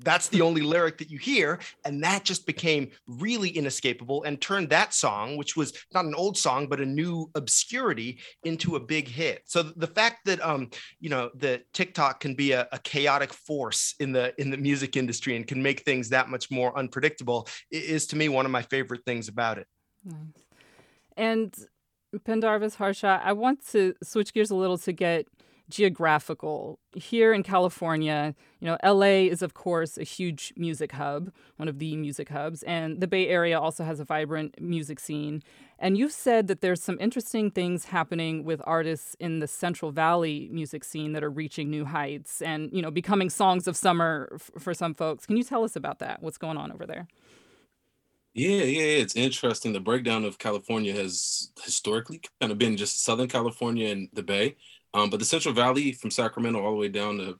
That's 0.00 0.28
the 0.28 0.42
only 0.42 0.60
lyric 0.60 0.98
that 0.98 1.10
you 1.10 1.18
hear 1.18 1.58
and 1.84 2.02
that 2.04 2.24
just 2.24 2.46
became 2.46 2.90
really 3.06 3.50
inescapable 3.50 4.22
and 4.24 4.40
turned 4.40 4.70
that 4.70 4.94
song 4.94 5.36
which 5.36 5.56
was 5.56 5.72
not 5.92 6.04
an 6.04 6.14
old 6.14 6.36
song 6.36 6.68
but 6.68 6.80
a 6.80 6.86
new 6.86 7.30
obscurity 7.34 8.18
into 8.44 8.76
a 8.76 8.80
big 8.80 9.08
hit 9.08 9.42
so 9.44 9.62
the 9.62 9.86
fact 9.86 10.24
that 10.24 10.44
um 10.44 10.70
you 11.00 11.08
know 11.08 11.30
that 11.34 11.62
tiktok 11.72 12.20
can 12.20 12.34
be 12.34 12.52
a, 12.52 12.68
a 12.72 12.78
chaotic 12.78 13.32
force 13.32 13.94
in 14.00 14.12
the 14.12 14.32
in 14.40 14.50
the 14.50 14.56
music 14.56 14.96
industry 14.96 15.36
and 15.36 15.46
can 15.46 15.62
make 15.62 15.80
things 15.80 16.08
that 16.08 16.28
much 16.28 16.50
more 16.50 16.76
unpredictable 16.78 17.48
is 17.70 18.06
to 18.06 18.16
me 18.16 18.28
one 18.28 18.44
of 18.44 18.52
my 18.52 18.62
favorite 18.62 19.04
things 19.04 19.28
about 19.28 19.58
it 19.58 19.66
Nice. 20.04 20.16
And 21.16 21.54
Pendarvis 22.24 22.76
Harshaw, 22.76 23.20
I 23.22 23.32
want 23.32 23.66
to 23.70 23.94
switch 24.02 24.32
gears 24.32 24.50
a 24.50 24.54
little 24.54 24.78
to 24.78 24.92
get 24.92 25.26
geographical. 25.68 26.78
Here 26.94 27.32
in 27.32 27.42
California, 27.42 28.34
you 28.60 28.66
know, 28.66 28.76
LA 28.82 29.28
is 29.30 29.42
of 29.42 29.54
course 29.54 29.98
a 29.98 30.04
huge 30.04 30.52
music 30.56 30.92
hub, 30.92 31.30
one 31.56 31.68
of 31.68 31.78
the 31.78 31.96
music 31.96 32.28
hubs, 32.30 32.62
and 32.64 33.00
the 33.00 33.06
Bay 33.06 33.28
Area 33.28 33.58
also 33.60 33.84
has 33.84 34.00
a 34.00 34.04
vibrant 34.04 34.60
music 34.60 34.98
scene. 35.00 35.42
And 35.78 35.96
you've 35.96 36.12
said 36.12 36.48
that 36.48 36.60
there's 36.60 36.82
some 36.82 36.98
interesting 37.00 37.50
things 37.50 37.84
happening 37.86 38.44
with 38.44 38.60
artists 38.64 39.14
in 39.20 39.38
the 39.38 39.46
Central 39.46 39.92
Valley 39.92 40.48
music 40.50 40.82
scene 40.84 41.12
that 41.12 41.22
are 41.22 41.30
reaching 41.30 41.70
new 41.70 41.84
heights 41.84 42.42
and, 42.42 42.70
you 42.72 42.82
know, 42.82 42.90
becoming 42.90 43.30
songs 43.30 43.68
of 43.68 43.76
summer 43.76 44.28
f- 44.34 44.50
for 44.58 44.74
some 44.74 44.94
folks. 44.94 45.24
Can 45.26 45.36
you 45.36 45.44
tell 45.44 45.62
us 45.62 45.76
about 45.76 46.00
that? 46.00 46.20
What's 46.22 46.38
going 46.38 46.56
on 46.56 46.72
over 46.72 46.84
there? 46.86 47.06
Yeah, 48.34 48.48
yeah, 48.50 48.64
yeah, 48.64 48.98
it's 49.02 49.16
interesting. 49.16 49.72
The 49.72 49.80
breakdown 49.80 50.24
of 50.24 50.38
California 50.38 50.92
has 50.94 51.50
historically 51.64 52.20
kind 52.40 52.52
of 52.52 52.58
been 52.58 52.76
just 52.76 53.02
Southern 53.02 53.28
California 53.28 53.88
and 53.88 54.08
the 54.12 54.22
Bay. 54.22 54.56
Um, 54.94 55.10
but 55.10 55.18
the 55.18 55.24
Central 55.24 55.54
Valley 55.54 55.92
from 55.92 56.10
Sacramento 56.10 56.62
all 56.62 56.72
the 56.72 56.78
way 56.78 56.88
down 56.88 57.18
to 57.18 57.38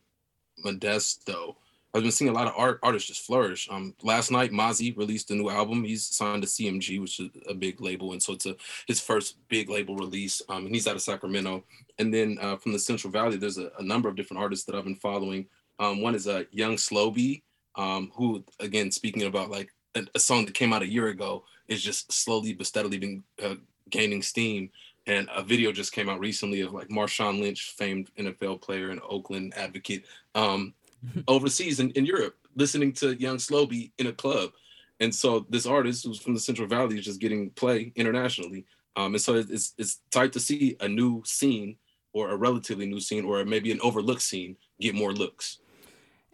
Modesto, 0.64 1.57
I've 1.94 2.03
been 2.03 2.12
seeing 2.12 2.28
a 2.28 2.34
lot 2.34 2.46
of 2.46 2.53
art 2.57 2.80
artists 2.82 3.09
just 3.09 3.24
flourish. 3.24 3.66
Um, 3.70 3.94
last 4.03 4.30
night, 4.30 4.53
Mozzy 4.53 4.96
released 4.96 5.30
a 5.30 5.34
new 5.34 5.49
album. 5.49 5.84
He's 5.84 6.05
signed 6.05 6.42
to 6.42 6.49
CMG, 6.49 7.01
which 7.01 7.18
is 7.18 7.30
a 7.49 7.55
big 7.55 7.80
label, 7.80 8.12
and 8.12 8.22
so 8.22 8.34
it's 8.34 8.44
a 8.46 8.55
his 8.86 9.01
first 9.01 9.36
big 9.49 9.70
label 9.70 9.96
release. 9.96 10.42
Um, 10.49 10.66
and 10.66 10.74
he's 10.74 10.86
out 10.86 10.96
of 10.96 11.03
Sacramento. 11.03 11.64
And 11.99 12.12
then 12.12 12.38
uh, 12.40 12.57
from 12.57 12.72
the 12.72 12.78
Central 12.78 13.11
Valley, 13.11 13.36
there's 13.36 13.59
a, 13.59 13.70
a 13.78 13.82
number 13.82 14.09
of 14.09 14.16
different 14.16 14.42
artists 14.42 14.66
that 14.66 14.74
I've 14.74 14.84
been 14.84 14.96
following. 14.96 15.46
Um, 15.78 16.03
one 16.03 16.14
is 16.14 16.28
uh, 16.28 16.44
Young 16.51 16.76
Slo-Be, 16.76 17.42
um, 17.76 18.12
who 18.14 18.44
again 18.61 18.90
speaking 18.90 19.22
about 19.22 19.51
like 19.51 19.70
a, 19.94 20.07
a 20.14 20.20
song 20.20 20.44
that 20.44 20.55
came 20.55 20.72
out 20.72 20.82
a 20.82 20.90
year 20.90 21.09
ago 21.09 21.44
is 21.68 21.82
just 21.82 22.12
slowly 22.12 22.53
but 22.53 22.66
steadily 22.66 22.99
been 22.99 23.22
uh, 23.42 23.55
gaining 23.90 24.22
steam. 24.22 24.70
And 25.09 25.28
a 25.34 25.42
video 25.42 25.72
just 25.72 25.92
came 25.92 26.09
out 26.09 26.20
recently 26.20 26.61
of 26.61 26.72
like 26.72 26.88
Marshawn 26.88 27.40
Lynch, 27.40 27.74
famed 27.76 28.11
NFL 28.16 28.61
player 28.61 28.90
and 28.90 29.00
Oakland 29.09 29.54
advocate, 29.56 30.04
um, 30.34 30.74
overseas 31.28 31.80
in, 31.80 31.90
in 31.92 32.04
Europe, 32.04 32.36
listening 32.54 32.92
to 32.94 33.14
Young 33.20 33.38
Slo-Be 33.38 33.92
in 33.98 34.09
a 34.09 34.12
club. 34.12 34.50
And 35.00 35.14
so 35.14 35.46
this 35.48 35.66
artist 35.66 36.04
who's 36.04 36.20
from 36.20 36.34
the 36.34 36.40
Central 36.40 36.68
Valley 36.68 36.98
is 36.98 37.04
just 37.04 37.20
getting 37.20 37.50
play 37.50 37.92
internationally. 37.96 38.66
Um, 38.96 39.14
and 39.14 39.22
so 39.22 39.36
it's 39.36 39.74
it's 39.78 40.00
tight 40.11 40.32
to 40.32 40.40
see 40.40 40.76
a 40.80 40.88
new 40.88 41.22
scene 41.24 41.76
or 42.12 42.30
a 42.30 42.36
relatively 42.36 42.86
new 42.86 43.00
scene 43.00 43.24
or 43.24 43.44
maybe 43.44 43.70
an 43.70 43.80
overlooked 43.80 44.22
scene 44.22 44.56
get 44.80 44.94
more 44.94 45.12
looks. 45.12 45.59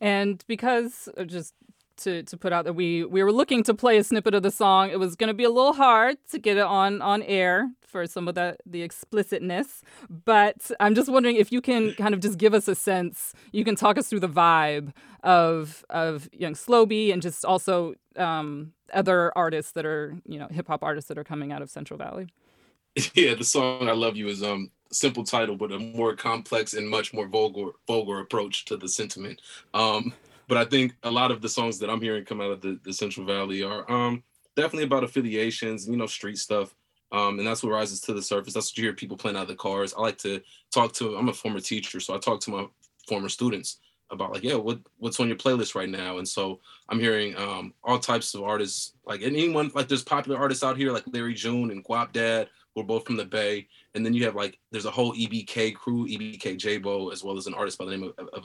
And 0.01 0.43
because 0.47 1.09
uh, 1.17 1.25
just 1.25 1.55
to, 1.99 2.23
to 2.25 2.37
put 2.37 2.53
out 2.53 2.65
that 2.65 2.75
we 2.75 3.05
we 3.05 3.23
were 3.23 3.33
looking 3.33 3.63
to 3.65 3.75
play 3.75 3.99
a 3.99 4.05
snippet 4.05 4.35
of 4.35 4.43
the 4.43 4.51
song, 4.51 4.91
it 4.91 4.99
was 4.99 5.17
going 5.17 5.29
to 5.29 5.35
be 5.35 5.45
a 5.45 5.51
little 5.51 5.73
hard 5.73 6.17
to 6.31 6.39
get 6.39 6.57
it 6.57 6.65
on 6.65 7.03
on 7.03 7.23
air 7.23 7.71
for 7.95 8.07
some 8.07 8.27
of 8.29 8.35
the 8.35 8.57
the 8.67 8.83
explicitness. 8.83 9.83
But 10.09 10.71
I'm 10.81 10.95
just 10.95 11.09
wondering 11.09 11.37
if 11.37 11.53
you 11.53 11.61
can 11.61 11.95
kind 11.95 12.15
of 12.15 12.21
just 12.21 12.39
give 12.39 12.55
us 12.55 12.69
a 12.69 12.75
sense. 12.75 13.33
You 13.53 13.65
can 13.65 13.77
talk 13.77 13.99
us 13.99 14.09
through 14.09 14.21
the 14.21 14.29
vibe 14.29 14.93
of 15.23 15.85
of 15.91 16.29
Young 16.33 16.55
Slo-Be 16.55 17.13
and 17.13 17.23
just 17.23 17.45
also 17.45 17.95
um, 18.17 18.73
other 18.93 19.33
artists 19.37 19.73
that 19.73 19.87
are 19.87 20.17
you 20.27 20.39
know 20.39 20.49
hip 20.51 20.69
hop 20.69 20.83
artists 20.83 21.09
that 21.09 21.19
are 21.19 21.25
coming 21.25 21.53
out 21.53 21.63
of 21.63 21.71
Central 21.71 21.99
Valley. 21.99 22.27
yeah, 23.15 23.35
the 23.35 23.45
song 23.45 23.89
"I 23.89 23.93
Love 23.93 24.17
You" 24.17 24.29
is 24.29 24.43
um 24.43 24.71
simple 24.91 25.25
title, 25.25 25.57
but 25.57 25.73
a 25.73 25.79
more 25.79 26.15
complex 26.15 26.75
and 26.75 26.89
much 26.89 27.13
more 27.13 27.27
vulgar 27.27 27.73
vulgar 27.87 28.21
approach 28.21 28.65
to 28.67 28.77
the 28.77 28.89
sentiment. 28.89 29.41
Um, 29.73 30.15
but 30.49 30.57
I 30.57 30.65
think 30.65 30.95
a 31.03 31.11
lot 31.11 31.31
of 31.31 31.41
the 31.41 31.49
songs 31.49 31.79
that 31.79 31.91
I'm 31.91 32.01
hearing 32.01 32.25
come 32.25 32.41
out 32.41 32.51
of 32.51 32.61
the, 32.61 32.79
the 32.85 32.93
Central 32.93 33.27
Valley 33.27 33.63
are 33.63 33.91
um 33.91 34.23
definitely 34.57 34.85
about 34.85 35.05
affiliations, 35.05 35.89
you 35.89 35.97
know, 35.97 36.07
street 36.07 36.39
stuff. 36.39 36.75
Um, 37.13 37.39
and 37.39 37.47
that's 37.47 37.63
what 37.63 37.71
rises 37.71 38.01
to 38.03 38.13
the 38.13 38.23
surface. 38.23 38.55
That's 38.55 38.73
what 38.73 38.79
you 38.79 38.85
hear 38.85 38.93
people 38.93 39.17
playing 39.17 39.37
out 39.37 39.43
of 39.43 39.49
the 39.49 39.55
cars. 39.55 39.95
I 39.97 40.01
like 40.01 40.19
to 40.19 40.41
talk 40.73 40.93
to. 40.95 41.17
I'm 41.17 41.29
a 41.29 41.33
former 41.33 41.61
teacher, 41.61 42.01
so 42.01 42.15
I 42.15 42.19
talk 42.19 42.41
to 42.41 42.51
my 42.51 42.67
former 43.07 43.29
students 43.29 43.79
about 44.11 44.33
like, 44.33 44.43
yeah, 44.43 44.57
what 44.57 44.81
what's 44.99 45.21
on 45.21 45.29
your 45.29 45.37
playlist 45.37 45.75
right 45.75 45.89
now? 45.89 46.19
And 46.19 46.27
so 46.27 46.61
I'm 46.89 46.99
hearing 46.99 47.37
um, 47.37 47.73
all 47.85 47.99
types 47.99 48.35
of 48.35 48.43
artists, 48.43 48.95
like 49.07 49.23
anyone 49.23 49.71
like 49.75 49.89
there's 49.89 50.03
popular 50.03 50.39
artists 50.39 50.65
out 50.65 50.77
here 50.77 50.93
like 50.93 51.05
Larry 51.13 51.35
June 51.35 51.71
and 51.71 51.85
Guapdad, 51.85 52.49
who 52.75 52.81
are 52.81 52.85
both 52.85 53.07
from 53.07 53.17
the 53.17 53.25
Bay. 53.25 53.69
And 53.95 54.05
then 54.05 54.15
you 54.15 54.25
have 54.25 54.35
like 54.35 54.59
there's 54.73 54.87
a 54.87 54.91
whole 54.91 55.15
EBK 55.15 55.75
crew, 55.75 56.07
EBK 56.09 56.59
Jaaybo, 56.59 57.13
as 57.13 57.23
well 57.23 57.37
as 57.37 57.47
an 57.47 57.55
artist 57.55 57.79
by 57.79 57.85
the 57.85 57.93
name 57.93 58.13
of, 58.19 58.29
of 58.29 58.45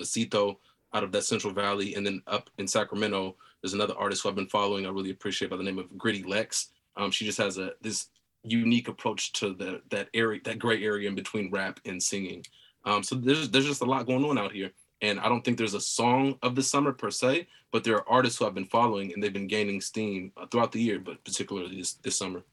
out 0.93 1.03
of 1.03 1.11
that 1.11 1.23
Central 1.23 1.53
Valley. 1.53 1.95
And 1.95 2.05
then 2.05 2.21
up 2.27 2.49
in 2.57 2.67
Sacramento, 2.67 3.35
there's 3.61 3.73
another 3.73 3.95
artist 3.97 4.23
who 4.23 4.29
I've 4.29 4.35
been 4.35 4.47
following. 4.47 4.85
I 4.85 4.89
really 4.89 5.11
appreciate 5.11 5.51
by 5.51 5.57
the 5.57 5.63
name 5.63 5.79
of 5.79 5.97
Gritty 5.97 6.23
Lex. 6.23 6.69
Um, 6.97 7.11
she 7.11 7.25
just 7.25 7.37
has 7.37 7.57
a 7.57 7.71
this 7.81 8.07
unique 8.43 8.87
approach 8.87 9.33
to 9.33 9.53
the 9.53 9.81
that 9.89 10.09
area, 10.13 10.39
that 10.45 10.59
gray 10.59 10.83
area 10.83 11.09
in 11.09 11.15
between 11.15 11.51
rap 11.51 11.79
and 11.85 12.01
singing. 12.01 12.45
Um, 12.85 13.03
so 13.03 13.15
there's 13.15 13.49
there's 13.49 13.67
just 13.67 13.81
a 13.81 13.85
lot 13.85 14.07
going 14.07 14.25
on 14.25 14.37
out 14.37 14.51
here. 14.51 14.71
And 15.01 15.19
I 15.19 15.29
don't 15.29 15.43
think 15.43 15.57
there's 15.57 15.75
a 15.75 15.81
song 15.81 16.37
of 16.41 16.55
the 16.55 16.63
summer 16.63 16.91
per 16.91 17.09
se, 17.09 17.47
but 17.71 17.83
there 17.83 17.95
are 17.95 18.09
artists 18.09 18.37
who 18.37 18.45
I've 18.45 18.53
been 18.53 18.65
following 18.65 19.13
and 19.13 19.23
they've 19.23 19.31
been 19.31 19.47
gaining 19.47 19.79
steam 19.79 20.31
uh, 20.35 20.45
throughout 20.47 20.73
the 20.73 20.81
year, 20.81 20.99
but 20.99 21.23
particularly 21.23 21.77
this, 21.77 21.93
this 21.93 22.17
summer. 22.17 22.43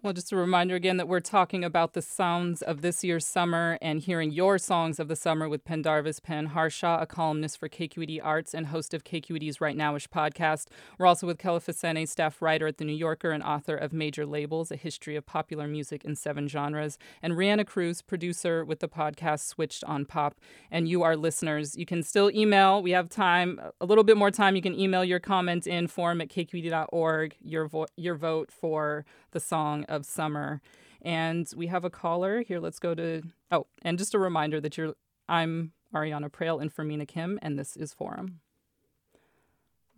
Well, 0.00 0.12
just 0.12 0.30
a 0.30 0.36
reminder 0.36 0.76
again 0.76 0.96
that 0.98 1.08
we're 1.08 1.18
talking 1.18 1.64
about 1.64 1.94
the 1.94 2.02
sounds 2.02 2.62
of 2.62 2.82
this 2.82 3.02
year's 3.02 3.26
summer 3.26 3.78
and 3.82 3.98
hearing 3.98 4.30
your 4.30 4.56
songs 4.56 5.00
of 5.00 5.08
the 5.08 5.16
summer 5.16 5.48
with 5.48 5.64
Pendarvis 5.64 6.20
Pen 6.20 6.46
Harshaw, 6.46 7.00
a 7.00 7.06
columnist 7.06 7.58
for 7.58 7.68
KQED 7.68 8.20
Arts 8.22 8.54
and 8.54 8.68
host 8.68 8.94
of 8.94 9.02
KQED's 9.02 9.60
Right 9.60 9.76
Nowish 9.76 10.06
podcast. 10.06 10.68
We're 10.98 11.06
also 11.06 11.26
with 11.26 11.38
Kelefa 11.38 11.74
Sanneh, 11.74 12.08
staff 12.08 12.40
writer 12.40 12.68
at 12.68 12.78
The 12.78 12.84
New 12.84 12.92
Yorker 12.92 13.32
and 13.32 13.42
author 13.42 13.74
of 13.74 13.92
Major 13.92 14.24
Labels, 14.24 14.70
A 14.70 14.76
History 14.76 15.16
of 15.16 15.26
Popular 15.26 15.66
Music 15.66 16.04
in 16.04 16.14
Seven 16.14 16.46
Genres, 16.46 16.96
and 17.20 17.32
Reanna 17.32 17.66
Cruz, 17.66 18.00
producer 18.00 18.64
with 18.64 18.78
the 18.78 18.88
podcast 18.88 19.48
Switched 19.48 19.82
on 19.82 20.04
Pop. 20.04 20.36
And 20.70 20.88
you, 20.88 21.02
our 21.02 21.16
listeners, 21.16 21.76
you 21.76 21.86
can 21.86 22.04
still 22.04 22.30
email. 22.30 22.80
We 22.80 22.92
have 22.92 23.08
time, 23.08 23.60
a 23.80 23.84
little 23.84 24.04
bit 24.04 24.16
more 24.16 24.30
time. 24.30 24.54
You 24.54 24.62
can 24.62 24.78
email 24.78 25.02
your 25.02 25.18
comment 25.18 25.66
in 25.66 25.88
forum 25.88 26.20
at 26.20 26.28
kqed.org, 26.28 27.34
your, 27.40 27.66
vo- 27.66 27.86
your 27.96 28.14
vote 28.14 28.52
for 28.52 29.04
the 29.32 29.40
song 29.40 29.84
of 29.88 30.04
summer. 30.04 30.60
And 31.02 31.48
we 31.56 31.68
have 31.68 31.84
a 31.84 31.90
caller 31.90 32.42
here. 32.42 32.58
Let's 32.60 32.78
go 32.78 32.94
to 32.94 33.22
oh, 33.50 33.66
and 33.82 33.98
just 33.98 34.14
a 34.14 34.18
reminder 34.18 34.60
that 34.60 34.76
you're 34.76 34.94
I'm 35.28 35.72
Ariana 35.94 36.28
Proehl 36.30 36.60
and 36.60 36.72
for 36.72 36.84
Mina 36.84 37.06
Kim, 37.06 37.38
and 37.42 37.58
this 37.58 37.76
is 37.76 37.92
Forum. 37.94 38.40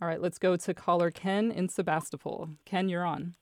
All 0.01 0.07
right, 0.07 0.21
let's 0.21 0.37
go 0.37 0.55
to 0.55 0.73
caller 0.73 1.11
Ken 1.11 1.51
in 1.51 1.69
Sebastopol. 1.69 2.49
Ken, 2.65 2.89
you're 2.89 3.05
on. 3.05 3.35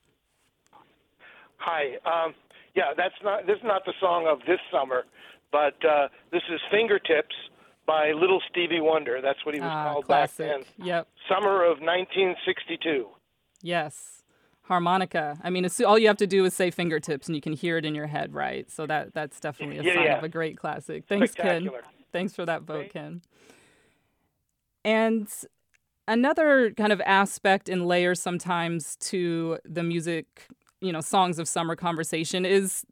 Hi. 1.58 1.96
Um, 2.06 2.34
yeah, 2.74 2.92
that's 2.96 3.14
not. 3.22 3.46
This 3.46 3.56
is 3.56 3.64
not 3.64 3.84
the 3.84 3.92
song 4.00 4.26
of 4.26 4.38
this 4.46 4.60
summer, 4.72 5.04
but 5.52 5.74
uh, 5.84 6.08
this 6.32 6.42
is 6.50 6.60
"Fingertips" 6.70 7.34
by 7.86 8.12
Little 8.12 8.40
Stevie 8.50 8.80
Wonder. 8.80 9.20
That's 9.22 9.44
what 9.44 9.54
he 9.54 9.60
was 9.60 9.70
Ah, 9.70 9.92
called 9.92 10.04
classic. 10.06 10.46
back 10.48 10.66
then. 10.76 10.86
Yep. 10.86 11.08
Summer 11.28 11.64
of 11.64 11.80
1962. 11.80 13.06
Yes. 13.62 14.19
Harmonica. 14.70 15.36
I 15.42 15.50
mean, 15.50 15.66
all 15.84 15.98
you 15.98 16.06
have 16.06 16.16
to 16.18 16.28
do 16.28 16.44
is 16.44 16.54
say 16.54 16.70
fingertips, 16.70 17.26
and 17.26 17.34
you 17.34 17.42
can 17.42 17.54
hear 17.54 17.76
it 17.76 17.84
in 17.84 17.92
your 17.92 18.06
head, 18.06 18.32
right? 18.32 18.70
So 18.70 18.86
that 18.86 19.12
that's 19.12 19.40
definitely 19.40 19.78
a 19.78 19.82
Yeah, 19.82 19.94
sign 19.94 20.04
yeah. 20.04 20.18
of 20.18 20.22
a 20.22 20.28
great 20.28 20.56
classic. 20.56 21.06
Thanks, 21.08 21.34
Ken. 21.34 21.68
Thanks 22.12 22.36
for 22.36 22.46
that 22.46 22.62
vote, 22.62 22.90
Ken. 22.90 23.20
And 24.84 25.28
another 26.06 26.70
kind 26.76 26.92
of 26.92 27.00
aspect 27.00 27.68
and 27.68 27.84
layer 27.84 28.14
sometimes 28.14 28.94
to 29.10 29.58
the 29.64 29.82
music, 29.82 30.46
you 30.80 30.92
know, 30.92 31.00
songs 31.00 31.40
of 31.40 31.48
summer 31.48 31.74
conversation 31.74 32.44
is 32.44 32.84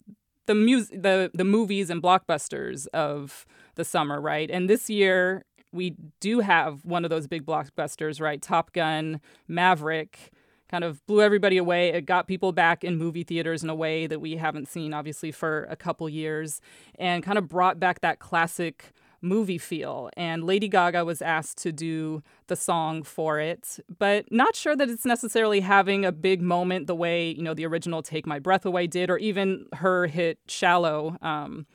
the 0.47 0.57
music, 0.57 1.01
the 1.01 1.31
the 1.33 1.45
movies 1.45 1.91
and 1.91 2.03
blockbusters 2.03 2.89
of 2.89 3.47
the 3.77 3.85
summer, 3.85 4.21
right? 4.21 4.51
And 4.51 4.69
this 4.69 4.91
year 4.91 5.45
we 5.73 5.95
do 6.19 6.41
have 6.41 6.85
one 6.85 7.05
of 7.05 7.11
those 7.11 7.29
big 7.29 7.47
blockbusters, 7.47 8.21
right? 8.21 8.43
Top 8.43 8.73
Gun, 8.73 9.21
Maverick 9.47 10.33
kind 10.69 10.85
of 10.85 11.05
blew 11.07 11.23
everybody 11.23 11.57
away. 11.57 11.89
It 11.89 12.07
got 12.07 12.27
people 12.27 12.53
back 12.53 12.85
in 12.85 12.97
movie 12.97 13.25
theaters 13.25 13.63
in 13.63 13.71
a 13.71 13.75
way 13.75 14.07
that 14.07 14.21
we 14.21 14.37
haven't 14.37 14.69
seen, 14.69 14.93
obviously, 14.93 15.33
for 15.33 15.67
a 15.71 15.77
couple 15.77 16.09
years, 16.09 16.61
and 16.99 17.23
kind 17.23 17.39
of 17.39 17.49
brought 17.49 17.81
back 17.81 18.01
that 18.01 18.19
classic 18.19 18.93
movie 19.21 19.59
feel. 19.59 20.11
And 20.17 20.45
Lady 20.45 20.69
Gaga 20.69 21.05
was 21.05 21.21
asked 21.21 21.59
to 21.59 21.73
do 21.73 22.23
the 22.47 22.57
song 22.57 23.03
for 23.03 23.41
it, 23.41 23.81
but 23.99 24.31
not 24.31 24.55
sure 24.55 24.77
that 24.77 24.89
it's 24.89 25.05
necessarily 25.05 25.61
having 25.61 26.05
a 26.05 26.13
big 26.13 26.41
moment 26.41 26.87
the 26.87 26.95
way, 26.95 27.31
you 27.31 27.43
know, 27.43 27.55
the 27.55 27.67
original 27.67 28.03
Take 28.03 28.27
My 28.27 28.39
Breath 28.39 28.65
Away 28.65 28.87
did, 28.87 29.11
or 29.11 29.19
even 29.19 29.67
her 29.75 30.07
hit 30.07 30.39
Shallow, 30.47 31.17
um, 31.21 31.67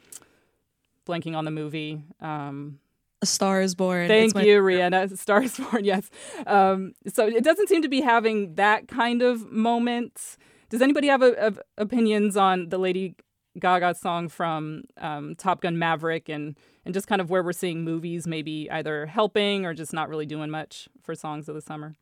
blanking 1.06 1.36
on 1.36 1.44
the 1.44 1.52
movie. 1.52 2.06
Um, 2.22 2.80
A 3.24 3.26
Star 3.26 3.61
is 3.61 3.74
Born. 3.74 4.09
Thank 4.09 4.36
you, 4.36 4.59
Reanna. 4.59 5.09
A 5.09 5.15
Star 5.26 5.41
is 5.41 5.57
Born, 5.57 5.86
yes. 5.86 6.09
Um, 6.45 6.91
so 7.07 7.26
it 7.26 7.41
doesn't 7.41 7.69
seem 7.69 7.82
to 7.82 7.88
be 7.88 8.01
having 8.01 8.55
that 8.55 8.89
kind 8.89 9.21
of 9.21 9.49
moment. 9.49 10.36
Does 10.69 10.82
anybody 10.82 11.07
have 11.07 11.21
a, 11.21 11.32
of 11.39 11.57
opinions 11.78 12.36
on 12.36 12.67
the 12.67 12.78
Lady 12.78 13.15
Gaga 13.57 13.95
song 13.95 14.28
from 14.28 14.84
um, 14.97 15.36
Top 15.36 15.61
Gun 15.61 15.80
Maverick 15.80 16.28
and, 16.28 16.57
and 16.84 16.93
just 16.93 17.07
kind 17.07 17.21
of 17.21 17.30
where 17.30 17.41
we're 17.41 17.53
seeing 17.53 17.86
movies 17.86 18.28
maybe 18.28 18.69
either 18.69 19.05
helping 19.05 19.65
or 19.65 19.74
just 19.74 19.93
not 19.93 20.09
really 20.09 20.26
doing 20.26 20.49
much 20.49 20.89
for 21.01 21.15
songs 21.15 21.47
of 21.47 21.55
the 21.55 21.61
summer? 21.61 21.95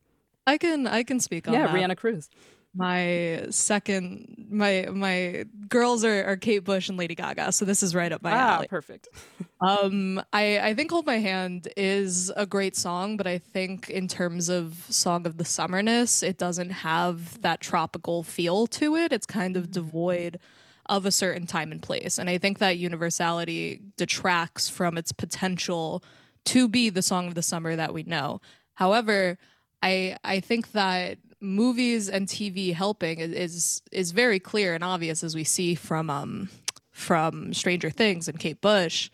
I 0.44 0.58
can 0.58 0.88
I 0.88 1.04
can 1.04 1.20
speak 1.20 1.46
on 1.46 1.54
yeah, 1.54 1.68
that. 1.68 1.78
Yeah, 1.78 1.86
Reanna 1.86 1.96
Cruz. 1.96 2.28
My 2.74 3.46
second 3.50 4.46
my 4.50 4.88
my 4.90 5.44
girls 5.68 6.04
are, 6.04 6.24
are 6.24 6.36
Kate 6.36 6.60
Bush 6.64 6.88
and 6.88 6.96
Lady 6.96 7.14
Gaga, 7.14 7.52
so 7.52 7.64
this 7.64 7.82
is 7.82 7.94
right 7.94 8.12
up 8.12 8.22
my 8.22 8.32
ah, 8.32 8.56
alley. 8.56 8.68
perfect. 8.68 9.08
Um, 9.62 10.20
I 10.32 10.58
I 10.58 10.74
think 10.74 10.90
"Hold 10.90 11.06
My 11.06 11.18
Hand" 11.18 11.68
is 11.76 12.32
a 12.36 12.46
great 12.46 12.74
song, 12.74 13.16
but 13.16 13.28
I 13.28 13.38
think 13.38 13.88
in 13.88 14.08
terms 14.08 14.48
of 14.48 14.84
song 14.90 15.24
of 15.24 15.36
the 15.36 15.44
summerness, 15.44 16.20
it 16.20 16.36
doesn't 16.36 16.70
have 16.70 17.40
that 17.42 17.60
tropical 17.60 18.24
feel 18.24 18.66
to 18.66 18.96
it. 18.96 19.12
It's 19.12 19.24
kind 19.24 19.56
of 19.56 19.70
devoid 19.70 20.40
of 20.86 21.06
a 21.06 21.12
certain 21.12 21.46
time 21.46 21.70
and 21.70 21.80
place, 21.80 22.18
and 22.18 22.28
I 22.28 22.38
think 22.38 22.58
that 22.58 22.76
universality 22.76 23.82
detracts 23.96 24.68
from 24.68 24.98
its 24.98 25.12
potential 25.12 26.02
to 26.46 26.66
be 26.66 26.90
the 26.90 27.00
song 27.00 27.28
of 27.28 27.36
the 27.36 27.42
summer 27.42 27.76
that 27.76 27.94
we 27.94 28.02
know. 28.02 28.40
However, 28.74 29.38
I 29.80 30.16
I 30.24 30.40
think 30.40 30.72
that 30.72 31.18
movies 31.42 32.08
and 32.08 32.26
TV 32.26 32.72
helping 32.72 33.18
is 33.18 33.82
is, 33.90 34.12
very 34.12 34.38
clear 34.38 34.74
and 34.74 34.84
obvious 34.84 35.24
as 35.24 35.34
we 35.34 35.44
see 35.44 35.74
from 35.74 36.08
um 36.08 36.48
from 36.90 37.52
Stranger 37.52 37.90
Things 37.90 38.28
and 38.28 38.38
Kate 38.38 38.60
Bush. 38.60 39.10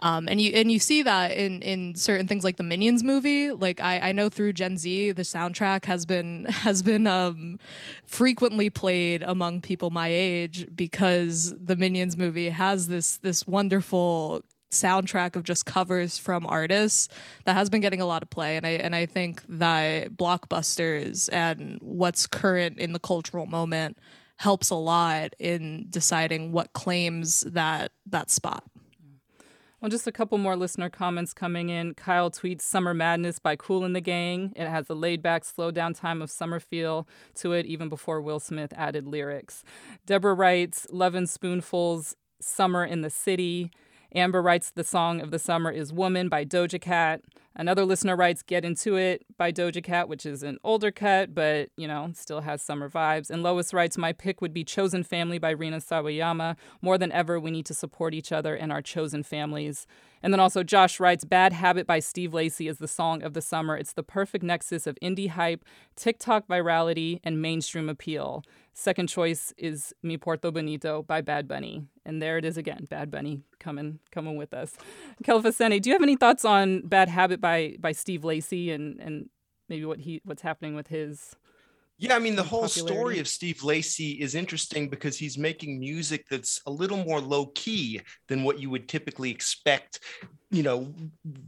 Um, 0.00 0.28
and 0.28 0.40
you 0.40 0.52
and 0.52 0.70
you 0.70 0.78
see 0.78 1.02
that 1.02 1.32
in 1.32 1.62
in 1.62 1.94
certain 1.94 2.26
things 2.26 2.44
like 2.44 2.56
the 2.56 2.62
Minions 2.62 3.02
movie. 3.02 3.52
Like 3.52 3.80
I, 3.80 3.98
I 4.00 4.12
know 4.12 4.28
through 4.28 4.52
Gen 4.52 4.76
Z, 4.76 5.12
the 5.12 5.22
soundtrack 5.22 5.84
has 5.84 6.04
been 6.04 6.44
has 6.48 6.82
been 6.82 7.06
um, 7.06 7.58
frequently 8.06 8.70
played 8.70 9.22
among 9.22 9.60
people 9.60 9.90
my 9.90 10.08
age 10.08 10.66
because 10.74 11.54
the 11.58 11.76
Minions 11.76 12.16
movie 12.16 12.50
has 12.50 12.88
this 12.88 13.18
this 13.18 13.46
wonderful 13.46 14.42
soundtrack 14.74 15.36
of 15.36 15.44
just 15.44 15.66
covers 15.66 16.18
from 16.18 16.46
artists 16.46 17.08
that 17.44 17.54
has 17.54 17.70
been 17.70 17.80
getting 17.80 18.00
a 18.00 18.06
lot 18.06 18.22
of 18.22 18.30
play 18.30 18.56
and 18.56 18.66
I 18.66 18.70
and 18.70 18.94
I 18.94 19.06
think 19.06 19.42
that 19.48 20.16
blockbusters 20.16 21.28
and 21.32 21.78
what's 21.80 22.26
current 22.26 22.78
in 22.78 22.92
the 22.92 22.98
cultural 22.98 23.46
moment 23.46 23.98
helps 24.36 24.70
a 24.70 24.74
lot 24.74 25.34
in 25.38 25.86
deciding 25.90 26.52
what 26.52 26.72
claims 26.72 27.42
that 27.42 27.92
that 28.06 28.30
spot. 28.30 28.64
Well, 29.84 29.90
just 29.90 30.06
a 30.06 30.12
couple 30.12 30.38
more 30.38 30.56
listener 30.56 30.88
comments 30.88 31.34
coming 31.34 31.68
in. 31.68 31.92
Kyle 31.92 32.30
tweets 32.30 32.62
Summer 32.62 32.94
Madness 32.94 33.38
by 33.38 33.54
Kool 33.54 33.84
and 33.84 33.94
the 33.94 34.00
Gang. 34.00 34.54
It 34.56 34.66
has 34.66 34.88
a 34.88 34.94
laid 34.94 35.20
back, 35.20 35.44
slow 35.44 35.70
down 35.70 35.92
time 35.92 36.22
of 36.22 36.30
summer 36.30 36.58
feel 36.58 37.06
to 37.34 37.52
it, 37.52 37.66
even 37.66 37.90
before 37.90 38.22
Will 38.22 38.40
Smith 38.40 38.72
added 38.74 39.06
lyrics. 39.06 39.62
Deborah 40.06 40.32
writes 40.32 40.86
Lovin' 40.90 41.26
Spoonful's 41.26 42.16
Summer 42.40 42.82
in 42.82 43.02
the 43.02 43.10
City. 43.10 43.70
Amber 44.14 44.40
writes 44.40 44.70
the 44.70 44.84
song 44.84 45.20
of 45.20 45.32
the 45.32 45.40
summer 45.40 45.72
is 45.72 45.92
Woman 45.92 46.28
by 46.28 46.44
Doja 46.44 46.80
Cat. 46.80 47.20
Another 47.56 47.84
listener 47.84 48.14
writes 48.14 48.42
Get 48.42 48.64
Into 48.64 48.94
It 48.96 49.24
by 49.36 49.50
Doja 49.50 49.82
Cat, 49.82 50.08
which 50.08 50.24
is 50.24 50.44
an 50.44 50.58
older 50.62 50.92
cut, 50.92 51.34
but, 51.34 51.70
you 51.76 51.88
know, 51.88 52.10
still 52.14 52.40
has 52.40 52.62
summer 52.62 52.88
vibes. 52.88 53.28
And 53.28 53.42
Lois 53.42 53.74
writes 53.74 53.98
My 53.98 54.12
pick 54.12 54.40
would 54.40 54.54
be 54.54 54.62
Chosen 54.62 55.02
Family 55.02 55.38
by 55.38 55.50
Rina 55.50 55.78
Sawayama. 55.78 56.56
More 56.80 56.96
than 56.96 57.10
ever, 57.10 57.40
we 57.40 57.50
need 57.50 57.66
to 57.66 57.74
support 57.74 58.14
each 58.14 58.30
other 58.30 58.54
and 58.54 58.70
our 58.70 58.82
chosen 58.82 59.24
families. 59.24 59.86
And 60.22 60.32
then 60.32 60.40
also 60.40 60.62
Josh 60.62 60.98
writes 60.98 61.24
Bad 61.24 61.52
Habit 61.52 61.86
by 61.86 61.98
Steve 61.98 62.32
Lacy 62.32 62.66
is 62.66 62.78
the 62.78 62.88
song 62.88 63.22
of 63.22 63.34
the 63.34 63.42
summer. 63.42 63.76
It's 63.76 63.92
the 63.92 64.02
perfect 64.02 64.44
nexus 64.44 64.86
of 64.86 64.96
indie 65.02 65.28
hype, 65.28 65.64
TikTok 65.96 66.46
virality, 66.46 67.20
and 67.24 67.42
mainstream 67.42 67.88
appeal. 67.88 68.44
Second 68.76 69.08
choice 69.08 69.54
is 69.56 69.94
Me 70.02 70.18
Porto 70.18 70.50
Bonito 70.50 71.02
by 71.04 71.20
Bad 71.20 71.46
Bunny. 71.46 71.84
And 72.04 72.20
there 72.20 72.38
it 72.38 72.44
is 72.44 72.56
again, 72.56 72.86
Bad 72.90 73.08
Bunny 73.10 73.42
coming 73.60 74.00
coming 74.10 74.36
with 74.36 74.52
us. 74.52 74.76
Kelefa 75.22 75.54
Sanneh, 75.54 75.80
do 75.80 75.90
you 75.90 75.94
have 75.94 76.02
any 76.02 76.16
thoughts 76.16 76.44
on 76.44 76.80
Bad 76.82 77.08
Habit 77.08 77.40
by 77.40 77.76
by 77.78 77.92
Steve 77.92 78.24
Lacy 78.24 78.72
and 78.72 78.98
and 79.00 79.30
maybe 79.68 79.84
what 79.84 80.00
he 80.00 80.20
what's 80.24 80.42
happening 80.42 80.74
with 80.74 80.88
his 80.88 81.36
Yeah, 81.98 82.16
I 82.16 82.18
mean, 82.18 82.34
the 82.34 82.42
whole 82.42 82.62
popularity? 82.62 82.94
story 82.96 83.18
of 83.20 83.28
Steve 83.28 83.62
Lacy 83.62 84.10
is 84.20 84.34
interesting 84.34 84.88
because 84.88 85.16
he's 85.16 85.38
making 85.38 85.78
music 85.78 86.26
that's 86.28 86.60
a 86.66 86.70
little 86.70 86.98
more 87.04 87.20
low 87.20 87.46
key 87.54 88.00
than 88.26 88.42
what 88.42 88.58
you 88.58 88.68
would 88.70 88.88
typically 88.88 89.30
expect, 89.30 90.00
you 90.54 90.62
know, 90.62 90.94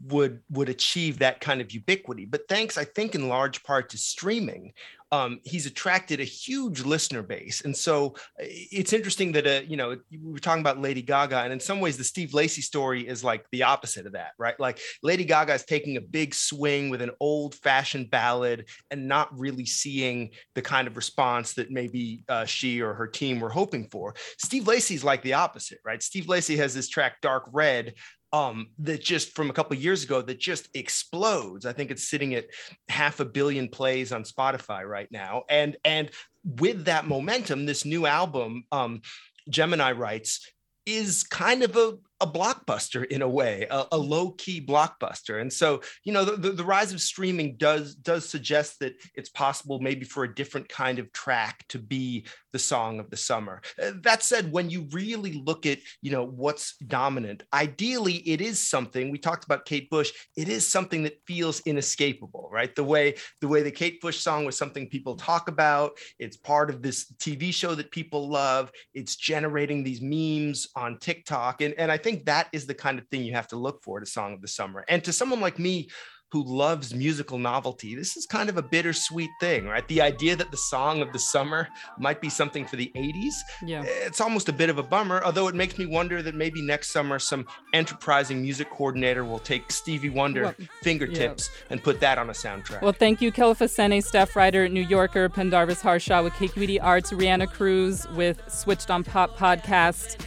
would 0.07 0.41
would 0.51 0.69
achieve 0.69 1.19
that 1.19 1.41
kind 1.41 1.61
of 1.61 1.73
ubiquity. 1.73 2.25
But 2.25 2.49
thanks, 2.49 2.77
I 2.77 2.85
think, 2.85 3.15
in 3.15 3.29
large 3.29 3.63
part 3.63 3.91
to 3.91 3.99
streaming, 3.99 4.73
um, 5.13 5.41
he's 5.45 5.67
attracted 5.67 6.21
a 6.21 6.25
huge 6.25 6.81
listener 6.81 7.23
base. 7.23 7.63
And 7.65 7.77
so 7.77 8.17
uh, 8.41 8.45
it's 8.45 8.93
interesting 8.93 9.33
that, 9.33 9.47
uh, 9.47 9.61
you 9.67 9.77
know, 9.77 9.97
we 10.11 10.33
were 10.33 10.39
talking 10.39 10.61
about 10.61 10.81
Lady 10.81 11.03
Gaga, 11.03 11.39
and 11.39 11.53
in 11.53 11.61
some 11.61 11.81
ways, 11.81 11.97
the 11.97 12.05
Steve 12.05 12.35
Lacy 12.35 12.63
story 12.63 13.07
is 13.07 13.23
like 13.23 13.47
the 13.53 13.63
opposite 13.63 14.07
of 14.07 14.13
that, 14.13 14.33
right? 14.39 14.59
Like 14.59 14.81
Lady 15.03 15.25
Gaga 15.25 15.55
is 15.55 15.65
taking 15.65 15.97
a 15.97 16.01
big 16.01 16.35
swing 16.35 16.91
with 16.91 17.03
an 17.03 17.13
old 17.21 17.55
fashioned 17.55 18.11
ballad 18.11 18.69
and 18.91 19.07
not 19.07 19.39
really 19.39 19.67
seeing 19.67 20.31
the 20.55 20.63
kind 20.63 20.89
of 20.89 20.97
response 20.97 21.55
that 21.55 21.71
maybe 21.71 22.25
uh, 22.29 22.45
she 22.45 22.81
or 22.81 22.95
her 22.95 23.07
team 23.07 23.39
were 23.39 23.51
hoping 23.51 23.89
for. 23.91 24.15
Steve 24.39 24.67
Lacy's 24.67 25.05
like 25.05 25.23
the 25.23 25.35
opposite, 25.35 25.79
right? 25.85 26.03
Steve 26.03 26.29
Lacy 26.29 26.57
has 26.57 26.75
this 26.75 26.89
track, 26.89 27.21
Dark 27.23 27.45
Red, 27.53 27.95
um, 28.37 28.69
that 28.81 29.03
just 29.03 29.35
from 29.35 29.49
a 29.49 29.53
couple 29.53 29.75
years 29.77 30.05
ago 30.05 30.21
that 30.21 30.39
just 30.39 30.69
explodes. 30.75 31.65
I 31.65 31.73
think 31.73 31.91
it's 31.91 32.07
sitting 32.07 32.35
at 32.35 32.47
half 32.89 33.19
a 33.21 33.25
billion 33.25 33.69
plays 33.69 34.13
on 34.13 34.25
Spotify 34.25 34.87
right 34.87 35.11
now, 35.11 35.45
and 35.49 35.77
and 35.85 36.11
with 36.45 36.85
that 36.85 37.07
momentum, 37.07 37.65
this 37.65 37.85
new 37.87 38.05
album, 38.05 38.65
um, 38.71 39.01
Gemini 39.49 39.93
Rights, 39.93 40.53
is 40.85 41.25
kind 41.25 41.63
of 41.63 41.77
a 41.77 41.97
a 42.21 42.27
blockbuster 42.27 43.05
in 43.07 43.23
a 43.23 43.29
way, 43.29 43.67
a, 43.71 43.85
a 43.93 43.99
low 43.99 44.31
key 44.31 44.65
blockbuster. 44.65 45.41
And 45.41 45.53
so, 45.53 45.83
you 46.05 46.13
know, 46.13 46.25
the, 46.25 46.37
the, 46.37 46.51
the 46.51 46.65
rise 46.65 46.93
of 46.93 47.01
streaming 47.01 47.57
does 47.57 47.95
does 47.95 48.29
suggest 48.29 48.79
that 48.81 48.95
it's 49.15 49.29
possible 49.29 49.81
maybe 49.81 50.05
for 50.05 50.25
a 50.25 50.35
different 50.35 50.69
kind 50.69 50.99
of 50.99 51.13
track 51.13 51.65
to 51.69 51.79
be 51.79 52.27
the 52.53 52.59
song 52.59 52.99
of 52.99 53.11
the 53.11 53.17
summer. 53.17 53.61
Uh, 53.83 53.93
That 54.03 54.23
said, 54.23 54.51
when 54.51 54.71
you 54.71 54.89
really 54.93 55.35
look 55.45 55.67
at, 55.67 55.79
you 56.01 56.11
know, 56.11 56.25
what's 56.25 56.77
dominant, 56.79 57.43
ideally 57.53 58.15
it 58.15 58.41
is 58.41 58.59
something. 58.59 59.11
We 59.11 59.19
talked 59.19 59.45
about 59.45 59.67
Kate 59.67 59.91
Bush. 59.91 60.11
It 60.37 60.49
is 60.49 60.67
something 60.67 61.03
that 61.03 61.21
feels 61.27 61.61
inescapable, 61.67 62.49
right? 62.51 62.75
The 62.75 62.85
way 62.85 63.17
the 63.43 63.49
way 63.49 63.63
the 63.63 63.71
Kate 63.71 64.01
Bush 64.01 64.19
song 64.21 64.47
was 64.47 64.57
something 64.57 64.89
people 64.89 65.17
talk 65.17 65.49
about. 65.49 65.99
It's 66.19 66.39
part 66.39 66.71
of 66.71 66.81
this 66.81 67.13
TV 67.19 67.53
show 67.53 67.75
that 67.75 67.91
people 67.91 68.29
love. 68.29 68.73
It's 68.95 69.17
generating 69.17 69.85
these 69.85 70.01
memes 70.01 70.69
on 70.75 70.99
TikTok, 70.99 71.61
and 71.61 71.75
and 71.75 71.93
I 71.93 71.99
think 72.07 72.27
that 72.27 72.49
is 72.53 72.67
the 72.67 72.75
kind 72.75 73.01
of 73.01 73.09
thing 73.09 73.25
you 73.25 73.33
have 73.35 73.49
to 73.49 73.57
look 73.57 73.83
for 73.83 73.99
to 73.99 74.07
song 74.07 74.33
of 74.33 74.41
the 74.41 74.47
summer. 74.49 74.85
And 74.89 75.03
to 75.05 75.13
someone 75.13 75.41
like 75.41 75.59
me 75.59 75.89
who 76.33 76.43
loves 76.45 76.93
musical 76.93 77.39
novelty, 77.39 77.95
this 77.95 78.17
is 78.17 78.27
kind 78.27 78.49
of 78.49 78.57
a 78.57 78.63
bittersweet 78.63 79.31
thing, 79.41 79.65
right? 79.67 79.87
The 79.87 80.03
idea 80.03 80.35
that 80.35 80.51
the 80.51 80.57
song 80.57 81.01
of 81.01 81.13
the 81.13 81.21
summer 81.21 81.69
might 82.01 82.21
be 82.21 82.29
something 82.29 82.65
for 82.67 82.75
the 82.77 82.91
80s, 82.97 83.35
Yeah. 83.65 83.83
it's 83.87 84.21
almost 84.21 84.49
a 84.49 84.53
bit 84.53 84.69
of 84.69 84.77
a 84.77 84.83
bummer, 84.83 85.23
although 85.25 85.47
it 85.47 85.55
makes 85.55 85.79
me 85.79 85.87
wonder 85.87 86.23
that 86.23 86.35
maybe 86.35 86.61
next 86.63 86.91
summer 86.93 87.21
some 87.21 87.47
enterprising 87.73 88.43
music 88.43 88.69
coordinator 88.71 89.25
will 89.25 89.39
take 89.39 89.71
Stevie 89.71 90.11
Wonder 90.11 90.43
Well, 90.43 90.55
fingertips 90.83 91.49
and 91.71 91.81
put 91.83 92.01
that 92.01 92.19
on 92.19 92.29
a 92.29 92.33
soundtrack. 92.35 92.83
Well, 92.83 92.93
thank 92.93 93.21
you, 93.23 93.31
Kelefa 93.31 93.69
Sanneh, 93.69 94.03
staff 94.03 94.35
writer, 94.35 94.69
New 94.69 94.83
Yorker, 94.83 95.29
Pendarvis 95.29 95.81
Harshaw 95.81 96.25
with 96.25 96.33
KQED 96.35 96.81
Arts, 96.83 97.13
Reanna 97.13 97.47
Cruz 97.51 98.05
with 98.11 98.41
Switched 98.49 98.91
on 98.91 99.05
Pop 99.05 99.37
podcast. 99.39 100.21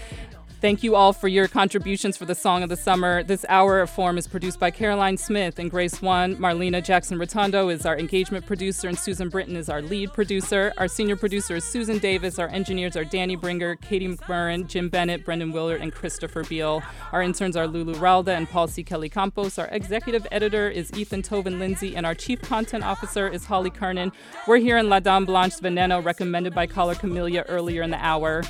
Thank 0.62 0.84
you 0.84 0.94
all 0.94 1.14
for 1.14 1.30
your 1.30 1.48
contributions 1.48 2.18
for 2.18 2.26
the 2.26 2.36
Song 2.36 2.64
of 2.64 2.70
the 2.70 2.76
Summer. 2.76 3.24
This 3.24 3.46
hour 3.48 3.80
of 3.80 3.90
Forum 3.90 4.18
is 4.18 4.28
produced 4.28 4.60
by 4.60 4.72
Caroline 4.72 5.16
Smith 5.16 5.58
and 5.58 5.72
Grace 5.72 6.02
One. 6.02 6.36
Marlena 6.36 6.84
Jackson 6.84 7.18
Rotondo 7.18 7.72
is 7.74 7.86
our 7.86 7.98
engagement 7.98 8.46
producer, 8.46 8.90
and 8.90 9.00
Susan 9.00 9.30
Britton 9.30 9.56
is 9.56 9.70
our 9.70 9.82
lead 9.82 10.12
producer. 10.12 10.74
Our 10.78 10.90
senior 10.90 11.16
producer 11.16 11.56
is 11.56 11.64
Susan 11.64 11.98
Davis. 11.98 12.40
Our 12.40 12.50
engineers 12.50 12.98
are 12.98 13.06
Danny 13.06 13.38
Bringer, 13.38 13.78
Katie 13.78 14.10
McMurrin, 14.10 14.68
Jim 14.68 14.90
Bennett, 14.90 15.24
Brendan 15.24 15.54
Willard, 15.54 15.80
and 15.80 15.94
Christopher 15.94 16.44
Beal. 16.44 16.84
Our 17.14 17.22
interns 17.22 17.56
are 17.56 17.66
Lulu 17.66 17.94
Ralda 17.94 18.36
and 18.36 18.50
Paul 18.50 18.68
C. 18.68 18.84
Kelly 18.84 19.08
Campos. 19.08 19.58
Our 19.58 19.68
executive 19.68 20.28
editor 20.30 20.70
is 20.70 20.92
Ethan 20.92 21.22
Toven-Lindsey, 21.22 21.96
and 21.96 22.06
our 22.06 22.16
chief 22.16 22.42
content 22.42 22.84
officer 22.84 23.30
is 23.30 23.46
Holly 23.46 23.70
Kernan. 23.70 24.12
We're 24.46 24.58
here 24.58 24.78
in 24.78 24.90
La 24.90 25.00
Dame 25.00 25.24
Blanche 25.24 25.62
Veneno, 25.62 26.04
recommended 26.04 26.54
by 26.54 26.68
caller 26.68 26.96
Camellia 26.96 27.46
earlier 27.48 27.82
in 27.82 27.92
the 27.92 28.06
hour. 28.06 28.44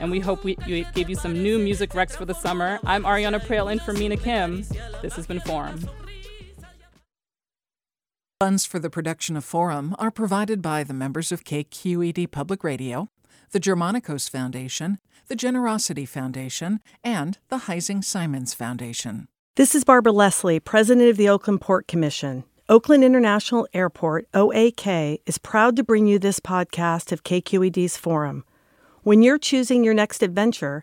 And 0.00 0.10
we 0.10 0.18
hope 0.18 0.42
we, 0.42 0.56
we 0.66 0.84
gave 0.94 1.08
you 1.08 1.16
some 1.16 1.40
new 1.52 1.62
music 1.62 1.90
recs 1.90 2.16
for 2.16 2.24
the 2.24 2.32
summer. 2.32 2.80
I'm 2.82 3.04
Ariana 3.04 3.38
Proehl 3.38 3.70
in 3.70 3.78
for 3.78 3.92
Mina 3.92 4.16
Kim. 4.16 4.64
This 5.02 5.16
has 5.16 5.26
been 5.26 5.38
Forum. 5.40 5.86
Funds 8.40 8.64
for 8.64 8.78
the 8.78 8.88
production 8.88 9.36
of 9.36 9.44
Forum 9.44 9.94
are 9.98 10.10
provided 10.10 10.62
by 10.62 10.82
the 10.82 10.94
members 10.94 11.30
of 11.30 11.44
KQED 11.44 12.30
Public 12.30 12.64
Radio, 12.64 13.10
the 13.50 13.60
Germanacos 13.60 14.30
Foundation, 14.30 14.98
the 15.28 15.36
Generosity 15.36 16.06
Foundation, 16.06 16.80
and 17.04 17.36
the 17.50 17.58
Heising 17.68 18.02
Simons 18.02 18.54
Foundation. 18.54 19.28
This 19.56 19.74
is 19.74 19.84
Barbara 19.84 20.12
Leslie, 20.12 20.58
President 20.58 21.10
of 21.10 21.18
the 21.18 21.28
Oakland 21.28 21.60
Port 21.60 21.86
Commission. 21.86 22.44
Oakland 22.70 23.04
International 23.04 23.68
Airport, 23.74 24.26
OAK, 24.32 25.18
is 25.26 25.36
proud 25.36 25.76
to 25.76 25.84
bring 25.84 26.06
you 26.06 26.18
this 26.18 26.40
podcast 26.40 27.12
of 27.12 27.24
KQED's 27.24 27.98
Forum. 27.98 28.46
When 29.02 29.20
you're 29.20 29.36
choosing 29.36 29.84
your 29.84 29.94
next 29.94 30.22
adventure, 30.22 30.82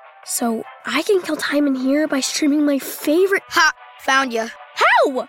So 0.25 0.63
I 0.85 1.01
can 1.03 1.21
kill 1.21 1.37
time 1.37 1.67
in 1.67 1.75
here 1.75 2.07
by 2.07 2.19
streaming 2.19 2.65
my 2.65 2.79
favorite. 2.79 3.43
Ha! 3.49 3.71
Found 4.01 4.33
you. 4.33 4.47
How? 4.75 5.27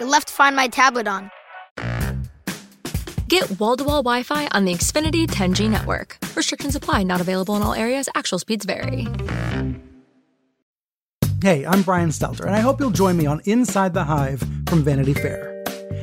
You 0.00 0.06
left 0.06 0.30
Find 0.30 0.56
My 0.56 0.68
tablet 0.68 1.06
on. 1.06 1.30
Get 3.28 3.58
wall 3.58 3.76
to 3.76 3.84
wall 3.84 4.02
Wi 4.02 4.22
Fi 4.24 4.48
on 4.48 4.64
the 4.64 4.74
Xfinity 4.74 5.26
10G 5.26 5.70
network. 5.70 6.18
Restrictions 6.34 6.76
apply, 6.76 7.02
not 7.04 7.20
available 7.20 7.56
in 7.56 7.62
all 7.62 7.74
areas. 7.74 8.08
Actual 8.14 8.38
speeds 8.38 8.64
vary. 8.64 9.06
Hey, 11.40 11.64
I'm 11.66 11.82
Brian 11.82 12.10
Stelter, 12.10 12.44
and 12.44 12.54
I 12.54 12.60
hope 12.60 12.78
you'll 12.78 12.90
join 12.90 13.16
me 13.16 13.26
on 13.26 13.40
Inside 13.46 13.94
the 13.94 14.04
Hive 14.04 14.44
from 14.68 14.84
Vanity 14.84 15.14
Fair. 15.14 15.51